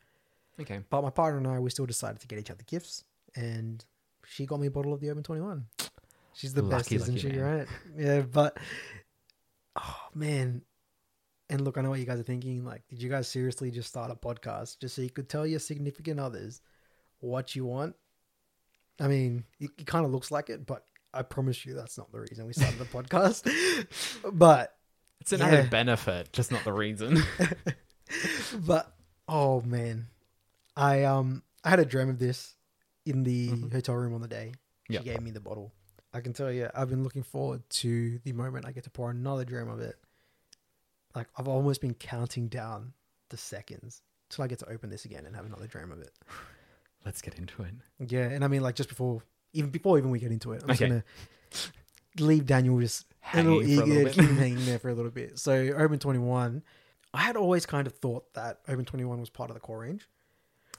okay. 0.60 0.80
But 0.90 1.04
my 1.04 1.10
partner 1.10 1.38
and 1.38 1.48
I, 1.48 1.60
we 1.60 1.70
still 1.70 1.86
decided 1.86 2.20
to 2.22 2.28
get 2.28 2.40
each 2.40 2.52
other 2.52 2.64
gifts, 2.66 3.04
and 3.36 3.84
she 4.26 4.46
got 4.46 4.60
me 4.60 4.68
a 4.68 4.72
bottle 4.72 4.94
of 4.94 5.00
the 5.02 5.10
Oban 5.10 5.24
Twenty 5.24 5.42
One. 5.42 5.66
She's 6.34 6.54
the 6.54 6.64
best, 6.64 6.86
Lucky, 6.92 6.96
isn't 6.96 7.16
lucky 7.16 7.30
she? 7.30 7.36
man. 7.36 7.58
Right? 7.58 7.68
Yeah, 7.98 8.22
but 8.22 8.58
oh 9.76 10.00
man. 10.16 10.62
And 11.50 11.66
look, 11.66 11.78
I 11.78 11.82
know 11.82 11.90
what 11.90 12.00
you 12.00 12.06
guys 12.06 12.20
are 12.20 12.24
thinking. 12.24 12.64
Like, 12.64 12.82
did 12.90 13.04
you 13.04 13.10
guys 13.10 13.28
seriously 13.28 13.72
just 13.72 13.90
start 13.90 14.10
a 14.10 14.16
podcast 14.16 14.80
just 14.80 14.96
so 14.96 15.02
you 15.02 15.10
could 15.10 15.28
tell 15.28 15.46
your 15.46 15.60
significant 15.60 16.18
others 16.18 16.62
what 17.20 17.58
you 17.58 17.66
want? 17.66 17.96
I 19.02 19.10
mean, 19.10 19.44
it, 19.60 19.72
it 19.78 19.86
kind 19.86 20.06
of 20.06 20.12
looks 20.12 20.32
like 20.32 20.50
it, 20.50 20.66
but 20.66 20.86
I 21.14 21.24
promise 21.24 21.66
you 21.66 21.74
that's 21.74 21.98
not 21.98 22.10
the 22.14 22.22
reason 22.22 22.48
we 22.48 22.54
started 22.54 22.80
the 22.80 22.86
podcast. 22.86 23.86
But 24.32 24.74
It's 25.22 25.32
an 25.32 25.40
Yeah. 25.40 25.48
added 25.48 25.70
benefit, 25.70 26.34
just 26.34 26.52
not 26.52 26.64
the 26.64 26.74
reason. 26.74 27.24
but 28.66 28.92
oh 29.28 29.62
man, 29.62 30.08
I 30.76 31.04
um 31.04 31.44
I 31.64 31.70
had 31.70 31.80
a 31.80 31.86
dream 31.86 32.10
of 32.10 32.20
this 32.20 32.56
in 33.06 33.24
the 33.24 33.50
Mhm. 33.52 33.72
hotel 33.72 33.96
room 33.96 34.14
on 34.14 34.22
the 34.22 34.28
day. 34.28 34.54
She 34.90 34.96
Yep. 34.96 35.04
gave 35.06 35.22
me 35.22 35.32
the 35.32 35.40
bottle. 35.40 35.72
I 36.14 36.20
can 36.22 36.34
tell 36.34 36.52
you, 36.52 36.70
I've 36.76 36.90
been 36.90 37.04
looking 37.04 37.24
forward 37.24 37.62
to 37.70 38.20
the 38.20 38.34
moment 38.34 38.66
I 38.66 38.72
get 38.74 38.84
to 38.84 38.90
pour 38.90 39.10
another 39.12 39.46
dram 39.46 39.70
of 39.70 39.80
it. 39.80 39.98
Like 41.16 41.28
I've 41.38 41.48
almost 41.48 41.82
been 41.82 41.94
counting 41.94 42.48
down 42.48 42.94
the 43.30 43.38
seconds 43.38 44.02
till 44.30 44.44
I 44.44 44.48
get 44.48 44.60
to 44.60 44.70
open 44.70 44.90
this 44.90 45.06
again 45.06 45.26
and 45.26 45.36
have 45.36 45.46
another 45.46 45.68
dram 45.68 45.92
of 45.92 46.02
it. 46.02 46.12
Let's 47.06 47.22
get 47.22 47.36
into 47.36 47.64
it. 47.64 47.74
Yeah, 48.00 48.24
and 48.30 48.44
I 48.44 48.48
mean 48.48 48.62
like 48.62 48.76
just 48.76 48.90
before 48.90 49.22
even 49.54 49.70
before 49.70 49.98
even 49.98 50.10
we 50.10 50.20
get 50.20 50.32
into 50.32 50.54
it, 50.54 50.64
I'm 50.64 50.70
just 50.70 50.82
gonna 50.82 51.04
leave 52.20 52.46
Daniel 52.46 52.80
just 52.80 53.06
a 53.34 53.44
little 53.44 53.60
Hanging 53.62 53.78
for 53.78 53.84
a 53.84 53.86
little 53.86 54.12
keep 54.12 54.24
him 54.24 54.36
bit. 54.36 54.38
hanging 54.40 54.66
there 54.66 54.80
for 54.80 54.90
a 54.90 54.94
little 54.94 55.12
bit. 55.12 55.40
So 55.40 55.54
Oban 55.54 56.00
Twenty 56.00 56.20
One, 56.20 56.64
I 57.14 57.22
had 57.22 57.36
always 57.36 57.66
kind 57.66 57.88
of 57.88 57.94
thought 57.94 58.34
that 58.34 58.60
Oban 58.68 58.86
Twenty 58.86 59.06
One 59.06 59.20
was 59.20 59.30
part 59.30 59.50
of 59.50 59.54
the 59.54 59.60
core 59.60 59.80
range, 59.80 60.08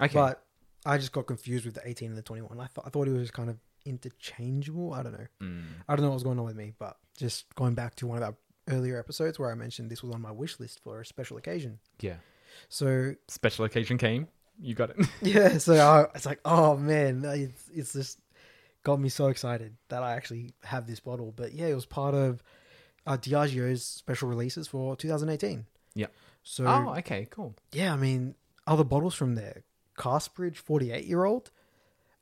okay. 0.00 0.12
but 0.12 0.44
I 0.84 0.98
just 0.98 1.12
got 1.12 1.26
confused 1.26 1.64
with 1.64 1.74
the 1.74 1.88
eighteen 1.88 2.08
and 2.08 2.18
the 2.18 2.22
twenty 2.22 2.42
one. 2.42 2.58
I 2.60 2.66
thought 2.66 2.84
I 2.86 2.90
thought 2.90 3.08
it 3.08 3.12
was 3.12 3.30
kind 3.30 3.48
of 3.50 3.58
interchangeable. 3.84 4.92
I 4.92 5.02
don't 5.02 5.12
know. 5.12 5.26
Mm, 5.40 5.62
I 5.88 5.96
don't 5.96 6.02
know 6.02 6.10
what 6.10 6.14
was 6.14 6.22
going 6.24 6.38
on 6.38 6.44
with 6.44 6.56
me, 6.56 6.72
but 6.78 6.96
just 7.16 7.52
going 7.54 7.74
back 7.74 7.94
to 7.96 8.06
one 8.06 8.18
of 8.18 8.22
our 8.24 8.34
earlier 8.68 8.98
episodes 8.98 9.38
where 9.38 9.50
I 9.50 9.54
mentioned 9.54 9.90
this 9.90 10.02
was 10.02 10.12
on 10.14 10.20
my 10.20 10.30
wish 10.30 10.60
list 10.60 10.80
for 10.82 11.00
a 11.00 11.06
special 11.06 11.36
occasion. 11.36 11.78
yeah. 12.00 12.16
So 12.68 13.14
Special 13.28 13.64
occasion 13.64 13.96
came. 13.96 14.28
You 14.60 14.74
got 14.74 14.90
it. 14.90 14.96
yeah, 15.22 15.56
so 15.58 15.74
I, 15.74 16.14
it's 16.14 16.26
like, 16.26 16.40
oh 16.44 16.76
man, 16.76 17.24
it's 17.24 17.70
it's 17.72 17.92
just 17.94 18.18
got 18.82 19.00
me 19.00 19.08
so 19.08 19.28
excited 19.28 19.76
that 19.88 20.02
I 20.02 20.14
actually 20.14 20.54
have 20.64 20.86
this 20.86 21.00
bottle. 21.00 21.32
But 21.34 21.52
yeah, 21.52 21.66
it 21.66 21.74
was 21.74 21.86
part 21.86 22.14
of 22.14 22.42
uh, 23.06 23.16
Diageo's 23.16 23.84
special 23.84 24.28
releases 24.28 24.68
for 24.68 24.96
2018. 24.96 25.66
Yeah. 25.94 26.06
So 26.42 26.64
oh, 26.66 26.94
okay, 26.98 27.26
cool. 27.30 27.54
yeah, 27.72 27.92
I 27.92 27.96
mean, 27.96 28.34
other 28.66 28.84
bottles 28.84 29.14
from 29.14 29.34
there: 29.36 29.62
Carsebridge, 29.96 30.58
48 30.58 31.04
year 31.04 31.24
old, 31.24 31.50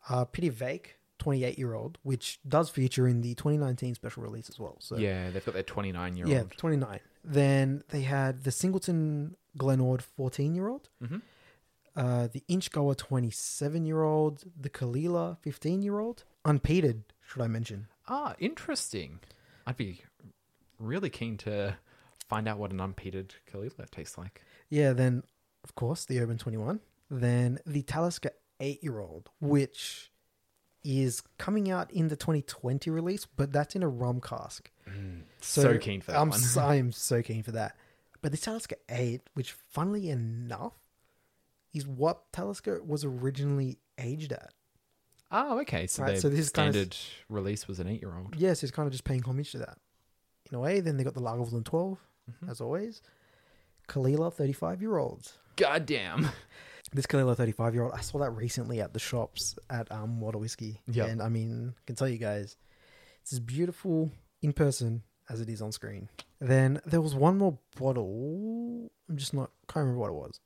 uh, 0.08 0.24
Pittyvaich, 0.26 0.86
28 1.18 1.58
year 1.58 1.74
old, 1.74 1.98
which 2.02 2.40
does 2.46 2.68
feature 2.68 3.06
in 3.08 3.20
the 3.22 3.34
2019 3.34 3.94
special 3.94 4.22
release 4.22 4.48
as 4.50 4.58
well. 4.58 4.76
So 4.80 4.96
yeah, 4.96 5.30
they've 5.30 5.44
got 5.44 5.54
their 5.54 5.62
29 5.62 6.16
year 6.16 6.26
old. 6.26 6.32
yeah, 6.34 6.42
29. 6.56 7.00
Then 7.24 7.82
they 7.88 8.02
had 8.02 8.44
the 8.44 8.50
Singleton 8.50 9.36
Glen 9.56 9.80
Ord 9.80 10.02
14 10.02 10.54
year 10.54 10.68
old. 10.68 10.88
Mhm. 11.02 11.22
uh, 11.96 12.28
the 12.32 12.42
Inchgower 12.48 12.94
27 12.96 13.84
year 13.84 14.02
old, 14.02 14.44
the 14.58 14.70
Caol 14.70 14.96
Ila 14.96 15.36
15 15.42 15.82
year 15.82 15.98
old, 15.98 16.24
unpeated, 16.44 17.02
should 17.26 17.42
I 17.42 17.46
mention? 17.46 17.86
Ah, 18.08 18.34
interesting. 18.38 19.20
I'd 19.66 19.76
be 19.76 20.02
really 20.78 21.10
keen 21.10 21.36
to 21.38 21.76
find 22.28 22.48
out 22.48 22.58
what 22.58 22.72
an 22.72 22.78
unpeated 22.78 23.30
Caol 23.50 23.64
Ila 23.64 23.86
tastes 23.90 24.16
like. 24.18 24.42
Yeah, 24.68 24.92
then, 24.92 25.22
of 25.64 25.74
course, 25.74 26.04
the 26.04 26.20
Oban 26.20 26.38
21. 26.38 26.80
Then 27.10 27.58
the 27.66 27.82
Talisker 27.82 28.30
8 28.60 28.82
year 28.82 29.00
old, 29.00 29.28
which 29.40 30.10
is 30.82 31.22
coming 31.38 31.70
out 31.70 31.90
in 31.92 32.08
the 32.08 32.16
2020 32.16 32.88
release, 32.90 33.26
but 33.26 33.52
that's 33.52 33.74
in 33.74 33.82
a 33.82 33.88
rum 33.88 34.20
cask. 34.20 34.70
So, 35.40 35.76
keen 35.78 36.00
for 36.00 36.12
that 36.12 36.20
I'm 36.20 36.30
one. 36.30 36.38
So, 36.38 36.60
I'm 36.62 36.92
so 36.92 37.22
keen 37.22 37.42
for 37.42 37.52
that. 37.52 37.76
But 38.22 38.32
the 38.32 38.38
Talisker 38.38 38.76
8, 38.88 39.22
which 39.34 39.52
funnily 39.52 40.10
enough, 40.10 40.74
is 41.72 41.86
what 41.86 42.32
Talisker 42.32 42.82
was 42.82 43.04
originally 43.04 43.78
aged 43.98 44.32
at. 44.32 44.52
Oh, 45.32 45.60
okay. 45.60 45.86
So 45.86 46.02
Right, 46.02 46.18
so 46.18 46.28
this 46.28 46.40
is 46.40 46.50
kinda- 46.50 46.72
standard 46.72 46.96
release 47.28 47.68
was 47.68 47.78
an 47.80 47.86
eight-year-old. 47.88 48.36
Yes, 48.36 48.62
it's 48.62 48.72
kind 48.72 48.86
of 48.86 48.92
just 48.92 49.04
paying 49.04 49.22
homage 49.22 49.52
to 49.52 49.58
that. 49.58 49.78
In 50.50 50.56
a 50.56 50.60
way, 50.60 50.80
then 50.80 50.96
they 50.96 51.04
got 51.04 51.14
the 51.14 51.20
Lagavulin 51.20 51.64
12, 51.64 51.98
Mm-hmm. 52.30 52.50
as 52.50 52.60
always. 52.60 53.02
Caol 53.88 54.08
Ila 54.10 54.30
35 54.30 54.80
year 54.82 54.98
olds. 54.98 55.38
Goddamn. 55.56 56.28
This 56.92 57.06
Caol 57.06 57.20
Ila 57.20 57.36
35 57.36 57.74
year 57.74 57.84
old, 57.84 57.92
I 57.94 58.00
saw 58.00 58.18
that 58.18 58.30
recently 58.30 58.80
at 58.80 58.92
the 58.92 58.98
shops 58.98 59.56
at 59.68 59.90
um, 59.92 60.18
Water 60.20 60.38
Whiskey. 60.38 60.80
Yep. 60.90 61.08
And 61.08 61.22
I 61.22 61.28
mean, 61.28 61.74
I 61.78 61.80
can 61.86 61.94
tell 61.94 62.08
you 62.08 62.18
guys, 62.18 62.56
it's 63.22 63.32
as 63.32 63.38
beautiful 63.38 64.10
in 64.42 64.52
person 64.52 65.02
as 65.28 65.40
it 65.40 65.48
is 65.48 65.62
on 65.62 65.70
screen. 65.70 66.08
Then 66.40 66.80
there 66.84 67.00
was 67.00 67.14
one 67.14 67.38
more 67.38 67.56
bottle. 67.78 68.90
I'm 69.08 69.16
just 69.16 69.34
not, 69.34 69.50
can't 69.68 69.84
remember 69.84 70.00
what 70.00 70.10
it 70.10 70.14
was. 70.14 70.40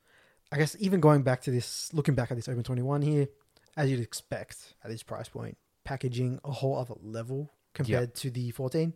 I 0.53 0.59
guess 0.59 0.76
even 0.78 1.01
going 1.01 1.22
back 1.22 1.41
to 1.43 1.51
this, 1.51 1.89
looking 1.95 2.14
back 2.14 2.30
at 2.30 2.37
this 2.37 2.47
Oban 2.49 2.62
21 2.62 3.01
here, 3.03 3.28
as 3.77 3.91
you'd 3.91 4.01
expect 4.01 4.75
at 4.85 4.91
this 4.91 5.03
price 5.03 5.29
point, 5.29 5.57
packaging 5.85 6.41
a 6.45 6.51
whole 6.53 6.77
other 6.79 6.95
level 7.03 7.51
compared 7.75 8.14
to 8.14 8.31
the 8.31 8.51
14. 8.51 8.93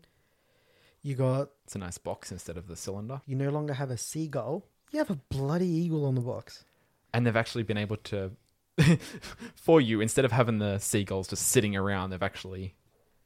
You 1.03 1.14
got, 1.14 1.51
It's 1.64 1.74
a 1.74 1.79
nice 1.79 1.99
box 1.99 2.33
instead 2.33 2.57
of 2.57 2.66
the 2.66 2.76
cylinder. 2.76 3.20
you 3.26 3.37
no 3.37 3.51
longer 3.51 3.74
have 3.74 3.91
a 3.91 3.97
seagull, 3.97 4.66
you 4.91 4.99
have 4.99 5.11
a 5.11 5.18
bloody 5.31 5.66
eagle 5.68 6.05
on 6.07 6.14
the 6.14 6.20
box. 6.20 6.64
And 7.14 7.26
they've 7.26 7.37
actually 7.37 7.62
been 7.64 7.79
able 7.79 7.97
to, 7.97 8.33
for 9.55 9.81
you, 9.81 10.01
instead 10.01 10.24
of 10.24 10.33
having 10.33 10.59
the 10.59 10.79
seagulls 10.79 11.29
just 11.29 11.49
sitting 11.49 11.76
around, 11.76 12.11
they've 12.11 12.22
actually 12.22 12.74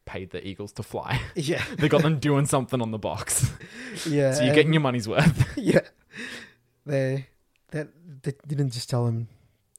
paid 0.04 0.30
the 0.30 0.46
eagles 0.46 0.72
to 0.72 0.82
fly. 0.82 1.20
Yeah. 1.34 1.62
they 1.78 1.88
got 1.88 2.02
them 2.02 2.18
doing 2.18 2.46
something 2.46 2.80
on 2.82 2.90
the 2.90 2.98
box. 2.98 3.50
Yeah. 4.06 4.32
so 4.32 4.44
you're 4.44 4.54
getting 4.54 4.72
your 4.72 4.82
money's 4.82 5.08
worth. 5.08 5.56
yeah. 5.56 5.80
They 6.84 7.28
that 7.70 7.88
they 8.22 8.32
didn't 8.46 8.70
just 8.70 8.90
tell 8.90 9.06
him 9.06 9.28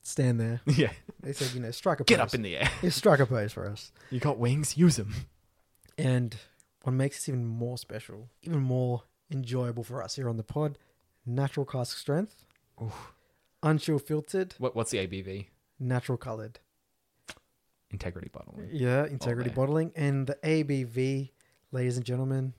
stand 0.03 0.39
there. 0.39 0.61
Yeah. 0.67 0.91
They 1.21 1.33
said, 1.33 1.53
you 1.55 1.61
know, 1.61 1.71
strike 1.71 1.99
a 2.01 2.03
pose. 2.03 2.09
Get 2.09 2.19
up 2.19 2.33
in 2.33 2.41
the 2.41 2.57
air. 2.57 2.69
Yeah, 2.81 2.89
strike 2.89 3.19
a 3.19 3.25
pose 3.25 3.53
for 3.53 3.67
us. 3.67 3.91
You 4.11 4.19
got 4.19 4.37
wings, 4.37 4.77
use 4.77 4.97
them. 4.97 5.13
And 5.97 6.35
what 6.83 6.91
makes 6.91 7.17
this 7.17 7.29
even 7.29 7.45
more 7.45 7.77
special, 7.77 8.29
even 8.41 8.59
more 8.59 9.03
enjoyable 9.31 9.83
for 9.83 10.03
us 10.03 10.15
here 10.15 10.27
on 10.27 10.35
the 10.37 10.43
pod, 10.43 10.77
natural 11.25 11.65
cask 11.65 11.97
strength, 11.97 12.43
Oof. 12.81 13.13
unchill 13.63 14.01
filtered. 14.01 14.55
What, 14.57 14.75
what's 14.75 14.91
the 14.91 14.97
ABV? 14.97 15.47
Natural 15.79 16.17
colored. 16.17 16.59
Integrity 17.89 18.29
bottling. 18.33 18.69
Yeah, 18.71 19.03
oh, 19.03 19.05
integrity 19.05 19.51
bottling. 19.51 19.91
And 19.95 20.27
the 20.27 20.35
ABV, 20.43 21.29
ladies 21.71 21.95
and 21.95 22.05
gentlemen, 22.05 22.53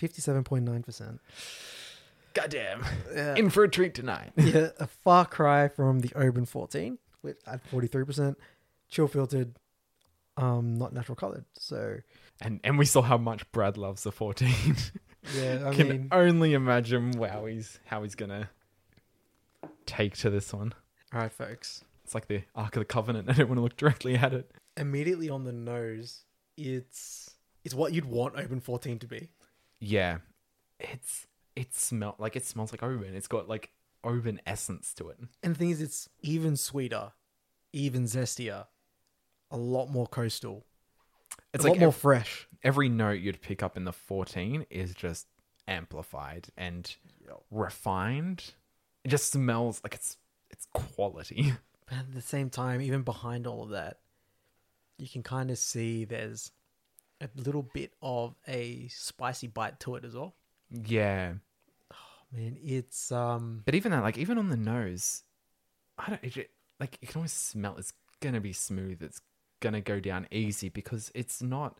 57.9%. 0.00 1.18
Goddamn. 2.34 2.84
Yeah. 3.14 3.34
In 3.36 3.48
for 3.50 3.64
a 3.64 3.68
treat 3.68 3.94
tonight. 3.94 4.32
yeah, 4.36 4.68
a 4.78 4.86
far 4.86 5.24
cry 5.24 5.68
from 5.68 6.00
the 6.00 6.12
Oban 6.14 6.44
14 6.46 6.98
with 7.22 7.36
at 7.46 7.64
43%, 7.70 8.34
chill 8.88 9.06
filtered, 9.08 9.54
um, 10.36 10.74
not 10.76 10.92
natural 10.92 11.14
colored. 11.16 11.44
So, 11.54 11.98
And 12.40 12.60
and 12.64 12.76
we 12.78 12.84
saw 12.86 13.02
how 13.02 13.16
much 13.18 13.50
Brad 13.52 13.76
loves 13.78 14.02
the 14.02 14.12
14. 14.12 14.52
yeah, 15.36 15.62
I 15.66 15.74
Can 15.74 15.88
mean, 15.88 16.08
only 16.12 16.54
imagine 16.54 17.12
wow 17.12 17.46
he's 17.46 17.78
how 17.86 18.02
he's 18.02 18.14
gonna 18.16 18.50
take 19.86 20.16
to 20.18 20.30
this 20.30 20.52
one. 20.52 20.74
all 21.12 21.20
right, 21.20 21.32
folks. 21.32 21.84
It's 22.04 22.14
like 22.14 22.26
the 22.26 22.42
Ark 22.54 22.76
of 22.76 22.80
the 22.80 22.84
Covenant. 22.84 23.30
I 23.30 23.34
don't 23.34 23.48
want 23.48 23.58
to 23.58 23.62
look 23.62 23.76
directly 23.76 24.16
at 24.16 24.34
it. 24.34 24.50
Immediately 24.76 25.30
on 25.30 25.44
the 25.44 25.52
nose, 25.52 26.24
it's 26.56 27.30
it's 27.64 27.74
what 27.74 27.92
you'd 27.92 28.04
want 28.06 28.36
Oban 28.36 28.60
14 28.60 28.98
to 28.98 29.06
be. 29.06 29.28
Yeah, 29.80 30.18
it's 30.80 31.26
it 31.56 31.74
smell 31.74 32.16
like 32.18 32.36
it 32.36 32.44
smells 32.44 32.72
like 32.72 32.82
Oban. 32.82 33.14
It's 33.14 33.28
got 33.28 33.48
like 33.48 33.70
Oban 34.02 34.40
essence 34.46 34.92
to 34.94 35.08
it. 35.08 35.18
And 35.42 35.54
the 35.54 35.58
thing 35.58 35.70
is, 35.70 35.80
it's 35.80 36.08
even 36.20 36.56
sweeter, 36.56 37.12
even 37.72 38.04
zestier, 38.04 38.66
a 39.50 39.56
lot 39.56 39.86
more 39.88 40.06
coastal, 40.06 40.64
It's 41.52 41.64
a 41.64 41.68
like 41.68 41.76
lot 41.76 41.80
more 41.80 41.88
ev- 41.88 41.96
fresh. 41.96 42.48
every 42.62 42.88
note 42.88 43.20
you'd 43.20 43.40
pick 43.40 43.62
up 43.62 43.76
in 43.76 43.84
the 43.84 43.92
14 43.92 44.66
is 44.70 44.94
just 44.94 45.26
amplified 45.66 46.48
and 46.56 46.94
refined. 47.50 48.52
It 49.04 49.08
just 49.08 49.30
smells 49.32 49.80
like 49.82 49.94
it's 49.94 50.16
it's 50.50 50.66
quality. 50.72 51.52
But 51.86 51.98
at 51.98 52.14
the 52.14 52.22
same 52.22 52.48
time, 52.48 52.80
even 52.80 53.02
behind 53.02 53.46
all 53.46 53.62
of 53.62 53.68
that, 53.70 53.98
you 54.96 55.06
can 55.06 55.22
kind 55.22 55.50
of 55.50 55.58
see 55.58 56.06
there's 56.06 56.50
a 57.20 57.28
little 57.36 57.62
bit 57.74 57.92
of 58.00 58.36
a 58.48 58.88
spicy 58.88 59.48
bite 59.48 59.78
to 59.80 59.96
it 59.96 60.04
as 60.06 60.14
well. 60.14 60.34
Yeah, 60.86 61.34
Man, 62.34 62.56
it's 62.62 63.12
um 63.12 63.62
but 63.64 63.74
even 63.74 63.92
that, 63.92 64.02
like 64.02 64.18
even 64.18 64.38
on 64.38 64.48
the 64.48 64.56
nose, 64.56 65.22
I 65.98 66.10
don't 66.10 66.36
it, 66.36 66.50
like 66.80 66.98
you 67.00 67.08
can 67.08 67.18
always 67.18 67.32
smell 67.32 67.76
it's 67.76 67.92
gonna 68.20 68.40
be 68.40 68.52
smooth. 68.52 69.02
It's 69.02 69.20
gonna 69.60 69.80
go 69.80 70.00
down 70.00 70.26
easy 70.30 70.68
because 70.68 71.12
it's 71.14 71.42
not. 71.42 71.78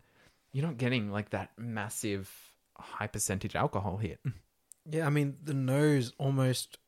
You're 0.53 0.65
not 0.67 0.77
getting 0.77 1.11
like 1.11 1.31
that 1.31 1.51
massive 1.59 2.31
high 2.79 3.09
percentage 3.09 3.57
alcohol 3.57 3.97
hit. 3.97 4.21
yeah, 4.89 5.07
I 5.07 5.11
mean 5.11 5.37
the 5.43 5.55
nose 5.55 6.13
almost 6.19 6.79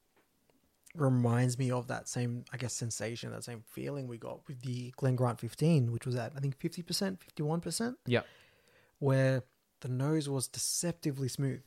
reminds 0.94 1.58
me 1.58 1.70
of 1.72 1.88
that 1.88 2.08
same 2.08 2.44
I 2.52 2.58
guess 2.58 2.72
sensation, 2.72 3.32
that 3.32 3.42
same 3.42 3.64
feeling 3.66 4.06
we 4.06 4.16
got 4.16 4.46
with 4.46 4.60
the 4.62 4.92
Glen 4.96 5.16
Grant 5.16 5.40
15, 5.40 5.90
which 5.90 6.06
was 6.06 6.14
at 6.14 6.32
I 6.36 6.40
think 6.40 6.56
50%, 6.58 7.18
51%, 7.36 7.94
Yeah, 8.06 8.22
where 9.00 9.42
the 9.80 9.88
nose 9.88 10.28
was 10.28 10.46
deceptively 10.46 11.28
smooth. 11.28 11.62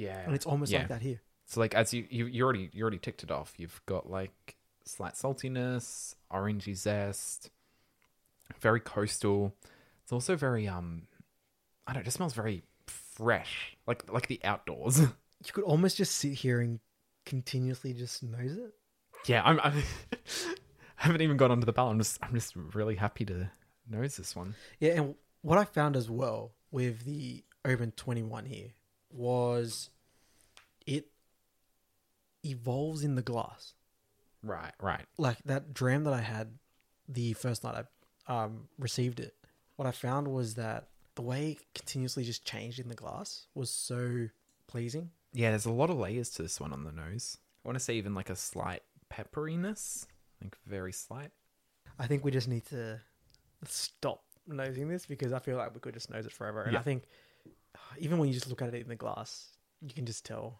Yeah, 0.00 0.18
And 0.24 0.34
it's 0.34 0.46
almost 0.46 0.72
Yeah. 0.72 0.78
like 0.80 0.88
that 0.88 1.02
here. 1.02 1.20
So 1.46 1.60
like 1.60 1.74
as 1.74 1.92
you, 1.92 2.06
you 2.10 2.26
you 2.26 2.42
already 2.44 2.70
you 2.72 2.82
already 2.82 2.98
ticked 2.98 3.22
it 3.22 3.30
off. 3.30 3.54
You've 3.58 3.80
got 3.86 4.08
like 4.10 4.56
slight 4.84 5.14
saltiness, 5.14 6.14
orangey 6.32 6.74
zest, 6.76 7.50
very 8.60 8.80
coastal. 8.80 9.54
It's 10.02 10.12
also 10.12 10.36
very 10.36 10.66
um 10.68 11.02
I 11.86 11.92
don't 11.92 11.96
know, 11.96 12.00
it 12.02 12.04
just 12.04 12.16
smells 12.16 12.34
very 12.34 12.62
fresh. 12.86 13.76
Like 13.86 14.10
like 14.12 14.26
the 14.28 14.40
outdoors. 14.44 15.00
You 15.42 15.54
could 15.54 15.64
almost 15.64 15.96
just 15.96 16.16
sit 16.16 16.34
here 16.34 16.60
and 16.60 16.80
continuously 17.24 17.94
just 17.94 18.22
nose 18.22 18.58
it. 18.58 18.74
yeah, 19.26 19.40
I'm, 19.42 19.58
I'm 19.60 19.72
I 20.98 21.06
haven't 21.06 21.22
even 21.22 21.38
got 21.38 21.50
onto 21.50 21.64
the 21.64 21.72
palate. 21.72 21.92
I'm 21.92 21.98
just 21.98 22.18
I'm 22.22 22.34
just 22.34 22.54
really 22.54 22.94
happy 22.96 23.24
to 23.24 23.50
nose 23.88 24.18
this 24.18 24.36
one. 24.36 24.54
Yeah, 24.80 24.92
and 25.00 25.14
what 25.40 25.56
I 25.56 25.64
found 25.64 25.96
as 25.96 26.10
well 26.10 26.52
with 26.70 27.04
the 27.06 27.42
Oban 27.64 27.92
21 27.92 28.44
here 28.44 28.68
was 29.10 29.90
it 30.86 31.06
evolves 32.44 33.04
in 33.04 33.14
the 33.14 33.22
glass. 33.22 33.74
Right, 34.42 34.72
right. 34.80 35.04
Like 35.18 35.38
that 35.44 35.74
dram 35.74 36.04
that 36.04 36.14
I 36.14 36.20
had 36.20 36.52
the 37.08 37.32
first 37.34 37.64
night 37.64 37.84
I 38.28 38.44
um, 38.44 38.68
received 38.78 39.20
it, 39.20 39.34
what 39.76 39.86
I 39.86 39.90
found 39.90 40.28
was 40.28 40.54
that 40.54 40.88
the 41.16 41.22
way 41.22 41.52
it 41.52 41.58
continuously 41.74 42.24
just 42.24 42.44
changed 42.44 42.78
in 42.78 42.88
the 42.88 42.94
glass 42.94 43.46
was 43.54 43.70
so 43.70 44.28
pleasing. 44.66 45.10
Yeah, 45.32 45.50
there's 45.50 45.66
a 45.66 45.72
lot 45.72 45.90
of 45.90 45.98
layers 45.98 46.30
to 46.30 46.42
this 46.42 46.60
one 46.60 46.72
on 46.72 46.84
the 46.84 46.92
nose. 46.92 47.36
I 47.64 47.68
want 47.68 47.76
to 47.78 47.84
say 47.84 47.94
even 47.94 48.14
like 48.14 48.30
a 48.30 48.36
slight 48.36 48.82
pepperiness, 49.12 50.06
like 50.42 50.56
very 50.66 50.92
slight. 50.92 51.30
I 51.98 52.06
think 52.06 52.24
we 52.24 52.30
just 52.30 52.48
need 52.48 52.64
to 52.66 53.00
stop 53.66 54.22
nosing 54.46 54.88
this 54.88 55.04
because 55.04 55.32
I 55.32 55.38
feel 55.38 55.56
like 55.56 55.74
we 55.74 55.80
could 55.80 55.94
just 55.94 56.10
nose 56.10 56.24
it 56.24 56.32
forever. 56.32 56.62
And 56.62 56.72
Yeah. 56.72 56.78
I 56.78 56.82
think 56.82 57.04
even 57.98 58.18
when 58.18 58.28
you 58.28 58.34
just 58.34 58.48
look 58.48 58.62
at 58.62 58.74
it 58.74 58.82
in 58.82 58.88
the 58.88 58.96
glass, 58.96 59.46
you 59.80 59.92
can 59.94 60.06
just 60.06 60.24
tell, 60.24 60.58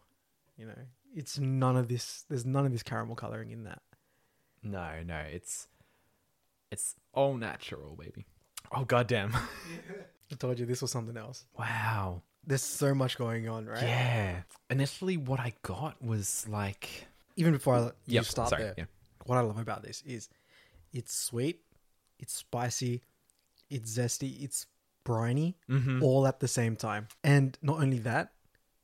you 0.57 0.65
know, 0.65 0.77
it's 1.15 1.37
none 1.39 1.77
of 1.77 1.87
this. 1.87 2.23
There's 2.29 2.45
none 2.45 2.65
of 2.65 2.71
this 2.71 2.83
caramel 2.83 3.15
coloring 3.15 3.51
in 3.51 3.63
that. 3.65 3.81
No, 4.63 5.01
no, 5.05 5.17
it's 5.17 5.67
it's 6.71 6.95
all 7.13 7.35
natural, 7.35 7.95
baby. 7.95 8.25
Oh 8.71 8.83
goddamn! 8.85 9.33
I 10.31 10.35
told 10.35 10.59
you 10.59 10.65
this 10.65 10.81
was 10.81 10.91
something 10.91 11.17
else. 11.17 11.45
wow. 11.57 12.21
There's 12.47 12.63
so 12.63 12.95
much 12.95 13.19
going 13.19 13.47
on, 13.47 13.67
right? 13.67 13.83
Yeah. 13.83 14.41
Initially, 14.71 15.15
what 15.15 15.39
I 15.39 15.53
got 15.61 16.01
was 16.03 16.47
like. 16.49 16.89
Even 17.35 17.53
before 17.53 17.75
I 17.75 17.79
you 17.85 17.91
Yep, 18.07 18.25
start 18.25 18.49
sorry, 18.49 18.63
there, 18.63 18.73
yeah. 18.77 18.85
what 19.25 19.37
I 19.37 19.41
love 19.41 19.59
about 19.59 19.83
this 19.83 20.01
is 20.05 20.27
it's 20.91 21.13
sweet, 21.15 21.61
it's 22.19 22.33
spicy, 22.33 23.01
it's 23.69 23.95
zesty, 23.97 24.43
it's 24.43 24.65
briny, 25.03 25.57
Mm-hmm. 25.69 26.03
all 26.03 26.27
at 26.27 26.39
the 26.39 26.47
same 26.47 26.75
time. 26.75 27.07
And 27.23 27.57
not 27.61 27.79
only 27.81 27.99
that, 27.99 28.33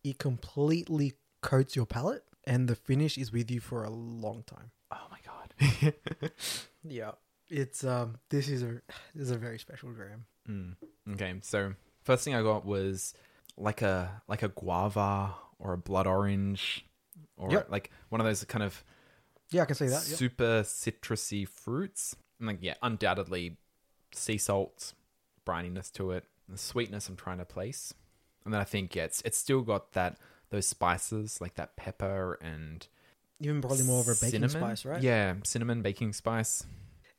it 0.03 0.17
completely 0.19 1.13
coats 1.41 1.75
your 1.75 1.85
palate, 1.85 2.23
and 2.45 2.67
the 2.67 2.75
finish 2.75 3.17
is 3.17 3.31
with 3.31 3.51
you 3.51 3.59
for 3.59 3.83
a 3.83 3.89
long 3.89 4.43
time. 4.45 4.71
Oh 4.91 5.07
my 5.11 5.19
god! 5.25 5.93
Yeah, 6.83 7.11
it's 7.49 7.83
um. 7.83 8.17
This 8.29 8.47
is 8.47 8.63
a 8.63 8.81
this 9.13 9.23
is 9.23 9.31
a 9.31 9.37
very 9.37 9.59
special 9.59 9.91
dram. 9.91 10.25
Mm. 10.49 10.75
Okay, 11.13 11.35
so 11.41 11.73
first 12.03 12.23
thing 12.23 12.33
I 12.35 12.41
got 12.41 12.65
was 12.65 13.13
like 13.57 13.81
a 13.81 14.21
like 14.27 14.43
a 14.43 14.47
guava 14.49 15.33
or 15.59 15.73
a 15.73 15.77
blood 15.77 16.07
orange 16.07 16.85
or 17.35 17.51
Yep. 17.51 17.69
like 17.69 17.91
one 18.09 18.21
of 18.21 18.25
those 18.27 18.43
kind 18.45 18.63
of 18.63 18.83
Yeah, 19.51 19.63
I 19.63 19.65
can 19.65 19.75
see 19.75 19.87
that. 19.87 20.07
Yep. 20.07 20.17
super 20.17 20.61
citrusy 20.63 21.45
fruits. 21.47 22.15
And 22.39 22.47
like 22.47 22.59
yeah, 22.61 22.75
undoubtedly 22.81 23.57
sea 24.13 24.37
salt, 24.37 24.93
brininess 25.47 25.91
to 25.93 26.11
it, 26.11 26.25
the 26.49 26.57
sweetness 26.57 27.07
I'm 27.07 27.15
trying 27.15 27.37
to 27.37 27.45
place. 27.45 27.93
And 28.43 28.53
then 28.53 28.61
I 28.61 28.65
think 28.65 28.95
yeah, 28.95 29.05
it's 29.05 29.21
it's 29.21 29.37
still 29.37 29.61
got 29.61 29.93
that 29.93 30.17
those 30.49 30.67
spices 30.67 31.41
like 31.41 31.55
that 31.55 31.75
pepper 31.75 32.37
and 32.41 32.87
Even 33.39 33.61
probably 33.61 33.83
more 33.83 34.01
of 34.01 34.07
a 34.07 34.11
baking 34.11 34.29
cinnamon. 34.29 34.49
spice, 34.49 34.85
right? 34.85 35.01
Yeah, 35.01 35.35
cinnamon 35.43 35.81
baking 35.81 36.13
spice. 36.13 36.65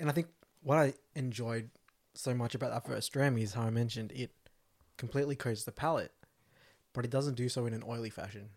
And 0.00 0.08
I 0.08 0.12
think 0.12 0.28
what 0.62 0.78
I 0.78 0.94
enjoyed 1.14 1.70
so 2.14 2.34
much 2.34 2.54
about 2.54 2.70
that 2.72 2.86
first 2.86 3.12
dram 3.12 3.36
is 3.38 3.54
how 3.54 3.62
I 3.62 3.70
mentioned 3.70 4.12
it 4.12 4.30
completely 4.96 5.36
coats 5.36 5.64
the 5.64 5.72
palate, 5.72 6.12
but 6.92 7.04
it 7.04 7.10
doesn't 7.10 7.34
do 7.34 7.48
so 7.48 7.66
in 7.66 7.74
an 7.74 7.82
oily 7.86 8.10
fashion. 8.10 8.50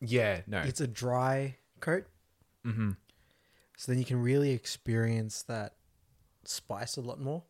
Yeah, 0.00 0.40
no. 0.46 0.60
It's 0.60 0.80
a 0.80 0.86
dry 0.86 1.56
coat, 1.80 2.06
mm-hmm. 2.66 2.90
so 3.76 3.92
then 3.92 3.98
you 3.98 4.04
can 4.04 4.20
really 4.22 4.50
experience 4.50 5.42
that 5.44 5.74
spice 6.44 6.96
a 6.96 7.00
lot 7.00 7.20
more. 7.20 7.42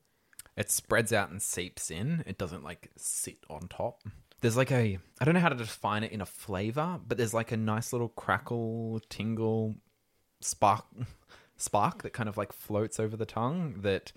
It 0.56 0.70
spreads 0.70 1.12
out 1.12 1.30
and 1.30 1.40
seeps 1.40 1.90
in. 1.90 2.24
It 2.26 2.38
doesn't 2.38 2.64
like 2.64 2.90
sit 2.96 3.38
on 3.48 3.68
top. 3.68 4.02
There's 4.40 4.56
like 4.56 4.72
a 4.72 4.98
I 5.20 5.24
don't 5.24 5.34
know 5.34 5.40
how 5.40 5.48
to 5.48 5.54
define 5.54 6.02
it 6.02 6.12
in 6.12 6.20
a 6.20 6.26
flavor, 6.26 6.98
but 7.06 7.16
there's 7.16 7.34
like 7.34 7.52
a 7.52 7.56
nice 7.56 7.92
little 7.92 8.08
crackle, 8.08 9.00
tingle, 9.08 9.76
spark 10.40 10.84
spark 11.56 12.02
that 12.02 12.12
kind 12.12 12.28
of 12.28 12.36
like 12.36 12.52
floats 12.52 12.98
over 12.98 13.16
the 13.16 13.26
tongue 13.26 13.80
that 13.82 14.12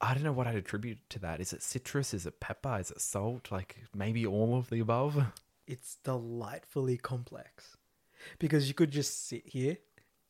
I 0.00 0.12
don't 0.12 0.22
know 0.22 0.32
what 0.32 0.46
I'd 0.46 0.56
attribute 0.56 0.98
to 1.10 1.18
that. 1.20 1.40
Is 1.40 1.52
it 1.52 1.62
citrus? 1.62 2.12
Is 2.12 2.26
it 2.26 2.38
pepper? 2.38 2.78
Is 2.78 2.90
it 2.90 3.00
salt? 3.00 3.50
Like 3.50 3.76
maybe 3.94 4.26
all 4.26 4.56
of 4.58 4.68
the 4.68 4.80
above? 4.80 5.24
It's 5.66 5.96
delightfully 6.04 6.96
complex 6.98 7.76
because 8.38 8.68
you 8.68 8.74
could 8.74 8.90
just 8.90 9.26
sit 9.26 9.48
here 9.48 9.78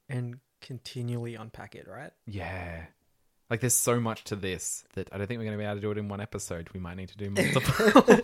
and 0.08 0.38
continually 0.60 1.34
unpack 1.34 1.74
it, 1.74 1.86
right? 1.88 2.12
Yeah. 2.26 2.86
Like 3.48 3.60
there's 3.60 3.74
so 3.74 4.00
much 4.00 4.24
to 4.24 4.36
this 4.36 4.84
that 4.94 5.08
I 5.12 5.18
don't 5.18 5.26
think 5.28 5.38
we're 5.38 5.44
going 5.44 5.56
to 5.58 5.62
be 5.62 5.64
able 5.64 5.76
to 5.76 5.80
do 5.80 5.90
it 5.92 5.98
in 5.98 6.08
one 6.08 6.20
episode. 6.20 6.68
We 6.74 6.80
might 6.80 6.96
need 6.96 7.10
to 7.10 7.16
do 7.16 7.30
multiple. 7.30 8.16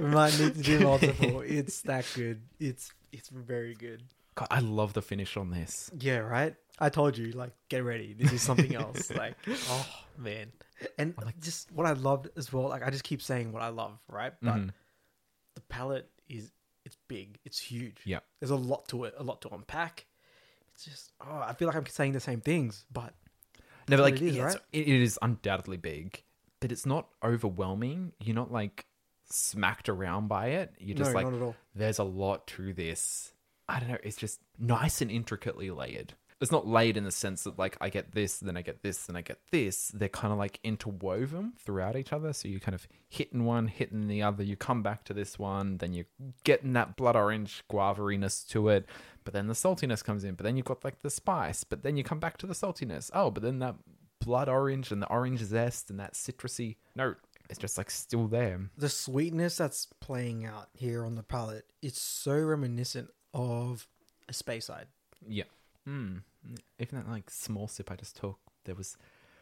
we 0.00 0.06
might 0.06 0.38
need 0.38 0.54
to 0.54 0.62
do 0.62 0.80
multiple. 0.90 1.40
It's 1.40 1.82
that 1.82 2.06
good. 2.14 2.42
It's 2.60 2.92
it's 3.12 3.28
very 3.28 3.74
good. 3.74 4.02
God, 4.36 4.46
I 4.50 4.60
love 4.60 4.92
the 4.92 5.02
finish 5.02 5.36
on 5.36 5.50
this. 5.50 5.90
Yeah, 5.98 6.18
right. 6.18 6.54
I 6.78 6.88
told 6.88 7.18
you, 7.18 7.32
like, 7.32 7.50
get 7.68 7.84
ready. 7.84 8.14
This 8.14 8.32
is 8.32 8.42
something 8.42 8.74
else. 8.74 9.10
like, 9.14 9.34
oh 9.48 9.86
man, 10.16 10.52
and 10.96 11.14
like, 11.22 11.38
just 11.40 11.70
what 11.72 11.86
I 11.86 11.92
loved 11.92 12.28
as 12.36 12.52
well. 12.52 12.68
Like, 12.68 12.82
I 12.86 12.90
just 12.90 13.04
keep 13.04 13.20
saying 13.20 13.52
what 13.52 13.62
I 13.62 13.68
love, 13.68 13.98
right? 14.08 14.32
But 14.40 14.54
Mhm. 14.54 14.70
the 15.56 15.60
palate 15.62 16.08
is 16.28 16.52
it's 16.84 16.96
big. 17.08 17.38
It's 17.44 17.58
huge. 17.58 17.98
Yeah. 18.04 18.20
There's 18.38 18.50
a 18.52 18.56
lot 18.56 18.86
to 18.88 19.04
it. 19.04 19.14
A 19.18 19.22
lot 19.24 19.42
to 19.42 19.48
unpack. 19.52 20.06
It's 20.74 20.84
just 20.84 21.12
oh, 21.20 21.42
I 21.44 21.52
feel 21.54 21.66
like 21.66 21.76
I'm 21.76 21.84
saying 21.86 22.12
the 22.12 22.20
same 22.20 22.40
things, 22.40 22.84
but 22.90 23.12
No, 23.90 23.96
but 23.98 24.02
like 24.04 24.14
it 24.16 24.22
is, 24.22 24.36
it's- 24.36 24.54
right? 24.54 24.62
it 24.72 24.88
is 24.88 25.18
undoubtedly 25.20 25.76
big, 25.76 26.22
but 26.60 26.72
it's 26.72 26.86
not 26.86 27.08
overwhelming. 27.22 28.12
You're 28.20 28.36
not 28.36 28.52
like 28.52 28.86
smacked 29.30 29.88
around 29.88 30.28
by 30.28 30.48
it. 30.48 30.72
You're 30.78 30.96
just 30.96 31.10
no, 31.10 31.14
like, 31.16 31.26
not 31.26 31.34
at 31.34 31.42
all. 31.42 31.56
there's 31.74 31.98
a 31.98 32.04
lot 32.04 32.46
to 32.48 32.72
this. 32.72 33.32
I 33.68 33.78
don't 33.80 33.88
know. 33.88 33.98
It's 34.02 34.16
just 34.16 34.40
nice 34.58 35.00
and 35.00 35.10
intricately 35.10 35.70
layered. 35.70 36.14
It's 36.40 36.50
not 36.50 36.66
laid 36.66 36.96
in 36.96 37.04
the 37.04 37.10
sense 37.10 37.44
that 37.44 37.58
like 37.58 37.76
I 37.80 37.90
get 37.90 38.12
this, 38.12 38.38
then 38.38 38.56
I 38.56 38.62
get 38.62 38.82
this, 38.82 39.06
then 39.06 39.16
I 39.16 39.20
get 39.20 39.38
this. 39.50 39.88
They're 39.88 40.08
kind 40.08 40.32
of 40.32 40.38
like 40.38 40.58
interwoven 40.64 41.52
throughout 41.58 41.96
each 41.96 42.12
other. 42.12 42.32
So 42.32 42.48
you 42.48 42.60
kind 42.60 42.74
of 42.74 42.88
hitting 43.08 43.44
one, 43.44 43.66
hitting 43.66 44.08
the 44.08 44.22
other. 44.22 44.42
You 44.42 44.56
come 44.56 44.82
back 44.82 45.04
to 45.04 45.14
this 45.14 45.38
one, 45.38 45.76
then 45.78 45.92
you're 45.92 46.06
getting 46.44 46.72
that 46.72 46.96
blood 46.96 47.16
orange 47.16 47.62
guavariness 47.70 48.46
to 48.48 48.68
it. 48.70 48.86
But 49.24 49.34
then 49.34 49.48
the 49.48 49.54
saltiness 49.54 50.02
comes 50.02 50.24
in. 50.24 50.34
But 50.34 50.44
then 50.44 50.56
you've 50.56 50.66
got 50.66 50.84
like 50.84 51.02
the 51.02 51.10
spice. 51.10 51.62
But 51.62 51.82
then 51.82 51.96
you 51.96 52.04
come 52.04 52.20
back 52.20 52.38
to 52.38 52.46
the 52.46 52.54
saltiness. 52.54 53.10
Oh, 53.12 53.30
but 53.30 53.42
then 53.42 53.58
that 53.58 53.74
blood 54.20 54.48
orange 54.48 54.92
and 54.92 55.02
the 55.02 55.08
orange 55.08 55.40
zest 55.40 55.90
and 55.90 55.98
that 55.98 56.14
citrusy 56.14 56.76
note 56.94 57.18
is 57.50 57.58
just 57.58 57.76
like 57.76 57.90
still 57.90 58.26
there. 58.28 58.60
The 58.78 58.88
sweetness 58.88 59.56
that's 59.56 59.86
playing 60.00 60.46
out 60.46 60.68
here 60.72 61.04
on 61.04 61.16
the 61.16 61.22
palate, 61.22 61.66
it's 61.82 62.00
so 62.00 62.38
reminiscent 62.38 63.10
of 63.34 63.88
a 64.28 64.32
Speyside. 64.32 64.86
Yeah. 65.26 65.44
Mm. 65.88 66.22
Even 66.78 66.98
that 66.98 67.08
like 67.08 67.30
small 67.30 67.68
sip 67.68 67.90
I 67.90 67.96
just 67.96 68.16
took, 68.16 68.38
there 68.64 68.74
was 68.74 68.96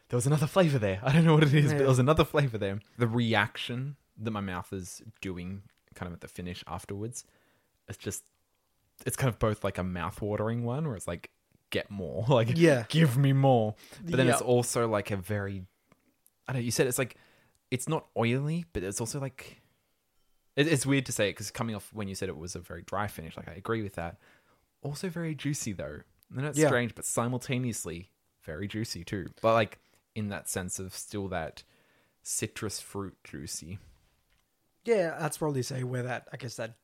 there 0.09 0.17
was 0.17 0.27
another 0.27 0.47
flavor 0.47 0.79
there. 0.79 1.01
I 1.03 1.13
don't 1.13 1.25
know 1.25 1.35
what 1.35 1.45
it 1.45 1.55
is, 1.55 1.73
but 1.73 1.79
there 1.79 1.87
was 1.87 1.99
another 1.99 2.25
flavor 2.25 2.59
there. 2.59 2.81
The 2.99 3.07
reaction 3.07 3.97
that 4.19 4.31
my 4.31 4.41
mouth 4.41 4.73
is 4.73 5.03
doing, 5.21 5.63
kind 5.95 6.09
of 6.09 6.15
at 6.15 6.21
the 6.21 6.29
finish 6.29 6.65
afterwards, 6.67 7.25
it's 7.89 7.99
just 7.99 8.25
it's 9.07 9.17
kind 9.17 9.29
of 9.29 9.39
both 9.39 9.63
like 9.63 9.79
a 9.79 9.85
mouth 9.85 10.21
watering 10.21 10.65
one, 10.65 10.87
where 10.87 10.97
it's 10.97 11.07
like 11.07 11.31
get 11.71 11.91
more, 11.91 12.25
like 12.29 12.51
Yeah. 12.57 12.85
give 12.89 13.17
me 13.17 13.33
more. 13.33 13.75
But 14.05 14.17
then 14.17 14.29
it's 14.29 14.43
also 14.43 14.89
like 14.89 15.11
a 15.11 15.17
very, 15.17 15.65
I 16.49 16.53
don't 16.53 16.63
know. 16.63 16.65
You 16.65 16.71
said 16.71 16.87
it's 16.87 16.99
like 16.99 17.17
it's 17.71 17.89
not 17.89 18.07
oily, 18.17 18.65
but 18.73 18.83
it's 18.83 19.01
also 19.01 19.21
like 19.21 19.61
it, 20.57 20.67
it's 20.67 20.87
weird 20.87 21.07
to 21.07 21.13
say 21.13 21.29
it 21.29 21.33
because 21.33 21.51
coming 21.51 21.77
off 21.77 21.91
when 21.93 22.09
you 22.09 22.15
said 22.15 22.29
it 22.29 22.37
was 22.37 22.57
a 22.57 22.61
very 22.61 22.83
dry 22.83 23.07
finish, 23.07 23.37
like 23.37 23.49
I 23.49 23.53
agree 23.53 23.83
with 23.83 23.95
that. 23.95 24.17
Also 24.83 25.09
very 25.09 25.35
juicy 25.35 25.73
though. 25.73 26.01
And 26.35 26.45
that's 26.45 26.59
Yeah. 26.59 26.69
strange, 26.69 26.95
but 26.95 27.05
simultaneously 27.05 28.11
very 28.45 28.69
juicy 28.69 29.05
too. 29.05 29.29
But 29.43 29.55
like 29.55 29.79
in 30.15 30.29
that 30.29 30.49
sense 30.49 30.79
of 30.79 30.95
still 30.95 31.29
that 31.29 31.63
citrus 32.23 32.81
fruit 32.81 33.17
juicy. 33.25 33.79
Yeah, 34.85 35.17
that's 35.19 35.39
probably 35.39 35.63
say 35.63 35.83
where 35.85 36.03
that 36.05 36.29
I 36.33 36.37
guess 36.37 36.57
that 36.57 36.77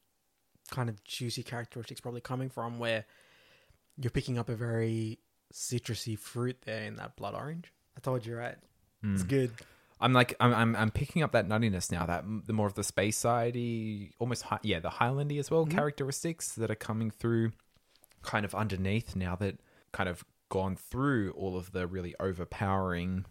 kind 0.71 0.89
of 0.89 1.03
juicy 1.05 1.43
characteristics 1.43 2.01
probably 2.01 2.21
coming 2.21 2.49
from, 2.51 2.79
where 2.79 3.05
you're 3.97 4.11
picking 4.11 4.39
up 4.39 4.49
a 4.49 4.55
very 4.57 5.19
citrusy 5.53 6.19
fruit 6.19 6.63
there 6.63 6.85
in 6.85 6.97
that 6.97 7.17
blood 7.17 7.35
orange. 7.35 7.73
I 7.97 8.01
told 8.01 8.27
you 8.27 8.37
right. 8.37 8.57
It's 9.03 9.23
Mm. 9.23 9.29
good. 9.29 9.53
I'm 10.01 10.13
like 10.13 10.35
I'm 10.41 10.53
I'm, 10.55 10.77
I'm 10.77 10.91
picking 10.91 11.23
up 11.23 11.33
that 11.33 11.47
nuttiness 11.49 11.91
now. 11.93 12.05
That 12.07 12.25
the 12.47 12.53
more 12.53 12.67
of 12.67 12.75
the 12.75 12.83
Speysidey, 12.83 14.13
almost 14.19 14.43
hi- 14.43 14.59
yeah, 14.63 14.81
the 14.81 14.91
Highlandy 14.91 15.39
as 15.39 15.51
well 15.51 15.67
Mhm. 15.67 15.71
characteristics 15.73 16.55
that 16.55 16.71
are 16.71 16.75
coming 16.75 17.11
through, 17.11 17.53
kind 18.25 18.45
of 18.45 18.55
underneath 18.55 19.14
now 19.14 19.37
that 19.37 19.61
kind 19.93 20.09
of 20.09 20.25
gone 20.49 20.77
through 20.77 21.33
all 21.33 21.57
of 21.57 21.72
the 21.72 21.87
really 21.87 22.14
overpowering 22.20 23.25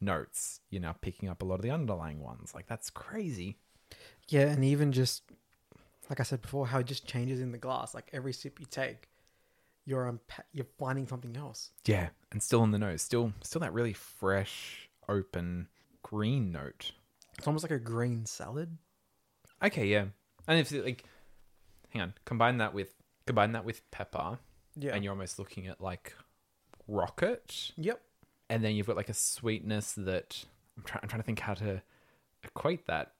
notes. 0.00 0.60
You're 0.70 0.82
now 0.82 0.94
picking 1.00 1.28
up 1.28 1.42
a 1.42 1.44
lot 1.44 1.56
of 1.56 1.62
the 1.62 1.70
underlying 1.70 2.20
ones. 2.20 2.54
Like 2.54 2.66
that's 2.66 2.90
crazy. 2.90 3.56
Yeah, 4.28 4.48
and 4.48 4.64
even 4.64 4.92
just 4.92 5.22
like 6.10 6.20
I 6.20 6.22
said 6.22 6.42
before, 6.42 6.66
how 6.66 6.78
it 6.78 6.86
just 6.86 7.06
changes 7.06 7.40
in 7.40 7.52
the 7.52 7.58
glass. 7.58 7.94
Like 7.94 8.10
every 8.12 8.32
sip 8.32 8.60
you 8.60 8.66
take, 8.66 9.08
you're 9.84 10.10
unpa- 10.10 10.44
you're 10.52 10.66
finding 10.78 11.06
something 11.06 11.36
else. 11.36 11.70
Yeah, 11.86 12.08
and 12.32 12.42
still 12.42 12.64
in 12.64 12.70
the 12.70 12.78
nose, 12.78 13.02
still 13.02 13.32
still 13.42 13.60
that 13.60 13.72
really 13.72 13.92
fresh, 13.92 14.88
open 15.08 15.68
green 16.02 16.52
note. 16.52 16.92
It's 17.36 17.46
almost 17.46 17.64
like 17.64 17.70
a 17.70 17.78
green 17.78 18.26
salad. 18.26 18.76
Okay, 19.62 19.86
yeah, 19.86 20.06
and 20.46 20.58
if 20.58 20.72
like, 20.72 21.04
hang 21.90 22.02
on, 22.02 22.14
combine 22.24 22.58
that 22.58 22.74
with 22.74 22.94
combine 23.28 23.52
that 23.52 23.64
with 23.64 23.88
pepper. 23.90 24.38
Yeah. 24.80 24.94
and 24.94 25.02
you're 25.02 25.12
almost 25.12 25.38
looking 25.40 25.66
at 25.66 25.80
like 25.80 26.14
rocket, 26.86 27.72
yep. 27.76 28.00
and 28.48 28.62
then 28.64 28.76
you've 28.76 28.86
got 28.86 28.94
like 28.96 29.08
a 29.08 29.14
sweetness 29.14 29.92
that 29.94 30.44
I'm 30.76 30.84
trying. 30.84 31.00
I'm 31.02 31.08
trying 31.08 31.20
to 31.22 31.26
think 31.26 31.40
how 31.40 31.54
to 31.54 31.82
equate 32.44 32.86
that. 32.86 33.12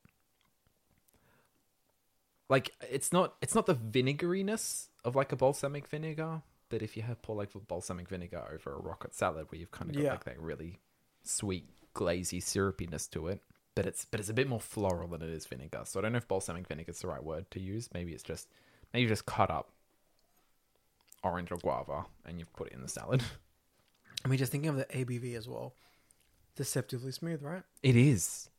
Like 2.48 2.70
it's 2.90 3.12
not 3.12 3.34
it's 3.42 3.54
not 3.54 3.66
the 3.66 3.74
vinegariness 3.74 4.88
of 5.04 5.14
like 5.16 5.32
a 5.32 5.36
balsamic 5.36 5.86
vinegar, 5.88 6.42
but 6.70 6.82
if 6.82 6.96
you 6.96 7.02
have 7.02 7.20
pour 7.22 7.36
like 7.36 7.50
balsamic 7.66 8.08
vinegar 8.08 8.42
over 8.52 8.72
a 8.72 8.78
rocket 8.80 9.14
salad, 9.14 9.46
where 9.50 9.58
you've 9.58 9.70
kind 9.70 9.90
of 9.90 9.96
got 9.96 10.02
Yeah. 10.04 10.10
like 10.12 10.24
that 10.24 10.40
really 10.40 10.78
sweet, 11.24 11.68
glazy 11.94 12.40
syrupiness 12.40 13.06
to 13.10 13.26
it. 13.28 13.42
But 13.74 13.84
it's 13.86 14.04
but 14.06 14.18
it's 14.20 14.30
a 14.30 14.34
bit 14.34 14.48
more 14.48 14.60
floral 14.60 15.08
than 15.08 15.22
it 15.22 15.28
is 15.30 15.44
vinegar. 15.46 15.82
So 15.84 16.00
I 16.00 16.02
don't 16.02 16.12
know 16.12 16.18
if 16.18 16.28
balsamic 16.28 16.66
vinegar 16.66 16.90
is 16.90 17.00
the 17.00 17.08
right 17.08 17.22
word 17.22 17.50
to 17.50 17.60
use. 17.60 17.88
Maybe 17.92 18.12
it's 18.12 18.22
just 18.22 18.48
maybe 18.94 19.08
just 19.08 19.26
cut 19.26 19.50
up 19.50 19.70
orange 21.22 21.50
or 21.50 21.56
guava 21.56 22.06
and 22.24 22.38
you've 22.38 22.52
put 22.54 22.68
it 22.68 22.74
in 22.74 22.82
the 22.82 22.88
salad. 22.88 23.22
I 24.24 24.28
mean, 24.28 24.38
just 24.38 24.52
thinking 24.52 24.70
of 24.70 24.76
the 24.76 24.84
ABV 24.86 25.36
as 25.36 25.48
well. 25.48 25.74
Deceptively 26.56 27.12
smooth, 27.12 27.42
right? 27.42 27.62
It 27.82 27.96
is. 27.96 28.50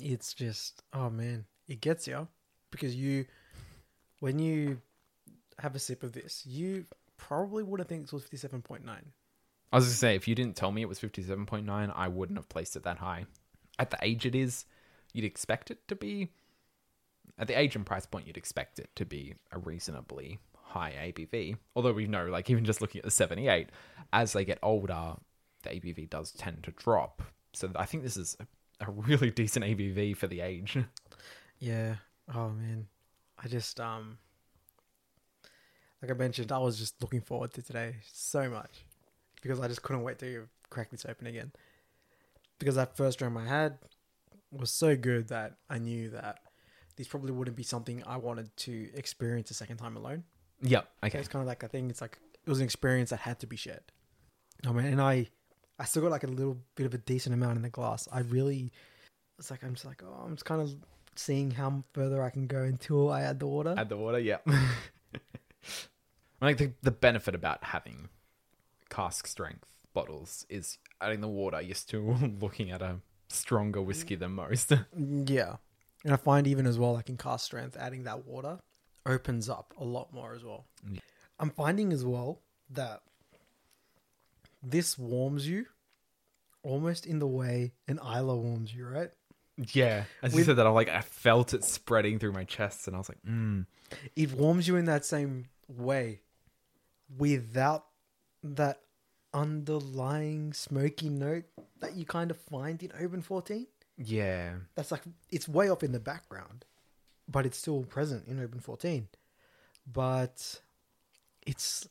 It's 0.00 0.34
just, 0.34 0.82
oh 0.92 1.10
man, 1.10 1.44
it 1.66 1.80
gets 1.80 2.06
you 2.06 2.28
because 2.70 2.94
you, 2.94 3.26
when 4.20 4.38
you 4.38 4.80
have 5.58 5.74
a 5.74 5.78
sip 5.78 6.02
of 6.02 6.12
this, 6.12 6.44
you 6.46 6.86
probably 7.16 7.62
would 7.62 7.80
have 7.80 7.88
think 7.88 8.04
it 8.04 8.12
was 8.12 8.22
fifty-seven 8.22 8.62
point 8.62 8.84
nine. 8.84 9.12
I 9.72 9.76
was 9.76 9.84
going 9.84 9.92
to 9.92 9.98
say, 9.98 10.14
if 10.14 10.26
you 10.26 10.34
didn't 10.34 10.56
tell 10.56 10.72
me 10.72 10.80
it 10.80 10.88
was 10.88 10.98
57.9, 10.98 11.92
I 11.94 12.08
wouldn't 12.08 12.38
have 12.38 12.48
placed 12.48 12.74
it 12.76 12.84
that 12.84 12.98
high. 12.98 13.26
At 13.78 13.90
the 13.90 13.98
age 14.00 14.24
it 14.24 14.34
is, 14.34 14.64
you'd 15.12 15.26
expect 15.26 15.70
it 15.70 15.86
to 15.88 15.94
be. 15.94 16.30
At 17.38 17.48
the 17.48 17.58
age 17.58 17.76
and 17.76 17.84
price 17.84 18.06
point, 18.06 18.26
you'd 18.26 18.38
expect 18.38 18.78
it 18.78 18.88
to 18.96 19.04
be 19.04 19.34
a 19.52 19.58
reasonably 19.58 20.38
high 20.68 20.92
ABV. 21.12 21.56
Although 21.74 21.92
we 21.92 22.06
know, 22.06 22.26
like 22.26 22.50
even 22.50 22.64
just 22.64 22.80
looking 22.80 23.00
at 23.00 23.04
the 23.04 23.10
78, 23.10 23.70
as 24.12 24.32
they 24.32 24.44
get 24.44 24.58
older, 24.62 25.14
the 25.62 25.70
ABV 25.70 26.10
does 26.10 26.32
tend 26.32 26.62
to 26.64 26.70
drop. 26.72 27.22
So 27.52 27.70
I 27.76 27.86
think 27.86 28.02
this 28.02 28.16
is 28.16 28.36
a, 28.40 28.86
a 28.86 28.90
really 28.90 29.30
decent 29.42 29.64
ABV 29.64 30.16
for 30.16 30.26
the 30.26 30.40
age. 30.40 30.78
Yeah. 31.60 31.96
Oh 32.32 32.50
man, 32.50 32.86
I 33.36 33.48
just 33.48 33.80
um, 33.80 34.18
like 36.00 36.08
I 36.08 36.14
mentioned, 36.14 36.52
I 36.52 36.58
was 36.58 36.78
just 36.78 37.02
looking 37.02 37.20
forward 37.20 37.52
to 37.54 37.62
today 37.62 37.96
so 38.12 38.48
much 38.48 38.84
because 39.42 39.58
I 39.58 39.66
just 39.66 39.82
couldn't 39.82 40.02
wait 40.02 40.20
to 40.20 40.46
crack 40.70 40.90
this 40.90 41.04
open 41.04 41.26
again. 41.26 41.50
Because 42.60 42.76
that 42.76 42.96
first 42.96 43.18
dram 43.18 43.36
I 43.36 43.46
had 43.46 43.78
was 44.52 44.70
so 44.70 44.96
good 44.96 45.28
that 45.30 45.56
I 45.68 45.78
knew 45.78 46.10
that 46.10 46.38
this 46.96 47.08
probably 47.08 47.32
wouldn't 47.32 47.56
be 47.56 47.62
something 47.62 48.02
I 48.06 48.16
wanted 48.16 48.56
to 48.58 48.90
experience 48.94 49.50
a 49.50 49.54
second 49.54 49.78
time 49.78 49.96
alone. 49.96 50.24
Yep. 50.62 50.88
Okay. 51.04 51.18
It's 51.18 51.28
kind 51.28 51.42
of 51.42 51.46
like 51.46 51.62
a 51.62 51.68
thing. 51.68 51.90
it's 51.90 52.00
like 52.00 52.18
it 52.44 52.50
was 52.50 52.58
an 52.60 52.64
experience 52.64 53.10
that 53.10 53.20
had 53.20 53.38
to 53.40 53.46
be 53.46 53.56
shared. 53.56 53.82
Oh 54.66 54.72
man, 54.72 54.86
and 54.86 55.00
I, 55.00 55.28
I 55.78 55.84
still 55.84 56.02
got 56.02 56.10
like 56.10 56.24
a 56.24 56.28
little 56.28 56.58
bit 56.74 56.86
of 56.86 56.94
a 56.94 56.98
decent 56.98 57.34
amount 57.34 57.56
in 57.56 57.62
the 57.62 57.68
glass. 57.68 58.08
I 58.12 58.20
really, 58.20 58.72
it's 59.38 59.50
like 59.50 59.62
I'm 59.62 59.74
just 59.74 59.84
like 59.84 60.02
oh, 60.04 60.24
I'm 60.24 60.34
just 60.34 60.44
kind 60.44 60.60
of 60.60 60.74
seeing 61.14 61.50
how 61.50 61.84
further 61.92 62.22
I 62.22 62.30
can 62.30 62.46
go 62.46 62.62
until 62.62 63.10
I 63.10 63.22
add 63.22 63.38
the 63.38 63.46
water. 63.46 63.74
Add 63.76 63.88
the 63.88 63.96
water. 63.96 64.18
Yeah. 64.18 64.38
like 66.40 66.56
the 66.58 66.72
the 66.82 66.90
benefit 66.90 67.34
about 67.34 67.64
having 67.64 68.08
cask 68.90 69.26
strength 69.26 69.68
bottles 69.94 70.46
is 70.48 70.78
adding 71.00 71.20
the 71.20 71.28
water. 71.28 71.60
You're 71.60 71.74
still 71.74 72.16
looking 72.40 72.70
at 72.70 72.82
a 72.82 72.96
stronger 73.28 73.82
whiskey 73.82 74.16
than 74.16 74.32
most. 74.32 74.72
Yeah. 74.96 75.56
And 76.04 76.12
I 76.12 76.16
find 76.16 76.46
even 76.46 76.66
as 76.66 76.78
well, 76.78 76.94
like 76.94 77.08
in 77.08 77.16
cask 77.16 77.44
strength, 77.44 77.76
adding 77.76 78.04
that 78.04 78.24
water 78.24 78.58
opens 79.08 79.48
up 79.48 79.74
a 79.80 79.84
lot 79.84 80.12
more 80.12 80.34
as 80.34 80.44
well. 80.44 80.66
Yeah. 80.88 81.00
I'm 81.40 81.50
finding 81.50 81.92
as 81.92 82.04
well 82.04 82.40
that 82.70 83.02
this 84.62 84.98
warms 84.98 85.48
you 85.48 85.66
almost 86.62 87.06
in 87.06 87.18
the 87.18 87.26
way 87.26 87.72
an 87.88 87.98
Islay 87.98 88.34
warms 88.34 88.74
you, 88.74 88.86
right? 88.86 89.10
yeah. 89.72 90.04
As 90.22 90.34
you 90.34 90.44
said 90.44 90.56
that, 90.56 90.66
I'm 90.66 90.74
like 90.74 90.88
I 90.88 91.00
felt 91.00 91.54
it 91.54 91.64
spreading 91.64 92.18
through 92.18 92.32
my 92.32 92.44
chest, 92.44 92.86
and 92.86 92.94
I 92.94 92.98
was 92.98 93.08
like, 93.08 93.22
mm. 93.28 93.66
It 94.14 94.32
warms 94.32 94.68
you 94.68 94.76
in 94.76 94.84
that 94.84 95.04
same 95.04 95.46
way 95.66 96.20
without 97.16 97.86
that 98.42 98.80
underlying 99.32 100.52
smoky 100.52 101.08
note 101.08 101.44
that 101.80 101.94
you 101.94 102.04
kind 102.04 102.30
of 102.30 102.36
find 102.36 102.82
in 102.82 102.90
Oban 103.00 103.22
14. 103.22 103.66
yeah, 103.96 104.52
that's 104.74 104.90
like 104.92 105.02
it's 105.30 105.48
way 105.48 105.68
off 105.70 105.82
in 105.82 105.92
the 105.92 106.00
background, 106.00 106.64
but 107.28 107.46
it's 107.46 107.58
still 107.58 107.84
present 107.84 108.26
in 108.26 108.40
Oban 108.40 108.60
14. 108.60 109.08
But 109.90 110.60
it's 111.46 111.88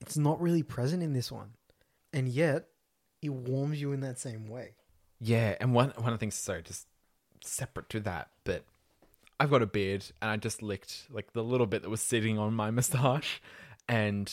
it's 0.00 0.16
not 0.16 0.40
really 0.40 0.62
present 0.62 1.02
in 1.02 1.12
this 1.12 1.30
one, 1.30 1.50
and 2.12 2.28
yet 2.28 2.66
it 3.20 3.32
warms 3.32 3.80
you 3.80 3.92
in 3.92 4.00
that 4.00 4.18
same 4.18 4.48
way. 4.48 4.74
yeah. 5.20 5.54
And 5.60 5.72
one 5.72 5.92
one 5.96 6.12
of 6.12 6.18
the 6.18 6.18
things, 6.18 6.34
sorry, 6.34 6.62
just 6.62 6.86
separate 7.44 7.88
to 7.90 8.00
that, 8.00 8.30
but 8.44 8.64
I've 9.38 9.50
got 9.50 9.62
a 9.62 9.66
beard, 9.66 10.04
and 10.20 10.30
I 10.30 10.36
just 10.36 10.62
licked 10.62 11.06
like 11.10 11.32
the 11.32 11.44
little 11.44 11.66
bit 11.66 11.82
that 11.82 11.90
was 11.90 12.00
sitting 12.00 12.38
on 12.38 12.54
my 12.54 12.70
moustache, 12.72 13.40
and 13.88 14.32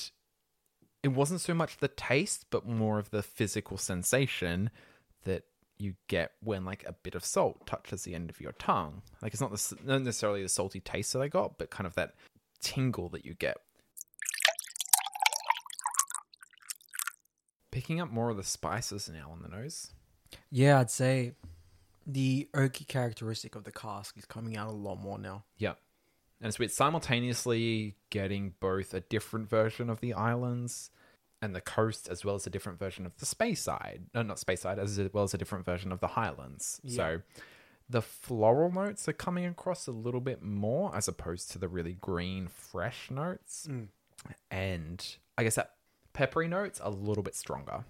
it 1.04 1.10
wasn't 1.10 1.42
so 1.42 1.54
much 1.54 1.78
the 1.78 1.88
taste, 1.88 2.48
but 2.50 2.68
more 2.68 3.00
of 3.00 3.12
the 3.12 3.24
physical 3.24 3.78
sensation 3.78 4.70
that 5.24 5.44
you 5.80 5.94
get 6.08 6.32
when 6.44 6.66
like 6.66 6.84
a 6.86 6.92
bit 6.92 7.16
of 7.16 7.24
salt 7.24 7.66
touches 7.66 8.04
the 8.04 8.14
end 8.14 8.30
of 8.30 8.42
your 8.42 8.52
tongue. 8.54 9.02
Like 9.22 9.34
it's 9.34 9.42
not 9.42 9.52
the 9.52 9.78
not 9.86 10.02
necessarily 10.02 10.44
the 10.44 10.50
salty 10.50 10.82
taste 10.82 11.14
that 11.14 11.22
I 11.22 11.30
got, 11.30 11.58
but 11.58 11.70
kind 11.70 11.88
of 11.88 11.96
that 11.96 12.16
tingle 12.62 13.10
that 13.10 13.26
you 13.26 13.34
get. 13.34 13.58
Picking 17.72 18.02
up 18.02 18.12
more 18.12 18.30
of 18.30 18.38
the 18.38 18.44
spices 18.44 19.10
now 19.10 19.30
on 19.32 19.42
the 19.42 19.48
nose. 19.48 19.92
Yeah, 20.52 20.80
I'd 20.80 20.92
say 20.92 21.34
the 22.06 22.50
oaky 22.54 22.88
characteristic 22.88 23.56
of 23.56 23.64
the 23.64 23.72
cask 23.72 24.18
is 24.18 24.26
coming 24.26 24.58
out 24.58 24.68
a 24.68 24.74
lot 24.74 24.98
more 24.98 25.18
now. 25.18 25.44
Yeah. 25.58 25.74
And 26.42 26.54
so 26.54 26.64
it's 26.64 26.76
simultaneously 26.76 27.96
getting 28.10 28.54
both 28.60 28.94
a 28.94 29.02
different 29.02 29.50
version 29.50 29.90
of 29.90 30.02
the 30.02 30.14
islands 30.14 30.90
and 31.42 31.56
the 31.56 31.62
coast, 31.62 32.08
as 32.10 32.26
well 32.26 32.36
as 32.36 32.46
a 32.46 32.50
different 32.50 32.80
version 32.80 33.06
of 33.06 33.18
the 33.18 33.26
Speyside. 33.26 34.02
No, 34.14 34.22
not 34.22 34.38
Speyside, 34.38 34.78
as 34.78 35.00
well 35.14 35.24
as 35.24 35.34
a 35.34 35.38
different 35.38 35.66
version 35.66 35.92
of 35.92 36.00
the 36.00 36.08
highlands. 36.08 36.82
Yeah. 36.84 36.96
So 36.96 37.22
the 37.90 38.02
floral 38.02 38.72
notes 38.72 39.08
are 39.08 39.14
coming 39.14 39.46
across 39.46 39.88
a 39.88 39.92
little 39.92 40.22
bit 40.22 40.44
more 40.44 40.96
as 40.96 41.08
opposed 41.08 41.52
to 41.52 41.60
the 41.60 41.68
really 41.68 41.94
green, 41.94 42.48
fresh 42.48 43.10
notes. 43.10 43.68
Mm. 43.70 43.88
And 44.52 45.16
I 45.38 45.44
guess 45.44 45.56
that 45.56 45.76
peppery 46.14 46.48
notes 46.48 46.80
a 46.84 46.90
little 46.90 47.24
bit 47.24 47.36
stronger. 47.36 47.86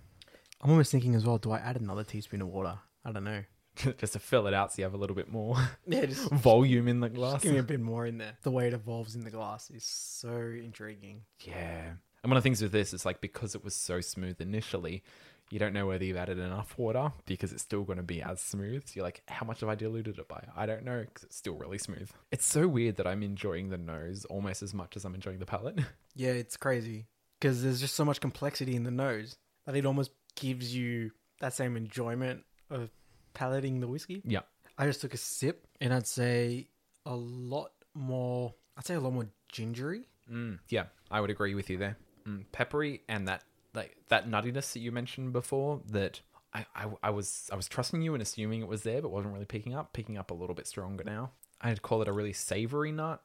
I'm 0.62 0.70
almost 0.72 0.92
thinking 0.92 1.16
as 1.16 1.26
well. 1.26 1.38
Do 1.38 1.52
I 1.52 1.58
add 1.58 1.78
another 1.80 2.04
teaspoon 2.04 2.42
of 2.42 2.50
water? 2.50 2.78
I 3.04 3.12
don't 3.12 3.24
know. 3.24 3.44
Just 3.98 4.14
to 4.14 4.20
fill 4.20 4.48
it 4.48 4.54
out 4.54 4.74
so 4.74 4.80
you 4.80 4.84
have 4.84 4.94
a 4.94 4.98
little 4.98 5.16
bit 5.16 5.30
more 5.30 5.56
Yeah, 5.88 6.06
just, 6.06 6.30
volume 6.32 6.88
in 6.90 7.00
the 7.00 7.08
glass. 7.08 7.34
just 7.36 7.44
give 7.44 7.54
me 7.54 7.60
a 7.60 7.64
bit 7.64 7.80
more 7.80 8.06
in 8.06 8.18
there. 8.18 8.34
The 8.44 8.52
way 8.52 8.68
it 8.68 8.74
evolves 8.74 9.16
in 9.16 9.22
the 9.24 9.30
glass 9.30 9.70
is 9.70 9.84
so 9.86 10.32
intriguing. 10.32 11.22
Yeah. 11.42 11.92
And 12.24 12.30
one 12.30 12.38
of 12.38 12.44
the 12.44 12.48
things 12.48 12.62
with 12.62 12.72
this 12.72 12.94
is 12.94 13.06
like 13.06 13.22
because 13.22 13.56
it 13.56 13.64
was 13.64 13.76
so 13.76 14.02
smooth 14.02 14.42
initially, 14.42 15.04
you 15.50 15.58
don't 15.58 15.74
know 15.74 15.88
whether 15.88 16.04
you've 16.04 16.18
added 16.18 16.38
enough 16.38 16.78
water 16.78 17.12
because 17.26 17.52
it's 17.54 17.64
still 17.64 17.84
going 17.84 17.98
to 17.98 18.04
be 18.04 18.22
as 18.22 18.40
smooth. 18.40 18.86
So 18.86 18.92
you're 18.96 19.04
like, 19.04 19.22
how 19.28 19.46
much 19.46 19.62
have 19.62 19.70
I 19.70 19.76
diluted 19.76 20.20
it 20.20 20.28
by? 20.28 20.44
I 20.56 20.66
don't 20.66 20.84
know 20.84 21.00
because 21.02 21.24
it's 21.24 21.38
still 21.38 21.56
really 21.56 21.78
smooth. 21.78 22.10
It's 22.32 22.46
so 22.46 22.68
weird 22.68 22.98
that 22.98 23.08
I'm 23.08 23.24
enjoying 23.24 23.70
the 23.70 23.78
nose 23.78 24.26
almost 24.26 24.62
as 24.62 24.74
much 24.74 24.96
as 24.96 25.06
I'm 25.06 25.16
enjoying 25.16 25.40
the 25.40 25.46
palate. 25.46 25.80
Yeah, 26.16 26.32
it's 26.32 26.58
crazy 26.58 27.06
because 27.40 27.64
there's 27.64 27.80
just 27.80 27.96
so 27.96 28.04
much 28.04 28.20
complexity 28.20 28.76
in 28.76 28.84
the 28.84 28.92
nose 28.92 29.38
that 29.66 29.76
it 29.78 29.86
almost 29.86 30.12
gives 30.36 30.76
you 30.76 31.12
that 31.40 31.54
same 31.54 31.78
enjoyment 31.78 32.44
of 32.70 32.90
palating 33.34 33.80
the 33.80 33.88
whiskey. 33.88 34.22
yeah. 34.26 34.42
I 34.78 34.86
just 34.86 35.00
took 35.02 35.14
a 35.14 35.18
sip 35.18 35.66
and 35.80 35.94
I'd 35.94 36.08
say 36.08 36.68
a 37.06 37.16
lot 37.16 37.72
more. 37.94 38.54
I'd 38.78 38.86
say 38.86 38.96
a 38.96 39.00
lot 39.00 39.14
more 39.14 39.28
gingery. 39.50 40.02
Mm, 40.30 40.60
yeah, 40.70 40.86
I 41.10 41.22
would 41.22 41.30
agree 41.30 41.54
with 41.56 41.70
you 41.70 41.78
there. 41.78 41.96
Mm, 42.30 42.46
peppery 42.52 43.02
and 43.08 43.28
that 43.28 43.44
like 43.74 43.96
that 44.10 44.30
nuttiness 44.30 44.74
that 44.74 44.80
you 44.80 44.92
mentioned 44.92 45.34
before 45.34 45.82
that 45.90 46.22
I, 46.54 46.66
I 46.76 46.86
I 47.04 47.10
was 47.10 47.50
I 47.52 47.56
was 47.56 47.68
trusting 47.68 48.02
you 48.02 48.14
and 48.14 48.22
assuming 48.22 48.62
it 48.62 48.68
was 48.68 48.84
there 48.84 49.02
but 49.02 49.10
wasn't 49.12 49.34
really 49.34 49.46
picking 49.46 49.74
up, 49.74 49.94
picking 49.94 50.18
up 50.18 50.32
a 50.32 50.34
little 50.34 50.56
bit 50.56 50.68
stronger 50.68 51.04
now. 51.04 51.32
I'd 51.62 51.82
call 51.82 52.02
it 52.02 52.08
a 52.08 52.12
really 52.12 52.34
savory 52.34 52.92
nut. 52.92 53.22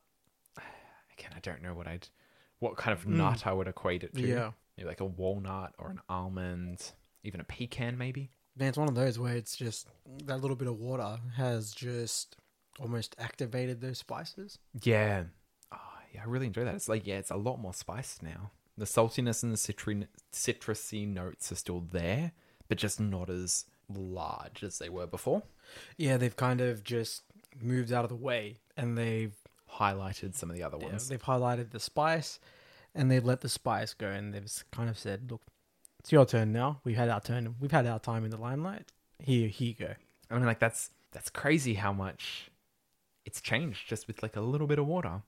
Again, 1.19 1.31
I 1.37 1.41
don't 1.41 1.63
know 1.63 1.75
what 1.75 1.87
I'd 1.87 2.09
what 2.59 2.77
kind 2.77 2.97
of 2.97 3.07
nut 3.07 3.47
I 3.47 3.53
would 3.53 3.69
equate 3.69 4.05
it 4.05 4.15
to. 4.15 4.27
Yeah. 4.27 4.51
Maybe 4.77 4.89
like 4.89 5.01
a 5.01 5.05
walnut 5.05 5.75
or 5.79 5.91
an 5.91 6.01
almond, 6.09 6.93
even 7.23 7.41
a 7.41 7.45
pecan 7.45 7.97
maybe. 7.99 8.31
Man, 8.57 8.69
it's 8.69 8.79
one 8.79 8.89
of 8.89 8.95
those 8.95 9.19
where 9.19 9.35
it's 9.37 9.57
just 9.57 9.89
that 10.25 10.41
little 10.41 10.57
bit 10.57 10.69
of 10.69 10.79
water 10.79 11.19
has 11.37 11.73
just 11.73 12.37
almost 12.79 13.17
activated 13.19 13.81
those 13.81 13.99
spices. 13.99 14.59
Yeah. 14.83 15.25
Oh, 15.73 15.79
yeah, 16.13 16.23
I 16.23 16.29
really 16.29 16.47
enjoy 16.47 16.65
that. 16.65 16.75
It's 16.75 16.89
like, 16.89 17.07
yeah, 17.07 17.17
it's 17.17 17.31
a 17.31 17.37
lot 17.37 17.59
more 17.59 17.75
spiced 17.75 18.23
now. 18.23 18.51
The 18.77 18.85
saltiness 18.85 19.43
and 19.43 19.53
the 19.53 19.57
citrin- 19.57 20.09
citrusy 20.33 21.07
notes 21.07 21.53
are 21.53 21.57
still 21.57 21.81
there, 21.81 22.33
but 22.69 22.79
just 22.79 22.99
not 23.01 23.31
as 23.31 23.67
large 23.89 24.65
as 24.65 24.79
they 24.79 24.89
were 24.89 25.07
before. 25.07 25.43
Yeah, 25.97 26.17
they've 26.17 26.37
kind 26.37 26.61
of 26.61 26.83
just 26.83 27.23
moved 27.61 27.93
out 27.93 28.05
of 28.05 28.11
the 28.11 28.17
way 28.17 28.59
and 28.77 28.99
they've 28.99 29.37
Highlighted 29.79 30.37
some 30.37 30.51
of 30.51 30.57
the 30.57 30.63
other 30.63 30.77
yeah, 30.81 30.87
ones. 30.87 31.09
they've 31.09 31.23
highlighted 31.23 31.71
the 31.71 31.81
spice 31.81 32.39
and 32.95 33.11
they've 33.11 33.25
let 33.25 33.41
the 33.41 33.49
spice 33.49 33.93
go 33.93 34.07
and 34.07 34.33
they've 34.33 34.65
kind 34.71 34.89
of 34.89 34.97
said, 34.97 35.33
"Look, 35.33 35.43
it's 35.99 36.13
your 36.13 36.25
turn 36.25 36.53
now. 36.53 36.81
We've 36.85 36.97
had 36.97 37.09
our 37.09 37.21
turn. 37.21 37.57
We've 37.59 37.73
had 37.73 37.85
our 37.87 37.99
time 37.99 38.25
in 38.25 38.31
the 38.31 38.37
limelight. 38.37 38.93
Here, 39.19 39.49
here 39.49 39.69
you 39.69 39.75
go." 39.75 39.95
I 40.31 40.35
mean, 40.35 40.45
like, 40.45 40.61
that's 40.61 40.91
that's 41.11 41.29
crazy 41.29 41.75
how 41.75 41.93
much 41.93 42.51
it's 43.25 43.41
changed 43.41 43.89
just 43.89 44.07
with 44.07 44.23
like 44.23 44.37
a 44.37 44.41
little 44.41 44.69
bit 44.69 44.79
of 44.79 44.87
water. 44.87 45.23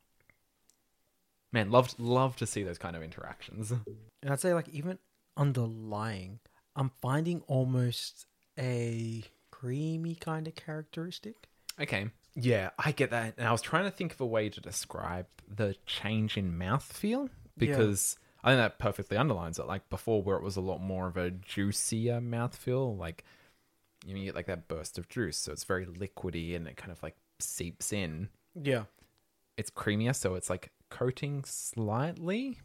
Man, 1.56 1.70
love 1.70 1.94
love 1.98 2.36
to 2.36 2.46
see 2.46 2.64
those 2.64 2.76
kind 2.76 2.94
of 2.96 3.02
interactions. 3.02 3.70
And 3.70 4.30
I'd 4.30 4.40
say, 4.40 4.52
like, 4.52 4.68
even 4.68 4.98
underlying, 5.38 6.38
I'm 6.76 6.90
finding 7.00 7.40
almost 7.46 8.26
a 8.58 9.24
creamy 9.50 10.16
kind 10.16 10.46
of 10.46 10.54
characteristic. 10.54 11.34
Okay. 11.80 12.10
Yeah, 12.34 12.72
I 12.78 12.92
get 12.92 13.08
that. 13.08 13.36
And 13.38 13.48
I 13.48 13.52
was 13.52 13.62
trying 13.62 13.84
to 13.84 13.90
think 13.90 14.12
of 14.12 14.20
a 14.20 14.26
way 14.26 14.50
to 14.50 14.60
describe 14.60 15.28
the 15.48 15.74
change 15.86 16.36
in 16.36 16.58
mouthfeel 16.58 17.30
because 17.56 18.18
I 18.44 18.50
think 18.50 18.58
that 18.58 18.78
perfectly 18.78 19.16
underlines 19.16 19.58
it. 19.58 19.66
Like 19.66 19.88
before, 19.88 20.22
where 20.22 20.36
it 20.36 20.42
was 20.42 20.56
a 20.56 20.60
lot 20.60 20.82
more 20.82 21.06
of 21.06 21.16
a 21.16 21.30
juicier 21.30 22.20
mouthfeel, 22.20 22.98
like 22.98 23.24
you, 24.06 24.12
know, 24.12 24.20
you 24.20 24.26
get 24.26 24.34
like 24.34 24.48
that 24.48 24.68
burst 24.68 24.98
of 24.98 25.08
juice. 25.08 25.38
So 25.38 25.52
it's 25.52 25.64
very 25.64 25.86
liquidy 25.86 26.54
and 26.54 26.68
it 26.68 26.76
kind 26.76 26.92
of 26.92 27.02
like 27.02 27.16
seeps 27.40 27.94
in. 27.94 28.28
Yeah. 28.54 28.82
It's 29.56 29.70
creamier, 29.70 30.14
so 30.14 30.34
it's 30.34 30.50
like 30.50 30.70
coating 30.90 31.44
slightly, 31.44 32.58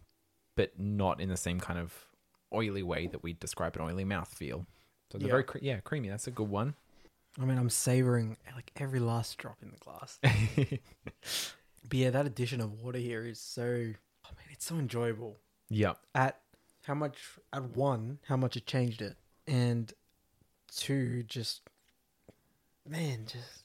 but 0.56 0.80
not 0.80 1.20
in 1.22 1.30
the 1.30 1.38
same 1.38 1.60
kind 1.60 1.80
of 1.80 1.94
oily 2.54 2.84
way 2.84 3.08
that 3.08 3.24
we 3.24 3.34
describe 3.34 3.76
an 3.76 3.82
oily 3.82 4.04
mouth 4.06 4.34
feel. 4.34 4.66
So 5.12 5.18
they're 5.18 5.28
Yeah. 5.28 5.32
very, 5.34 5.44
cre- 5.44 5.58
yeah, 5.62 5.80
creamy. 5.80 6.10
That's 6.10 6.28
a 6.28 6.32
good 6.32 6.50
one. 6.50 6.76
I 7.40 7.46
mean, 7.46 7.58
I'm 7.58 7.70
savoring 7.70 8.38
like 8.56 8.72
every 8.76 9.00
last 9.00 9.38
drop 9.38 9.58
in 9.62 9.72
the 9.72 9.78
glass. 9.78 10.20
but 10.24 11.94
yeah, 11.98 12.10
that 12.10 12.26
addition 12.26 12.60
of 12.62 12.82
water 12.82 13.00
here 13.00 13.26
is 13.26 13.40
so. 13.40 13.64
I 13.64 14.30
mean, 14.38 14.48
it's 14.52 14.54
it's 14.62 14.66
so 14.66 14.76
enjoyable. 14.76 15.38
Yeah. 15.70 15.94
At 16.14 16.40
how 16.86 16.94
much 16.94 17.18
at 17.54 17.64
one, 17.76 18.20
how 18.28 18.36
much 18.38 18.58
it 18.58 18.66
changed 18.66 19.02
it, 19.02 19.16
and 19.48 19.92
two, 20.76 21.24
just 21.24 21.62
man, 22.88 23.26
just 23.28 23.64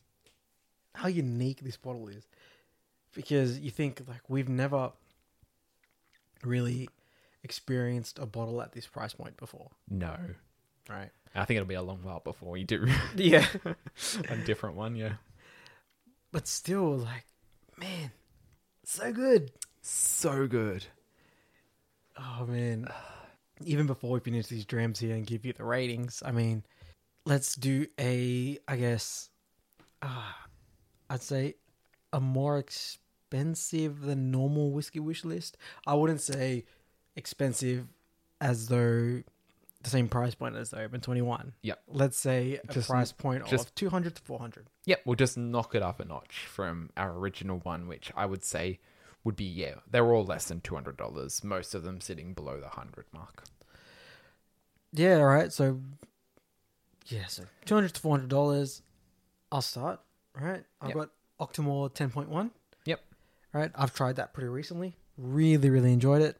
how 0.94 1.08
unique 1.08 1.60
this 1.62 1.76
bottle 1.76 2.08
is. 2.08 2.26
Because 3.16 3.58
you 3.58 3.70
think 3.72 4.02
like 4.06 4.20
we've 4.28 4.48
never 4.48 4.92
really 6.44 6.88
experienced 7.42 8.18
a 8.18 8.26
bottle 8.26 8.60
at 8.62 8.72
this 8.72 8.86
price 8.86 9.14
point 9.14 9.36
before, 9.36 9.70
No. 9.90 10.16
right? 10.88 11.10
I 11.34 11.44
think 11.44 11.56
it'll 11.56 11.68
be 11.68 11.74
a 11.74 11.82
long 11.82 11.98
while 12.02 12.20
before 12.20 12.50
we 12.52 12.64
do 12.64 12.86
Yeah. 13.16 13.46
a 14.28 14.36
different 14.36 14.76
one. 14.76 14.96
Yeah. 14.96 15.14
but 16.32 16.46
still, 16.46 16.96
like, 16.98 17.24
man, 17.78 18.10
so 18.84 19.12
good. 19.12 19.50
So 19.82 20.46
good. 20.46 20.84
Oh 22.18 22.46
man. 22.46 22.88
Even 23.64 23.86
before 23.86 24.10
we 24.12 24.20
finish 24.20 24.46
these 24.48 24.64
drams 24.66 24.98
here 24.98 25.14
and 25.14 25.26
give 25.26 25.44
you 25.46 25.52
the 25.54 25.64
ratings, 25.64 26.22
I 26.24 26.30
mean, 26.32 26.62
let's 27.24 27.54
do 27.54 27.86
a 27.98 28.58
I 28.68 28.76
guess 28.76 29.30
uh, 30.02 30.32
I'd 31.08 31.22
say 31.22 31.54
a 32.12 32.20
more 32.20 32.58
expensive 33.30 34.02
than 34.02 34.30
normal 34.30 34.70
whiskey 34.70 35.00
wish 35.00 35.24
list. 35.24 35.56
I 35.86 35.94
wouldn't 35.94 36.20
say 36.20 36.64
expensive 37.16 37.86
as 38.40 38.68
though 38.68 39.22
the 39.82 39.90
same 39.90 40.08
price 40.08 40.34
point 40.34 40.56
as 40.56 40.70
the 40.70 40.80
Oban 40.82 41.00
21. 41.00 41.54
Yep. 41.62 41.82
Let's 41.88 42.16
say 42.18 42.60
a 42.68 42.72
Just- 42.72 42.88
price 42.88 43.12
point 43.12 43.46
just- 43.46 43.68
of 43.68 43.74
200 43.74 44.16
to 44.16 44.22
400. 44.22 44.68
Yep, 44.84 45.02
we'll 45.04 45.16
just 45.16 45.36
knock 45.36 45.74
it 45.74 45.82
up 45.82 45.98
a 46.00 46.04
notch 46.04 46.46
from 46.46 46.90
our 46.96 47.12
original 47.16 47.58
one, 47.58 47.88
which 47.88 48.12
I 48.16 48.26
would 48.26 48.44
say 48.44 48.78
would 49.24 49.34
be 49.36 49.44
yeah, 49.44 49.76
they're 49.90 50.06
all 50.06 50.24
less 50.24 50.46
than 50.46 50.60
two 50.60 50.76
hundred 50.76 50.96
dollars. 50.96 51.42
Most 51.42 51.74
of 51.74 51.82
them 51.82 52.00
sitting 52.00 52.32
below 52.32 52.60
the 52.60 52.68
hundred 52.68 53.06
mark. 53.12 53.42
Yeah, 54.92 55.16
all 55.16 55.24
right. 55.26 55.52
So, 55.52 55.80
yeah, 57.06 57.26
so 57.26 57.42
two 57.64 57.74
hundred 57.74 57.92
to 57.94 58.00
four 58.00 58.12
hundred 58.16 58.28
dollars. 58.30 58.82
I'll 59.50 59.62
start. 59.62 60.00
Right, 60.32 60.64
I've 60.80 60.90
Yep. 60.90 60.96
got 60.96 61.10
Octomore 61.40 61.92
ten 61.92 62.10
point 62.10 62.28
one. 62.28 62.46
Yep. 62.46 62.52
Right, 63.56 63.70
I've 63.74 63.94
tried 63.94 64.16
that 64.16 64.34
pretty 64.34 64.48
recently. 64.48 64.96
Really, 65.16 65.70
really 65.70 65.92
enjoyed 65.92 66.20
it. 66.20 66.36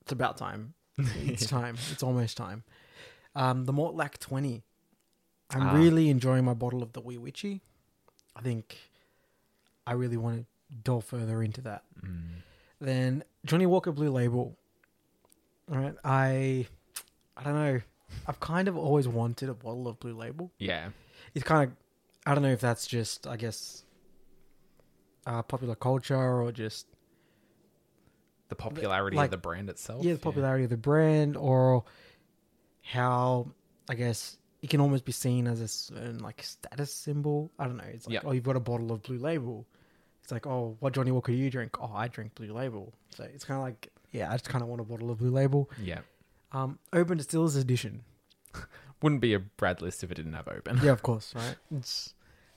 It's 0.00 0.10
about 0.12 0.36
time. 0.36 0.74
It's 0.98 1.46
time. 1.58 1.76
It's 1.92 2.02
almost 2.02 2.36
time. 2.36 2.64
Um, 3.36 3.64
the 3.64 3.72
Mortlach 3.72 4.18
twenty. 4.18 4.64
I'm 5.50 5.68
Ah. 5.68 5.74
really 5.74 6.08
enjoying 6.08 6.44
my 6.44 6.54
bottle 6.54 6.82
of 6.82 6.94
the 6.94 7.00
Wee 7.00 7.16
Witchie. 7.16 7.60
I 8.34 8.40
think 8.40 8.76
I 9.86 9.92
really 9.92 10.16
want 10.16 10.38
to 10.40 10.46
delve 10.82 11.04
further 11.04 11.42
into 11.42 11.60
that. 11.60 11.84
Mm. 12.04 12.42
Then 12.80 13.24
Johnnie 13.44 13.66
Walker 13.66 13.92
Blue 13.92 14.10
Label. 14.10 14.56
All 15.70 15.78
right, 15.78 15.94
I 16.04 16.66
I 17.36 17.42
don't 17.44 17.54
know. 17.54 17.80
I've 18.26 18.40
kind 18.40 18.66
of 18.66 18.76
always 18.76 19.06
wanted 19.06 19.48
a 19.48 19.54
bottle 19.54 19.86
of 19.86 20.00
Blue 20.00 20.14
Label. 20.14 20.50
Yeah, 20.58 20.88
It's 21.34 21.44
kind 21.44 21.70
of 21.70 21.76
I 22.26 22.34
don't 22.34 22.42
know 22.42 22.50
if 22.52 22.60
that's 22.60 22.86
just 22.86 23.26
I 23.28 23.36
guess 23.36 23.84
uh, 25.26 25.42
popular 25.42 25.74
culture 25.74 26.16
or 26.16 26.50
just 26.52 26.86
the 28.48 28.54
popularity 28.54 29.16
like- 29.16 29.26
of 29.26 29.30
the 29.30 29.36
brand 29.38 29.70
itself. 29.70 30.04
yeah 30.04 30.12
the 30.14 30.18
popularity 30.18 30.64
of 30.64 30.70
the 30.70 30.76
brand 30.76 31.36
or 31.36 31.84
how 32.82 33.48
I 33.88 33.94
guess 33.94 34.36
it 34.60 34.70
can 34.70 34.80
almost 34.80 35.04
be 35.04 35.12
seen 35.12 35.46
as 35.46 35.60
a 35.60 35.68
certain 35.68 36.18
like 36.18 36.42
status 36.42 36.92
symbol. 36.94 37.50
I 37.58 37.64
don't 37.64 37.76
know. 37.76 37.84
It's 37.84 38.06
like 38.06 38.14
Yeah. 38.14 38.20
oh 38.24 38.32
you've 38.32 38.44
got 38.44 38.56
a 38.56 38.60
bottle 38.60 38.92
of 38.92 39.02
Blue 39.02 39.18
Label. 39.18 39.66
It's 40.22 40.30
like 40.32 40.46
oh 40.46 40.76
what 40.80 40.92
Johnnie 40.92 41.10
Walker 41.12 41.32
do 41.32 41.38
you 41.38 41.50
drink? 41.50 41.76
Oh 41.80 41.90
I 41.94 42.08
drink 42.08 42.34
Blue 42.34 42.52
Label. 42.52 42.92
So 43.10 43.24
it's 43.24 43.44
kind 43.44 43.58
of 43.58 43.64
like 43.64 43.88
yeah 44.12 44.28
I 44.30 44.34
just 44.34 44.48
kind 44.48 44.62
of 44.62 44.68
want 44.68 44.80
a 44.80 44.84
bottle 44.84 45.10
of 45.10 45.18
Blue 45.18 45.30
Label. 45.30 45.70
yeah. 45.82 46.00
Um, 46.54 46.78
Oban 46.92 47.16
Distillers 47.16 47.56
Edition. 47.56 48.02
Wouldn't 49.02 49.22
be 49.22 49.32
a 49.32 49.38
Brad 49.38 49.80
list 49.80 50.04
if 50.04 50.10
it 50.10 50.14
didn't 50.16 50.34
have 50.34 50.46
Oban. 50.48 50.80
Yeah, 50.82 50.90
of 50.92 51.02
course, 51.08 51.34
right? 51.34 51.56
It's 51.74 52.12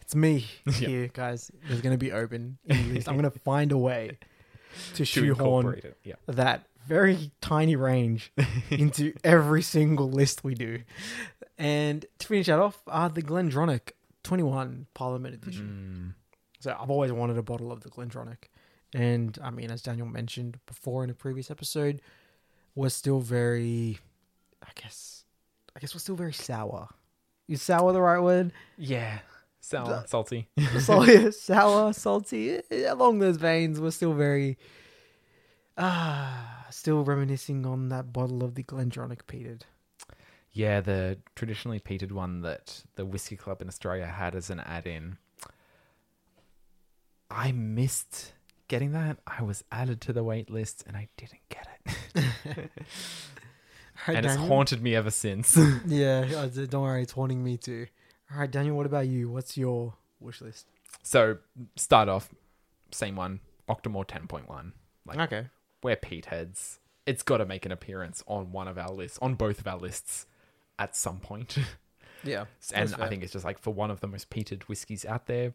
it's 0.06 0.16
me 0.16 0.45
Yeah. 0.66 0.72
here, 0.72 1.10
guys. 1.12 1.51
There's 1.68 1.82
going 1.82 1.93
to 1.93 1.97
be 1.97 2.12
Oban 2.12 2.58
in 2.66 2.93
the. 2.93 3.03
I'm 3.08 3.18
going 3.18 3.24
to 3.32 3.39
find 3.39 3.72
a 3.72 3.78
way 3.78 4.18
to 4.93 4.95
to 4.95 5.06
shoehorn. 5.06 5.82
Yeah. 6.03 6.16
that 6.28 6.68
very 6.88 7.32
tiny 7.41 7.76
range 7.76 8.32
into 8.70 9.14
every 9.24 9.62
single 9.64 10.10
list 10.10 10.43
we 10.43 10.53
do. 10.53 10.80
And 11.58 12.06
to 12.20 12.28
finish 12.28 12.45
that 12.47 12.60
off, 12.60 12.82
uh, 12.88 13.08
the 13.08 13.24
Glendronach 13.24 13.91
21 14.24 14.88
Parliament 14.93 15.34
Edition. 15.36 16.14
Mm. 16.14 16.62
So 16.62 16.78
I've 16.80 16.91
always 16.91 17.12
wanted 17.12 17.38
a 17.38 17.43
bottle 17.43 17.72
of 17.72 17.82
the 17.82 17.89
Glendronach. 17.89 18.43
And 18.93 19.38
I 19.43 19.49
mean, 19.49 19.72
as 19.72 19.82
Daniel 19.82 20.08
mentioned 20.08 20.60
before 20.68 21.03
in 21.03 21.10
a 21.10 21.14
previous 21.14 21.49
episode, 21.49 22.01
we're 22.76 22.89
still 22.89 23.20
very, 23.20 23.99
I 24.62 24.70
guess, 24.76 25.24
I 25.76 25.80
guess 25.80 25.95
we're 25.95 25.99
still 25.99 26.16
very 26.16 26.34
sour. 26.34 26.89
Is 27.47 27.62
sour 27.62 27.93
the 27.93 28.01
right 28.01 28.20
word? 28.20 28.51
Yeah. 28.78 29.20
Sour, 29.66 30.03
salty. 30.05 30.47
so 30.80 31.03
yeah, 31.05 31.32
sour, 31.32 31.91
salty, 31.91 32.61
along 32.72 33.18
those 33.18 33.38
veins. 33.38 33.80
We're 33.80 33.89
still 33.89 34.13
very, 34.13 34.59
ah, 35.76 36.68
still 36.70 37.03
reminiscing 37.03 37.66
on 37.66 37.89
that 37.89 38.13
bottle 38.13 38.43
of 38.43 38.53
the 38.53 38.61
Glendronach 38.61 39.24
peated. 39.28 39.61
Yeah, 40.51 40.82
the 40.82 41.18
traditionally 41.36 41.80
peated 41.80 42.11
one 42.11 42.41
that 42.41 42.84
the 42.93 43.05
Whiskey 43.05 43.36
Club 43.36 43.59
in 43.59 43.68
Australia 43.68 44.05
had 44.05 44.36
as 44.36 44.51
an 44.51 44.59
add-in. 44.59 45.18
I 47.32 47.51
missed 47.51 48.34
getting 48.68 48.91
that. 48.91 49.18
I 49.26 49.41
was 49.41 49.63
added 49.72 49.99
to 50.01 50.13
the 50.13 50.24
wait 50.24 50.51
list 50.51 50.84
and 50.86 50.95
I 50.95 51.09
didn't 51.18 51.41
get 51.49 51.68
it. 52.16 52.70
And 54.07 54.26
it's 54.26 54.36
haunted 54.36 54.84
me 54.84 54.93
ever 54.93 55.09
since. 55.09 55.57
Yeah, 55.88 56.28
uh, 56.36 56.47
don't 56.47 56.84
worry, 56.84 57.01
it's 57.01 57.13
haunting 57.13 57.41
me 57.43 57.57
too. 57.57 57.88
All 58.32 58.39
right, 58.39 58.49
Daniel, 58.51 58.76
what 58.76 58.86
about 58.86 59.07
you? 59.07 59.30
What's 59.30 59.57
your 59.57 59.93
wish 60.19 60.41
list? 60.41 60.67
so, 61.03 61.38
start 61.76 62.09
off, 62.09 62.30
same 62.91 63.15
one, 63.15 63.39
Octomore 63.69 64.05
10.1. 64.07 64.71
Like, 65.05 65.19
Okay. 65.19 65.47
we're 65.84 65.95
peat 65.95 66.28
heads. 66.28 66.80
It's 67.05 67.21
got 67.21 67.38
to 67.38 67.45
make 67.45 67.65
an 67.65 67.71
appearance 67.71 68.23
on 68.28 68.51
one 68.51 68.67
of 68.67 68.78
our 68.78 68.89
lists, 68.91 69.19
on 69.21 69.36
both 69.36 69.59
of 69.59 69.67
our 69.67 69.78
lists 69.78 70.26
at 70.80 70.95
some 70.95 71.19
point. 71.19 71.57
Yeah, 72.23 72.45
and 72.73 72.95
I 72.95 73.07
think 73.07 73.21
it's 73.23 73.34
just 73.34 73.45
like 73.45 73.59
for 73.59 73.71
one 73.71 73.91
of 73.91 73.99
the 73.99 74.07
most 74.07 74.32
peated 74.32 74.63
whiskies 74.63 75.05
out 75.05 75.28
there, 75.28 75.53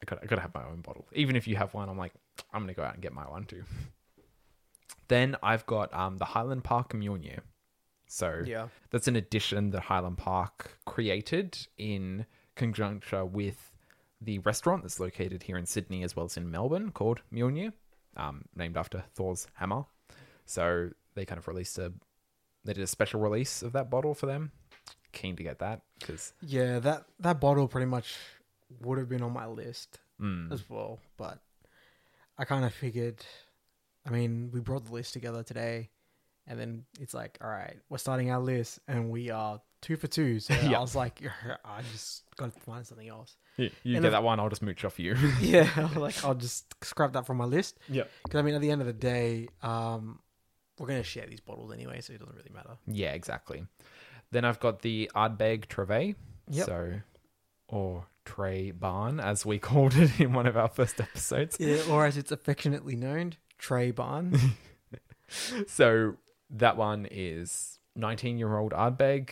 I 0.00 0.06
got 0.06 0.20
I 0.22 0.26
got 0.26 0.36
to 0.36 0.40
have 0.40 0.54
my 0.54 0.64
own 0.64 0.80
bottle. 0.80 1.06
Even 1.12 1.36
if 1.36 1.46
you 1.46 1.56
have 1.56 1.74
one, 1.74 1.90
I'm 1.90 1.98
like, 1.98 2.14
I'm 2.50 2.62
gonna 2.62 2.72
go 2.72 2.82
out 2.82 2.94
and 2.94 3.02
get 3.02 3.12
my 3.12 3.24
one 3.28 3.44
too. 3.44 3.64
then 5.08 5.36
I've 5.42 5.66
got 5.66 5.92
um 5.92 6.16
the 6.16 6.24
Highland 6.24 6.64
Park 6.64 6.94
Mjolnir. 6.94 7.40
So 8.10 8.42
yeah, 8.44 8.68
that's 8.90 9.06
an 9.06 9.14
addition 9.14 9.70
that 9.70 9.82
Highland 9.82 10.18
Park 10.18 10.76
created 10.84 11.56
in 11.78 12.26
conjunction 12.56 13.32
with 13.32 13.70
the 14.20 14.40
restaurant 14.40 14.82
that's 14.82 14.98
located 14.98 15.44
here 15.44 15.56
in 15.56 15.64
Sydney 15.64 16.02
as 16.02 16.16
well 16.16 16.26
as 16.26 16.36
in 16.36 16.50
Melbourne 16.50 16.90
called 16.90 17.20
Mjolnir, 17.32 17.72
um, 18.16 18.46
named 18.56 18.76
after 18.76 19.04
Thor's 19.14 19.46
hammer. 19.54 19.84
So 20.44 20.90
they 21.14 21.24
kind 21.24 21.38
of 21.38 21.46
released 21.46 21.78
a, 21.78 21.92
they 22.64 22.72
did 22.72 22.82
a 22.82 22.88
special 22.88 23.20
release 23.20 23.62
of 23.62 23.72
that 23.74 23.90
bottle 23.90 24.14
for 24.14 24.26
them. 24.26 24.50
Keen 25.12 25.36
to 25.36 25.44
get 25.44 25.60
that 25.60 25.82
because 26.00 26.32
yeah. 26.40 26.80
That 26.80 27.04
that 27.20 27.40
bottle 27.40 27.68
pretty 27.68 27.86
much 27.86 28.16
would 28.80 28.98
have 28.98 29.08
been 29.08 29.22
on 29.22 29.32
my 29.32 29.46
list 29.46 30.00
mm, 30.20 30.50
as 30.52 30.68
well, 30.68 30.98
but 31.16 31.38
I 32.36 32.44
kind 32.44 32.64
of 32.64 32.74
figured. 32.74 33.24
I 34.04 34.10
mean, 34.10 34.50
we 34.52 34.58
brought 34.58 34.86
the 34.86 34.92
list 34.92 35.12
together 35.12 35.42
today, 35.42 35.90
and 36.46 36.58
then 36.58 36.84
it's 37.00 37.14
like, 37.14 37.38
all 37.42 37.48
right, 37.48 37.76
we're 37.88 37.98
starting 37.98 38.30
our 38.30 38.40
list, 38.40 38.78
and 38.88 39.10
we 39.10 39.30
are 39.30 39.60
two 39.82 39.96
for 39.96 40.06
two. 40.08 40.40
So 40.40 40.54
Yeah. 40.62 40.78
I 40.78 40.80
was 40.80 40.94
like, 40.94 41.20
I 41.64 41.82
just 41.92 42.24
got 42.36 42.54
to 42.54 42.60
find 42.60 42.86
something 42.86 43.08
else. 43.08 43.36
you, 43.56 43.70
you 43.82 43.96
And 43.96 44.02
get 44.02 44.08
if- 44.08 44.12
that 44.12 44.22
one, 44.22 44.40
I'll 44.40 44.48
just 44.48 44.62
mooch 44.62 44.84
off 44.84 44.98
you. 44.98 45.14
yeah, 45.40 45.88
like 45.96 46.22
I'll 46.24 46.34
just 46.34 46.66
scrap 46.84 47.12
that 47.14 47.26
from 47.26 47.36
my 47.38 47.44
list. 47.46 47.78
Yeah. 47.88 48.04
Because 48.24 48.38
I 48.38 48.42
mean, 48.42 48.54
at 48.54 48.60
the 48.60 48.70
end 48.70 48.80
of 48.80 48.86
the 48.86 48.92
day, 48.92 49.48
um, 49.62 50.18
we're 50.78 50.86
gonna 50.86 51.02
share 51.02 51.26
these 51.26 51.40
bottles 51.40 51.72
anyway, 51.72 52.00
so 52.00 52.12
it 52.12 52.18
doesn't 52.20 52.34
really 52.36 52.52
matter. 52.54 52.76
yeah, 52.86 53.12
exactly. 53.12 53.64
Then 54.32 54.44
I've 54.44 54.60
got 54.60 54.82
the 54.82 55.10
Ardbeg 55.14 55.66
Treve. 55.66 56.14
Yep. 56.48 56.66
So, 56.66 56.92
or 57.68 58.06
Trey 58.24 58.70
Barn, 58.70 59.18
as 59.20 59.44
we 59.46 59.58
called 59.58 59.94
it 59.94 60.18
in 60.20 60.32
one 60.32 60.46
of 60.46 60.56
our 60.56 60.68
first 60.68 61.00
episodes. 61.00 61.56
Yeah, 61.60 61.78
or 61.90 62.06
as 62.06 62.16
it's 62.16 62.30
affectionately 62.32 62.96
known, 62.96 63.34
Trey 63.58 63.90
Barn. 63.90 64.38
So 65.66 66.16
that 66.50 66.76
one 66.76 67.06
is 67.10 67.78
19 67.96 68.38
year 68.38 68.56
old 68.56 68.72
Ardbeg, 68.72 69.30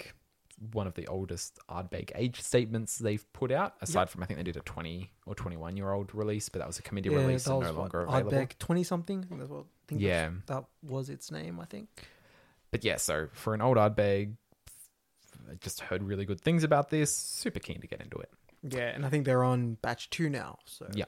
one 0.73 0.87
of 0.87 0.95
the 0.95 1.07
oldest 1.07 1.59
Ardbeg 1.71 2.11
age 2.15 2.41
statements 2.41 2.99
they've 2.99 3.25
put 3.33 3.51
out. 3.53 3.75
Aside 3.81 4.11
from, 4.11 4.23
I 4.23 4.27
think 4.27 4.39
they 4.39 4.45
did 4.45 4.57
a 4.57 4.61
20 4.61 5.11
or 5.27 5.35
21 5.35 5.77
year 5.77 5.93
old 5.93 6.15
release, 6.15 6.49
but 6.49 6.59
that 6.61 6.67
was 6.67 6.79
a 6.79 6.83
committee 6.83 7.09
release 7.11 7.47
and 7.47 7.61
no 7.61 7.71
longer 7.73 8.03
available. 8.03 8.33
Ardbeg 8.33 8.59
twenty 8.59 8.83
something. 8.85 9.21
I 9.21 9.27
think 9.27 9.41
that's 9.41 9.51
what. 9.51 9.61
I 9.65 9.87
think 9.89 10.01
Yeah. 10.01 10.31
that 10.47 10.65
was 10.83 11.09
its 11.09 11.31
name. 11.31 11.61
I 11.61 11.65
think. 11.65 11.89
But 12.71 12.85
yeah, 12.85 12.97
so 12.97 13.29
for 13.33 13.55
an 13.55 13.63
old 13.63 13.77
Ardbeg, 13.79 14.35
I 15.51 15.55
just 15.61 15.81
heard 15.81 16.03
really 16.03 16.25
good 16.27 16.41
things 16.41 16.65
about 16.65 16.91
this. 16.91 17.15
Super 17.15 17.61
keen 17.61 17.81
to 17.81 17.87
get 17.87 18.01
into 18.03 18.19
it. 18.19 18.31
Yeah, 18.63 18.89
and 18.89 19.07
I 19.07 19.09
think 19.11 19.25
they're 19.25 19.45
on 19.45 19.75
batch 19.81 20.11
two 20.11 20.29
now. 20.29 20.59
So 20.67 20.89
Yeah. 20.93 21.05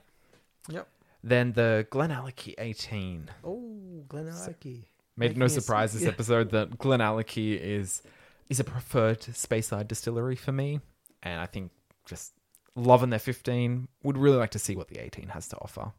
Yep. 0.68 0.88
Then 1.22 1.52
the 1.52 1.86
Glenallachie 1.90 2.54
18. 2.56 3.28
Oh, 3.44 4.04
Glenallachie. 4.08 4.84
Made 5.20 5.36
no 5.36 5.48
surprise 5.48 5.92
this 5.92 6.06
episode 6.14 6.50
that 6.50 6.78
Glenallachie 6.78 7.58
is 7.60 8.02
is 8.48 8.58
a 8.58 8.64
preferred 8.64 9.20
Speyside 9.20 9.86
distillery 9.86 10.34
for 10.34 10.50
me, 10.50 10.80
and 11.22 11.40
I 11.40 11.46
think 11.46 11.70
just 12.04 12.32
loving 12.74 13.10
their 13.10 13.18
15. 13.18 13.86
Would 14.02 14.18
really 14.18 14.38
like 14.38 14.50
to 14.50 14.58
see 14.58 14.74
what 14.74 14.88
the 14.88 14.98
18 14.98 15.28
has 15.28 15.46
to 15.48 15.56
offer. 15.58 15.92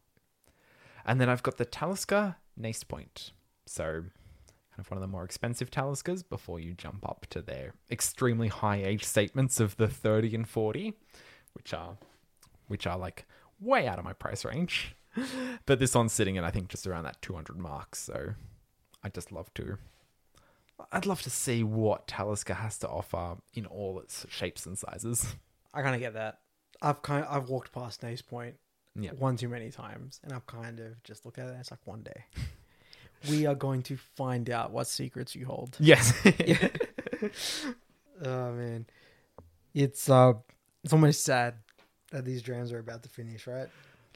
And 1.05 1.21
then 1.21 1.29
I've 1.29 1.43
got 1.43 1.57
the 1.57 1.65
Talisker 1.65 2.35
Neist 2.59 2.87
Point. 2.87 3.31
So 3.65 3.83
kind 3.83 4.79
of 4.79 4.89
one 4.89 4.97
of 4.97 5.01
the 5.01 5.07
more 5.07 5.23
expensive 5.23 5.69
Taliskers 5.69 6.23
before 6.27 6.59
you 6.59 6.73
jump 6.73 7.07
up 7.07 7.27
to 7.29 7.41
their 7.41 7.73
extremely 7.89 8.47
high 8.47 8.81
age 8.83 9.03
statements 9.03 9.59
of 9.59 9.77
the 9.77 9.87
30 9.87 10.33
and 10.35 10.49
40, 10.49 10.93
which 11.53 11.73
are 11.73 11.97
which 12.67 12.87
are 12.87 12.97
like 12.97 13.25
way 13.59 13.87
out 13.87 13.99
of 13.99 14.05
my 14.05 14.13
price 14.13 14.43
range. 14.43 14.95
But 15.65 15.77
this 15.79 15.93
one's 15.93 16.13
sitting 16.13 16.37
at 16.37 16.43
I 16.43 16.51
think 16.51 16.69
just 16.69 16.87
around 16.87 17.03
that 17.03 17.21
200 17.21 17.57
mark, 17.57 17.95
so 17.95 18.33
I'd 19.03 19.13
just 19.13 19.31
love 19.31 19.53
to. 19.55 19.77
I'd 20.91 21.05
love 21.05 21.21
to 21.23 21.29
see 21.29 21.63
what 21.63 22.07
Talisker 22.07 22.55
has 22.55 22.77
to 22.79 22.87
offer 22.89 23.37
in 23.53 23.65
all 23.65 23.99
its 23.99 24.25
shapes 24.29 24.65
and 24.65 24.77
sizes. 24.77 25.35
I 25.73 25.81
kind 25.81 25.93
of 25.95 26.01
get 26.01 26.13
that. 26.15 26.39
I've 26.81 27.01
kind 27.03 27.23
of, 27.23 27.31
I've 27.35 27.49
walked 27.49 27.71
past 27.71 28.01
Neist 28.01 28.25
Point 28.27 28.55
Yeah. 28.95 29.11
one 29.11 29.37
too 29.37 29.47
many 29.49 29.69
times, 29.69 30.19
and 30.23 30.33
I've 30.33 30.47
kind 30.47 30.79
of 30.79 31.01
just 31.03 31.23
looked 31.25 31.37
at 31.37 31.45
it. 31.47 31.51
and 31.51 31.59
It's 31.59 31.69
like 31.71 31.85
one 31.85 32.01
day 32.01 32.25
we 33.29 33.45
are 33.45 33.53
going 33.55 33.83
to 33.83 33.97
find 33.97 34.49
out 34.49 34.71
what 34.71 34.87
secrets 34.87 35.35
you 35.35 35.45
hold. 35.45 35.77
Yes. 35.79 36.13
Oh 38.23 38.51
man, 38.53 38.85
it's 39.73 40.07
uh, 40.09 40.33
it's 40.83 40.93
almost 40.93 41.23
sad 41.23 41.55
that 42.11 42.23
these 42.23 42.41
drams 42.43 42.71
are 42.71 42.77
about 42.79 43.01
to 43.03 43.09
finish, 43.09 43.47
right? 43.47 43.67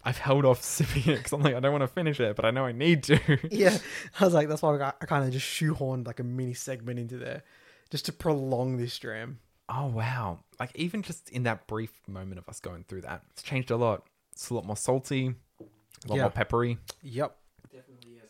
I've 0.05 0.17
held 0.19 0.45
off 0.45 0.61
sipping 0.63 1.11
it 1.11 1.17
because 1.17 1.33
I'm 1.33 1.41
like, 1.41 1.55
I 1.55 1.59
don't 1.59 1.71
want 1.71 1.81
to 1.81 1.87
finish 1.87 2.19
it, 2.19 2.35
but 2.35 2.45
I 2.45 2.51
know 2.51 2.65
I 2.65 2.71
need 2.71 3.03
to. 3.03 3.19
Yeah, 3.51 3.77
I 4.19 4.23
was 4.25 4.33
like, 4.33 4.47
that's 4.47 4.61
why 4.61 4.77
I, 4.77 4.93
I 5.01 5.05
kind 5.05 5.25
of 5.25 5.31
just 5.31 5.45
shoehorned 5.45 6.05
like 6.07 6.19
a 6.19 6.23
mini 6.23 6.53
segment 6.53 6.99
into 6.99 7.17
there, 7.17 7.43
just 7.89 8.05
to 8.05 8.13
prolong 8.13 8.77
this 8.77 8.97
dram. 8.99 9.39
Oh, 9.67 9.87
wow. 9.87 10.39
Like, 10.59 10.69
even 10.75 11.01
just 11.01 11.29
in 11.31 11.43
that 11.43 11.65
brief 11.65 11.91
moment 12.07 12.37
of 12.37 12.47
us 12.47 12.59
going 12.59 12.83
through 12.87 13.01
that, 13.01 13.23
it's 13.31 13.41
changed 13.41 13.71
a 13.71 13.75
lot. 13.77 14.03
It's 14.31 14.49
a 14.51 14.53
lot 14.53 14.63
more 14.65 14.77
salty, 14.77 15.33
a 15.59 16.07
lot 16.07 16.15
Yeah. 16.17 16.21
more 16.23 16.29
peppery. 16.31 16.77
Yep. 17.01 17.35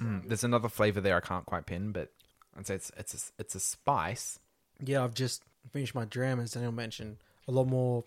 Mm, 0.01 0.27
there's 0.27 0.43
another 0.43 0.69
flavor 0.69 1.01
there 1.01 1.15
I 1.17 1.19
can't 1.21 1.45
quite 1.45 1.65
pin, 1.65 1.91
but 1.91 2.11
I'd 2.57 2.67
say 2.67 2.75
it's 2.75 2.91
it's 2.97 3.13
a, 3.13 3.41
it's 3.41 3.55
a 3.55 3.59
spice. 3.59 4.39
Yeah, 4.83 5.03
I've 5.03 5.13
just 5.13 5.43
finished 5.71 5.95
my 5.95 6.05
dram, 6.05 6.39
as 6.39 6.51
Daniel 6.51 6.71
mentioned, 6.73 7.17
a 7.47 7.51
lot 7.51 7.67
more 7.67 8.03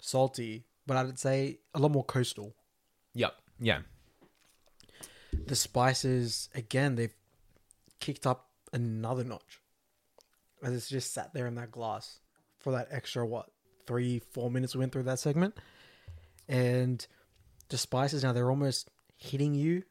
salty, 0.00 0.64
but 0.86 0.96
I'd 0.96 1.18
say 1.18 1.58
a 1.74 1.78
lot 1.78 1.90
more 1.92 2.04
coastal. 2.04 2.52
Yep. 3.14 3.34
Yeah. 3.60 3.80
The 5.46 5.56
spices, 5.56 6.48
again, 6.54 6.96
they've 6.96 7.14
kicked 8.00 8.26
up 8.26 8.48
another 8.72 9.24
notch. 9.24 9.60
And 10.62 10.74
it's 10.74 10.88
just 10.88 11.12
sat 11.12 11.32
there 11.32 11.46
in 11.46 11.54
that 11.54 11.70
glass 11.70 12.20
for 12.58 12.72
that 12.72 12.88
extra, 12.90 13.26
what, 13.26 13.50
three, 13.86 14.18
four 14.18 14.50
minutes 14.50 14.74
we 14.74 14.80
went 14.80 14.92
through 14.92 15.04
that 15.04 15.18
segment. 15.18 15.56
And 16.48 17.04
the 17.68 17.78
spices 17.78 18.22
now, 18.24 18.32
they're 18.32 18.50
almost 18.50 18.90
hitting 19.16 19.54
you, 19.54 19.84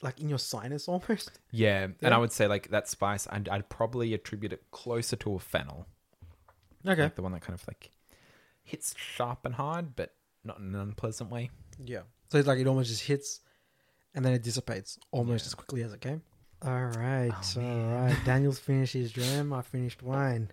like 0.00 0.20
in 0.20 0.28
your 0.28 0.38
sinus 0.38 0.88
almost. 0.88 1.38
Yeah. 1.50 1.88
And 2.00 2.14
I 2.14 2.18
would 2.18 2.32
say, 2.32 2.46
like, 2.46 2.70
that 2.70 2.88
spice, 2.88 3.26
I'd, 3.30 3.48
I'd 3.48 3.68
probably 3.68 4.14
attribute 4.14 4.52
it 4.52 4.70
closer 4.70 5.16
to 5.16 5.34
a 5.34 5.38
fennel. 5.38 5.86
Okay. 6.86 7.02
Like 7.02 7.16
the 7.16 7.22
one 7.22 7.32
that 7.32 7.42
kind 7.42 7.58
of, 7.58 7.66
like, 7.68 7.90
hits 8.62 8.94
sharp 8.96 9.44
and 9.44 9.54
hard, 9.54 9.96
but 9.96 10.14
not 10.44 10.58
in 10.58 10.74
an 10.74 10.80
unpleasant 10.80 11.30
way. 11.30 11.50
Yeah. 11.84 12.02
So 12.28 12.38
it's 12.38 12.46
like 12.48 12.58
it 12.58 12.66
almost 12.66 12.88
just 12.90 13.02
hits 13.04 13.40
and 14.14 14.24
then 14.24 14.32
it 14.32 14.42
dissipates 14.42 14.98
almost 15.10 15.44
Yeah. 15.44 15.48
as 15.48 15.54
quickly 15.54 15.82
as 15.82 15.92
it 15.92 16.00
came. 16.00 16.22
All 16.62 16.84
right. 16.86 17.30
Oh, 17.56 17.60
all 17.60 17.94
right. 17.94 18.16
Daniel's 18.24 18.58
finished 18.58 18.94
his 18.94 19.12
dram. 19.12 19.52
I 19.52 19.62
finished 19.62 20.02
wine. 20.02 20.50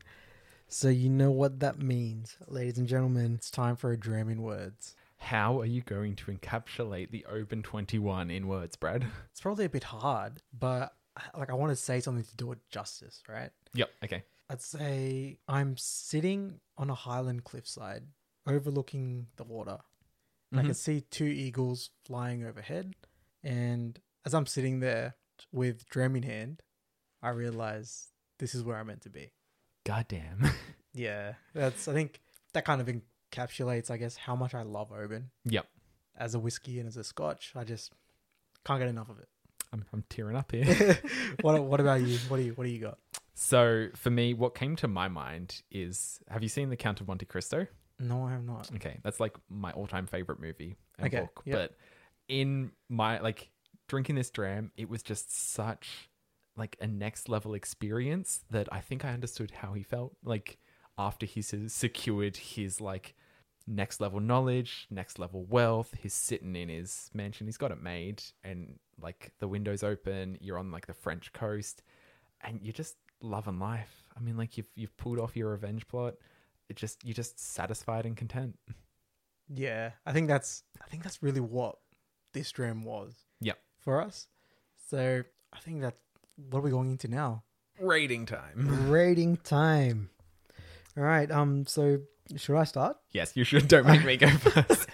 So 0.68 0.90
you 0.90 1.10
know 1.10 1.32
what 1.32 1.60
that 1.60 1.80
means. 1.80 2.38
Ladies 2.48 2.78
and 2.78 2.88
gentlemen, 2.88 3.36
it's 3.36 3.50
time 3.52 3.76
for 3.76 3.92
a 3.92 3.98
dram 3.98 4.30
in 4.30 4.42
words. 4.42 4.96
How 5.18 5.60
are 5.60 5.66
you 5.66 5.82
going 5.82 6.16
to 6.18 6.32
encapsulate 6.32 7.10
the 7.12 7.26
Oban 7.26 7.64
21 7.64 8.30
in 8.30 8.48
words, 8.48 8.76
Brad? 8.76 9.06
It's 9.32 9.42
probably 9.42 9.66
a 9.66 9.70
bit 9.70 9.86
hard, 9.86 10.42
but 10.58 10.94
like 11.38 11.50
I 11.50 11.54
want 11.54 11.72
to 11.72 11.76
say 11.76 12.00
something 12.02 12.24
to 12.24 12.36
do 12.36 12.52
it 12.52 12.60
justice, 12.70 13.24
right? 13.28 13.50
Yep. 13.74 13.90
Okay. 14.04 14.24
I'd 14.50 14.62
say 14.62 15.40
I'm 15.48 15.76
sitting 15.78 16.60
on 16.78 16.90
a 16.90 16.96
highland 16.96 17.44
cliffside 17.46 18.04
overlooking 18.46 19.28
the 19.38 19.44
water. 19.44 19.78
I 20.54 20.58
Mhm. 20.58 20.66
can 20.66 20.74
see 20.74 21.02
two 21.02 21.26
eagles 21.26 21.90
flying 22.06 22.44
overhead. 22.46 22.96
And 23.44 24.00
as 24.26 24.34
I'm 24.34 24.46
sitting 24.46 24.80
there 24.80 25.16
with 25.52 25.86
dram 25.90 26.16
in 26.16 26.24
hand, 26.24 26.62
I 27.22 27.30
realize 27.30 28.12
this 28.40 28.54
is 28.56 28.64
where 28.64 28.78
I'm 28.78 28.88
meant 28.88 29.02
to 29.02 29.10
be. 29.10 29.32
Goddamn. 29.86 30.46
Yeah. 30.98 31.34
That's, 31.54 31.90
I 31.90 31.94
think 31.94 32.22
that 32.54 32.64
kind 32.64 32.80
of 32.80 32.88
encapsulates, 32.88 33.92
I 33.92 33.98
guess, 33.98 34.16
how 34.16 34.34
much 34.34 34.54
I 34.56 34.62
love 34.62 34.94
Oban 34.94 35.30
yep. 35.44 35.68
as 36.16 36.36
a 36.36 36.40
whiskey 36.40 36.80
and 36.80 36.88
as 36.88 36.96
a 36.96 37.04
scotch. 37.04 37.52
I 37.54 37.66
just 37.66 37.92
can't 38.64 38.80
get 38.80 38.88
enough 38.88 39.10
of 39.10 39.20
it. 39.20 39.28
I'm, 39.74 39.84
I'm 39.92 40.06
tearing 40.10 40.38
up 40.38 40.54
here. 40.54 40.98
what, 41.42 41.62
what 41.66 41.82
about 41.82 42.00
you? 42.02 42.18
What 42.30 42.38
do 42.38 42.44
you, 42.44 42.54
what 42.54 42.64
do 42.64 42.70
you 42.70 42.80
got? 42.80 42.98
so 43.34 43.90
for 43.94 44.10
me, 44.10 44.34
what 44.34 44.56
came 44.56 44.78
to 44.78 44.88
my 44.88 45.10
mind 45.10 45.62
is 45.70 46.22
have 46.30 46.42
you 46.42 46.48
seen 46.48 46.70
The 46.70 46.78
Count 46.78 47.02
of 47.02 47.10
Monte 47.10 47.26
Cristo? 47.26 47.68
No, 48.00 48.26
I 48.26 48.32
have 48.32 48.44
not. 48.44 48.70
Okay. 48.76 49.00
That's 49.04 49.20
like 49.20 49.36
my 49.50 49.72
all 49.72 49.88
time 49.88 50.06
favorite 50.08 50.40
movie 50.40 50.76
and 50.98 51.08
Okay, 51.08 51.22
book. 51.22 51.42
yep. 51.46 51.58
But 51.58 51.78
in 52.28 52.72
my, 52.90 53.20
like, 53.20 53.50
drinking 53.88 54.16
this 54.16 54.30
dram, 54.30 54.72
it 54.76 54.90
was 54.90 55.04
just 55.04 55.36
such 55.54 56.10
like 56.58 56.78
a 56.82 56.88
next 56.88 57.28
level 57.30 57.54
experience 57.54 58.44
that 58.50 58.68
I 58.72 58.80
think 58.80 59.04
I 59.06 59.10
understood 59.10 59.52
how 59.52 59.74
he 59.74 59.84
felt. 59.84 60.16
Like, 60.24 60.58
after 60.98 61.26
he's 61.26 61.54
secured 61.68 62.38
his 62.38 62.80
like 62.80 63.16
next 63.68 64.00
level 64.00 64.20
knowledge, 64.20 64.88
next 64.90 65.20
level 65.20 65.44
wealth, 65.46 65.94
he's 66.02 66.14
sitting 66.14 66.56
in 66.56 66.70
his 66.70 67.10
mansion, 67.14 67.48
he's 67.48 67.58
got 67.58 67.72
it 67.72 67.82
made, 67.82 68.24
and 68.44 68.80
like 69.02 69.34
the 69.40 69.48
windows 69.48 69.84
open, 69.84 70.38
you're 70.40 70.58
on 70.58 70.72
like 70.72 70.88
the 70.88 70.94
French 70.94 71.34
coast, 71.34 71.84
and 72.42 72.60
you're 72.64 72.72
just 72.74 72.96
loving 73.22 73.60
life. 73.60 74.04
I 74.16 74.22
mean, 74.22 74.38
like 74.38 74.56
you've 74.58 74.70
you've 74.76 74.96
pulled 74.98 75.20
off 75.20 75.36
your 75.36 75.52
revenge 75.52 75.88
plot. 75.88 76.16
It 76.70 76.76
just 76.78 77.04
you're 77.06 77.14
just 77.14 77.40
satisfied 77.40 78.06
and 78.06 78.18
content. 78.18 78.58
Yeah, 79.54 79.92
I 80.06 80.14
think 80.14 80.28
that's 80.28 80.64
I 80.82 80.88
think 80.88 81.04
that's 81.04 81.22
really 81.22 81.40
what 81.40 81.78
this 82.34 82.52
dream 82.52 82.84
was. 82.84 83.14
Yep. 83.42 83.58
For 83.80 84.02
us. 84.02 84.28
So 84.90 85.24
I 85.54 85.60
think 85.60 85.82
that 85.82 85.96
what 86.50 86.60
are 86.60 86.64
we 86.64 86.72
going 86.72 86.90
into 86.90 87.08
now? 87.08 87.44
Rating 87.80 88.26
time. 88.26 88.90
Rating 88.90 89.38
time. 89.38 90.10
All 90.98 91.04
right. 91.04 91.30
Um. 91.30 91.66
So 91.68 92.00
should 92.36 92.58
I 92.58 92.64
start? 92.64 92.98
yes, 93.12 93.36
you 93.36 93.44
should. 93.44 93.68
Don't 93.68 93.86
make 93.86 94.04
me 94.04 94.18
go 94.18 94.30
first. 94.30 94.90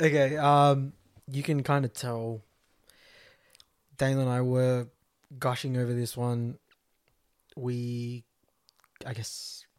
Okay. 0.00 0.36
Um. 0.36 0.92
You 1.30 1.42
can 1.42 1.62
kind 1.62 1.84
of 1.84 1.92
tell. 1.92 2.42
Daniel 3.96 4.22
and 4.22 4.30
I 4.30 4.40
were 4.40 4.88
gushing 5.38 5.76
over 5.76 5.92
this 5.94 6.16
one. 6.16 6.58
We, 7.56 8.24
I 9.06 9.12
guess, 9.14 9.20
what 9.22 9.22
is 9.22 9.64
it? 9.64 9.73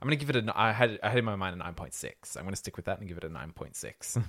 I'm 0.00 0.06
gonna 0.06 0.16
give 0.16 0.30
it 0.30 0.36
a. 0.36 0.52
I 0.54 0.72
had 0.72 0.98
I 1.02 1.08
had 1.08 1.18
in 1.18 1.24
my 1.24 1.36
mind 1.36 1.54
a 1.54 1.58
nine 1.58 1.74
point 1.74 1.94
six. 1.94 2.36
I'm 2.36 2.44
gonna 2.44 2.56
stick 2.56 2.76
with 2.76 2.84
that 2.86 2.98
and 2.98 3.08
give 3.08 3.16
it 3.16 3.24
a 3.24 3.28
nine 3.28 3.52
point 3.52 3.76
six. 3.76 4.18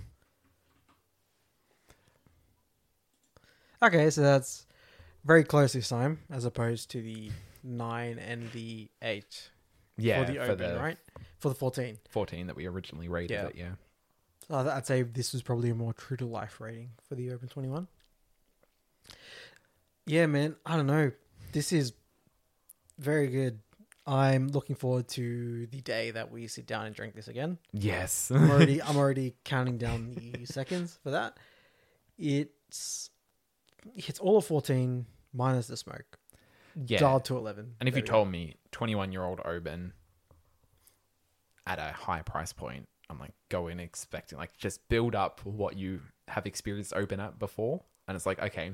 Okay, 3.81 4.09
so 4.09 4.21
that's 4.21 4.65
very 5.23 5.43
close 5.43 5.73
this 5.73 5.89
time, 5.89 6.19
as 6.31 6.45
opposed 6.45 6.89
to 6.91 7.01
the 7.01 7.29
nine 7.63 8.17
and 8.17 8.51
the 8.51 8.89
eight 9.03 9.51
yeah, 9.97 10.25
for 10.25 10.31
the 10.31 10.39
Oban, 10.39 10.79
right? 10.79 10.97
For 11.39 11.49
the 11.49 11.55
fourteen. 11.55 11.99
14 12.09 12.47
that 12.47 12.55
we 12.55 12.65
originally 12.65 13.07
rated 13.07 13.31
Yeah. 13.31 13.45
it. 13.47 13.55
Yeah. 13.55 13.71
So 14.47 14.55
I'd 14.69 14.87
say 14.87 15.03
this 15.03 15.33
was 15.33 15.43
probably 15.43 15.69
a 15.69 15.75
more 15.75 15.93
true 15.93 16.17
to 16.17 16.25
life 16.25 16.59
rating 16.59 16.89
for 17.07 17.15
the 17.15 17.31
Oban 17.31 17.49
21. 17.49 17.87
Yeah, 20.07 20.25
man. 20.25 20.55
I 20.65 20.75
don't 20.77 20.87
know. 20.87 21.11
This 21.51 21.71
is 21.73 21.93
very 22.97 23.27
good. 23.27 23.59
I'm 24.07 24.47
looking 24.47 24.77
forward 24.77 25.09
to 25.09 25.67
the 25.67 25.81
day 25.81 26.11
that 26.11 26.31
we 26.31 26.47
sit 26.47 26.65
down 26.65 26.85
and 26.85 26.95
drink 26.95 27.13
this 27.13 27.27
again. 27.27 27.57
Yes. 27.73 28.31
I'm 28.31 28.49
already 28.49 28.81
I'm 28.83 28.95
already 28.95 29.35
counting 29.43 29.77
down 29.77 30.15
the 30.15 30.45
seconds 30.45 30.97
for 31.03 31.11
that. 31.11 31.37
It's 32.17 33.09
it's 33.95 34.19
all 34.19 34.37
of 34.37 34.45
14 34.45 35.05
minus 35.33 35.67
the 35.67 35.75
smoke. 35.75 36.17
Yeah. 36.85 36.99
Dialed 36.99 37.25
to 37.25 37.37
11. 37.37 37.75
And 37.79 37.89
if 37.89 37.95
you 37.95 38.01
told 38.01 38.29
me 38.29 38.55
21 38.71 39.11
year 39.11 39.23
old 39.23 39.41
Oban 39.43 39.93
at 41.65 41.79
a 41.79 41.91
high 41.91 42.21
price 42.21 42.53
point, 42.53 42.87
I'm 43.09 43.19
like, 43.19 43.33
go 43.49 43.67
in 43.67 43.79
expecting, 43.79 44.37
like, 44.37 44.55
just 44.57 44.87
build 44.89 45.15
up 45.15 45.41
what 45.43 45.77
you 45.77 46.01
have 46.27 46.45
experienced 46.45 46.93
Oban 46.93 47.19
at 47.19 47.39
before. 47.39 47.83
And 48.07 48.15
it's 48.15 48.25
like, 48.25 48.41
okay, 48.41 48.73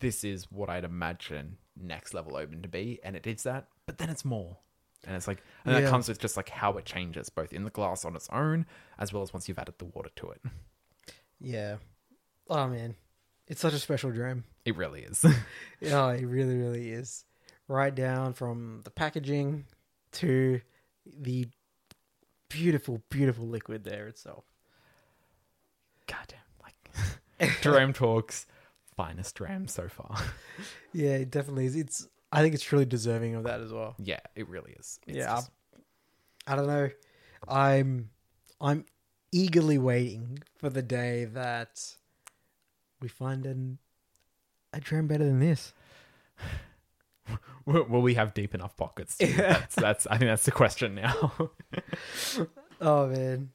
this 0.00 0.24
is 0.24 0.50
what 0.50 0.68
I'd 0.68 0.84
imagine 0.84 1.58
next 1.80 2.12
level 2.14 2.36
Oban 2.36 2.62
to 2.62 2.68
be. 2.68 2.98
And 3.04 3.14
it 3.14 3.26
is 3.26 3.42
that, 3.44 3.68
but 3.86 3.98
then 3.98 4.10
it's 4.10 4.24
more. 4.24 4.58
And 5.06 5.16
it's 5.16 5.28
like, 5.28 5.42
and 5.64 5.74
that 5.74 5.88
comes 5.90 6.08
with 6.08 6.18
just 6.18 6.36
like 6.36 6.48
how 6.48 6.72
it 6.78 6.84
changes, 6.84 7.28
both 7.28 7.52
in 7.52 7.64
the 7.64 7.70
glass 7.70 8.04
on 8.04 8.16
its 8.16 8.28
own, 8.32 8.66
as 8.98 9.12
well 9.12 9.22
as 9.22 9.32
once 9.32 9.48
you've 9.48 9.58
added 9.58 9.74
the 9.78 9.84
water 9.86 10.10
to 10.16 10.30
it. 10.30 10.40
Yeah. 11.40 11.76
Oh 12.48 12.66
man. 12.68 12.94
It's 13.46 13.60
such 13.60 13.74
a 13.74 13.78
special 13.78 14.10
dram. 14.10 14.44
It 14.64 14.76
really 14.76 15.02
is. 15.02 15.24
Yeah, 15.80 16.10
it 16.12 16.24
really, 16.24 16.56
really 16.56 16.90
is. 16.90 17.24
Right 17.68 17.94
down 17.94 18.32
from 18.32 18.80
the 18.84 18.90
packaging 18.90 19.66
to 20.12 20.60
the 21.06 21.48
beautiful, 22.48 23.02
beautiful 23.10 23.46
liquid 23.46 23.84
there 23.84 24.06
itself. 24.06 24.44
Goddamn. 26.06 26.38
Like, 26.62 27.60
Dram 27.60 27.92
Talks, 27.92 28.46
finest 28.96 29.34
Dram 29.34 29.68
so 29.68 29.88
far. 29.88 30.16
Yeah, 30.92 31.16
it 31.16 31.30
definitely 31.32 31.66
is. 31.66 31.74
It's. 31.74 32.06
I 32.34 32.42
think 32.42 32.54
it's 32.54 32.64
truly 32.64 32.84
deserving 32.84 33.34
of 33.36 33.44
that 33.44 33.60
as 33.60 33.72
well. 33.72 33.94
Yeah, 33.98 34.20
it 34.34 34.48
really 34.48 34.72
is. 34.72 34.98
It's 35.06 35.18
Yeah, 35.18 35.36
just- 35.36 35.50
I 36.46 36.56
don't 36.56 36.66
know. 36.66 36.90
I'm, 37.48 38.10
I'm 38.60 38.84
eagerly 39.32 39.78
waiting 39.78 40.38
for 40.56 40.68
the 40.70 40.82
day 40.82 41.24
that 41.26 41.80
we 43.00 43.08
find 43.08 43.46
an 43.46 43.78
a 44.72 44.80
dram 44.80 45.06
better 45.06 45.24
than 45.24 45.38
this. 45.40 45.72
will, 47.64 47.84
we 48.02 48.14
have 48.14 48.34
deep 48.34 48.54
enough 48.54 48.76
pockets? 48.76 49.16
That's, 49.36 49.74
that's. 49.76 50.06
I 50.08 50.18
think 50.18 50.28
that's 50.30 50.44
the 50.44 50.50
question 50.52 50.94
now. 50.96 51.32
Oh 52.80 53.06
man, 53.06 53.50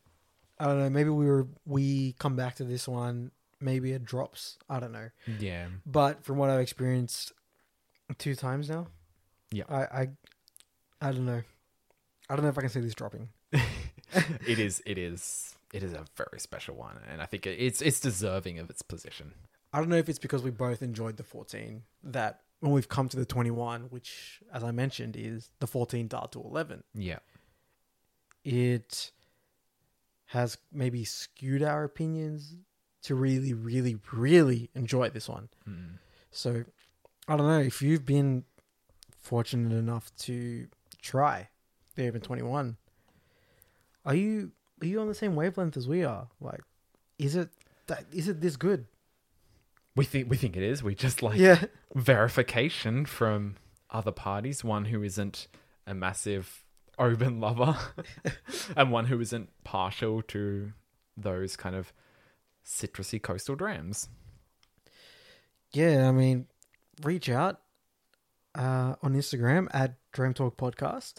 I 0.60 0.66
don't 0.66 0.80
know. 0.80 0.90
Maybe 0.90 1.10
we 1.10 1.26
were 1.26 1.48
we 1.66 2.14
come 2.14 2.36
back 2.38 2.56
to 2.56 2.64
this 2.64 2.88
one. 2.88 3.32
Maybe 3.60 3.92
it 3.92 4.06
drops. 4.06 4.58
I 4.70 4.80
don't 4.80 4.94
know. 4.94 5.10
yeah, 5.40 5.68
But 5.86 6.24
from 6.24 6.38
what 6.38 6.50
I've 6.50 6.62
experienced 6.62 7.34
two 8.18 8.36
times 8.36 8.70
now, 8.70 8.88
Yeah. 9.52 9.64
I, 9.70 9.82
I, 10.02 10.08
I 11.02 11.12
don't 11.12 11.26
know. 11.26 11.42
I 12.30 12.36
don't 12.36 12.44
know 12.44 12.50
if 12.50 12.58
I 12.58 12.62
can 12.62 12.70
see 12.70 12.80
this 12.82 12.94
dropping. 12.96 13.30
it 13.52 14.60
is. 14.60 14.82
It 14.86 14.98
is. 14.98 15.56
It 15.74 15.84
is 15.84 15.94
a 15.94 16.06
very 16.16 16.40
special 16.40 16.76
one, 16.76 16.98
and 17.12 17.22
I 17.22 17.26
think 17.26 17.46
it's 17.46 17.82
it's 17.82 18.00
deserving 18.00 18.60
of 18.60 18.70
its 18.70 18.82
position. 18.82 19.34
I 19.72 19.80
don't 19.80 19.90
know 19.90 19.98
if 19.98 20.10
it's 20.10 20.20
because 20.20 20.42
we 20.44 20.50
both 20.52 20.82
enjoyed 20.82 21.18
the 21.18 21.24
14 21.24 21.84
that 22.04 22.42
when 22.60 22.72
we've 22.72 22.90
come 22.90 23.08
to 23.10 23.18
the 23.18 23.26
21, 23.26 23.84
which, 23.92 24.42
as 24.52 24.64
I 24.64 24.72
mentioned, 24.72 25.16
is 25.16 25.52
the 25.60 25.68
14 25.68 26.08
dialed 26.08 26.32
to 26.34 26.42
11, 26.42 26.84
Yeah, 26.96 27.20
it 28.44 29.12
has 30.28 30.58
maybe 30.72 31.04
skewed 31.04 31.64
our 31.64 31.84
opinions 31.84 32.56
to 33.04 33.16
really, 33.16 33.54
really, 33.54 33.98
really 34.12 34.70
enjoy 34.76 35.10
this 35.10 35.30
one. 35.30 35.50
Mm. 35.68 36.00
So 36.32 36.64
I 37.28 37.36
don't 37.38 37.48
know 37.48 37.60
if 37.60 37.82
you've 37.82 38.06
been 38.06 38.44
fortunate 39.22 39.76
enough 39.76 40.16
to 40.18 40.68
try 41.02 41.50
the 41.96 42.08
Oban 42.08 42.22
21. 42.22 42.78
Are 44.06 44.16
you 44.16 44.52
are 44.82 44.88
you 44.88 45.00
on 45.02 45.08
the 45.08 45.14
same 45.14 45.36
wavelength 45.36 45.78
as 45.78 45.88
we 45.88 46.04
are? 46.04 46.28
Like, 46.40 46.62
is 47.18 47.36
it 47.36 47.50
that 47.88 48.06
is 48.12 48.28
it 48.28 48.42
this 48.42 48.56
good? 48.56 48.86
we 49.96 50.06
think 50.06 50.30
we 50.30 50.38
think 50.38 50.56
it 50.56 50.64
is. 50.64 50.82
We 50.82 50.96
just 50.96 51.22
like 51.22 51.38
Yeah, 51.38 51.64
verification 51.94 53.06
from 53.06 53.58
other 53.90 54.12
parties. 54.12 54.64
One 54.64 54.86
who 54.86 55.04
isn't 55.04 55.48
a 55.86 55.94
massive 55.94 56.64
Oban 56.98 57.40
lover, 57.40 57.78
and 58.78 58.92
one 58.92 59.06
who 59.08 59.20
isn't 59.20 59.50
partial 59.64 60.22
to 60.24 60.72
those 61.18 61.56
kind 61.58 61.76
of 61.76 61.92
citrusy 62.66 63.22
coastal 63.22 63.56
drams. 63.56 64.10
yeah. 65.74 66.08
I 66.08 66.12
mean, 66.12 66.48
reach 67.04 67.30
out 67.30 67.60
uh, 68.56 68.96
on 69.02 69.14
Instagram 69.14 69.68
at 69.74 69.96
Dram 70.12 70.34
Talk 70.34 70.58
Podcast. 70.58 71.16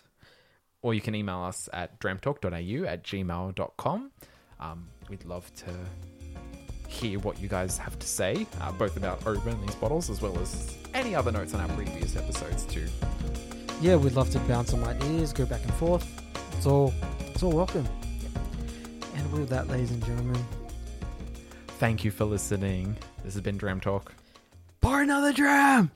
or 0.82 0.94
you 0.94 1.00
can 1.00 1.14
email 1.14 1.40
us 1.42 1.68
at 1.72 1.98
dramtalk.au 2.00 2.86
at 2.86 3.04
gmail.com. 3.04 4.10
Um, 4.58 4.88
we'd 5.08 5.24
love 5.24 5.50
to 5.56 5.70
hear 6.88 7.18
what 7.20 7.40
you 7.40 7.48
guys 7.48 7.78
have 7.78 7.98
to 7.98 8.06
say, 8.06 8.46
uh, 8.60 8.72
both 8.72 8.96
about 8.96 9.26
opening 9.26 9.60
these 9.64 9.74
bottles, 9.76 10.10
as 10.10 10.20
well 10.20 10.36
as 10.38 10.76
any 10.92 11.14
other 11.14 11.30
notes 11.30 11.54
on 11.54 11.60
our 11.60 11.68
previous 11.76 12.16
episodes 12.16 12.64
too. 12.64 12.86
Yeah, 13.80 13.96
we'd 13.96 14.12
love 14.14 14.30
to 14.30 14.38
bounce 14.40 14.70
some 14.70 14.82
ideas, 14.84 15.32
go 15.32 15.46
back 15.46 15.62
and 15.62 15.72
forth. 15.74 16.06
It's 16.56 16.66
all 16.66 16.92
it's 17.28 17.42
all 17.42 17.52
welcome. 17.52 17.86
And 19.14 19.32
with 19.32 19.48
that, 19.50 19.68
ladies 19.68 19.90
and 19.92 20.04
gentlemen, 20.04 20.42
Thank 21.78 22.04
you 22.04 22.10
for 22.10 22.26
listening. 22.26 22.94
This 23.24 23.32
has 23.34 23.40
been 23.42 23.56
Dram 23.56 23.80
Talk. 23.80 24.12
Pour 24.80 25.00
another 25.00 25.32
dram. 25.32 25.90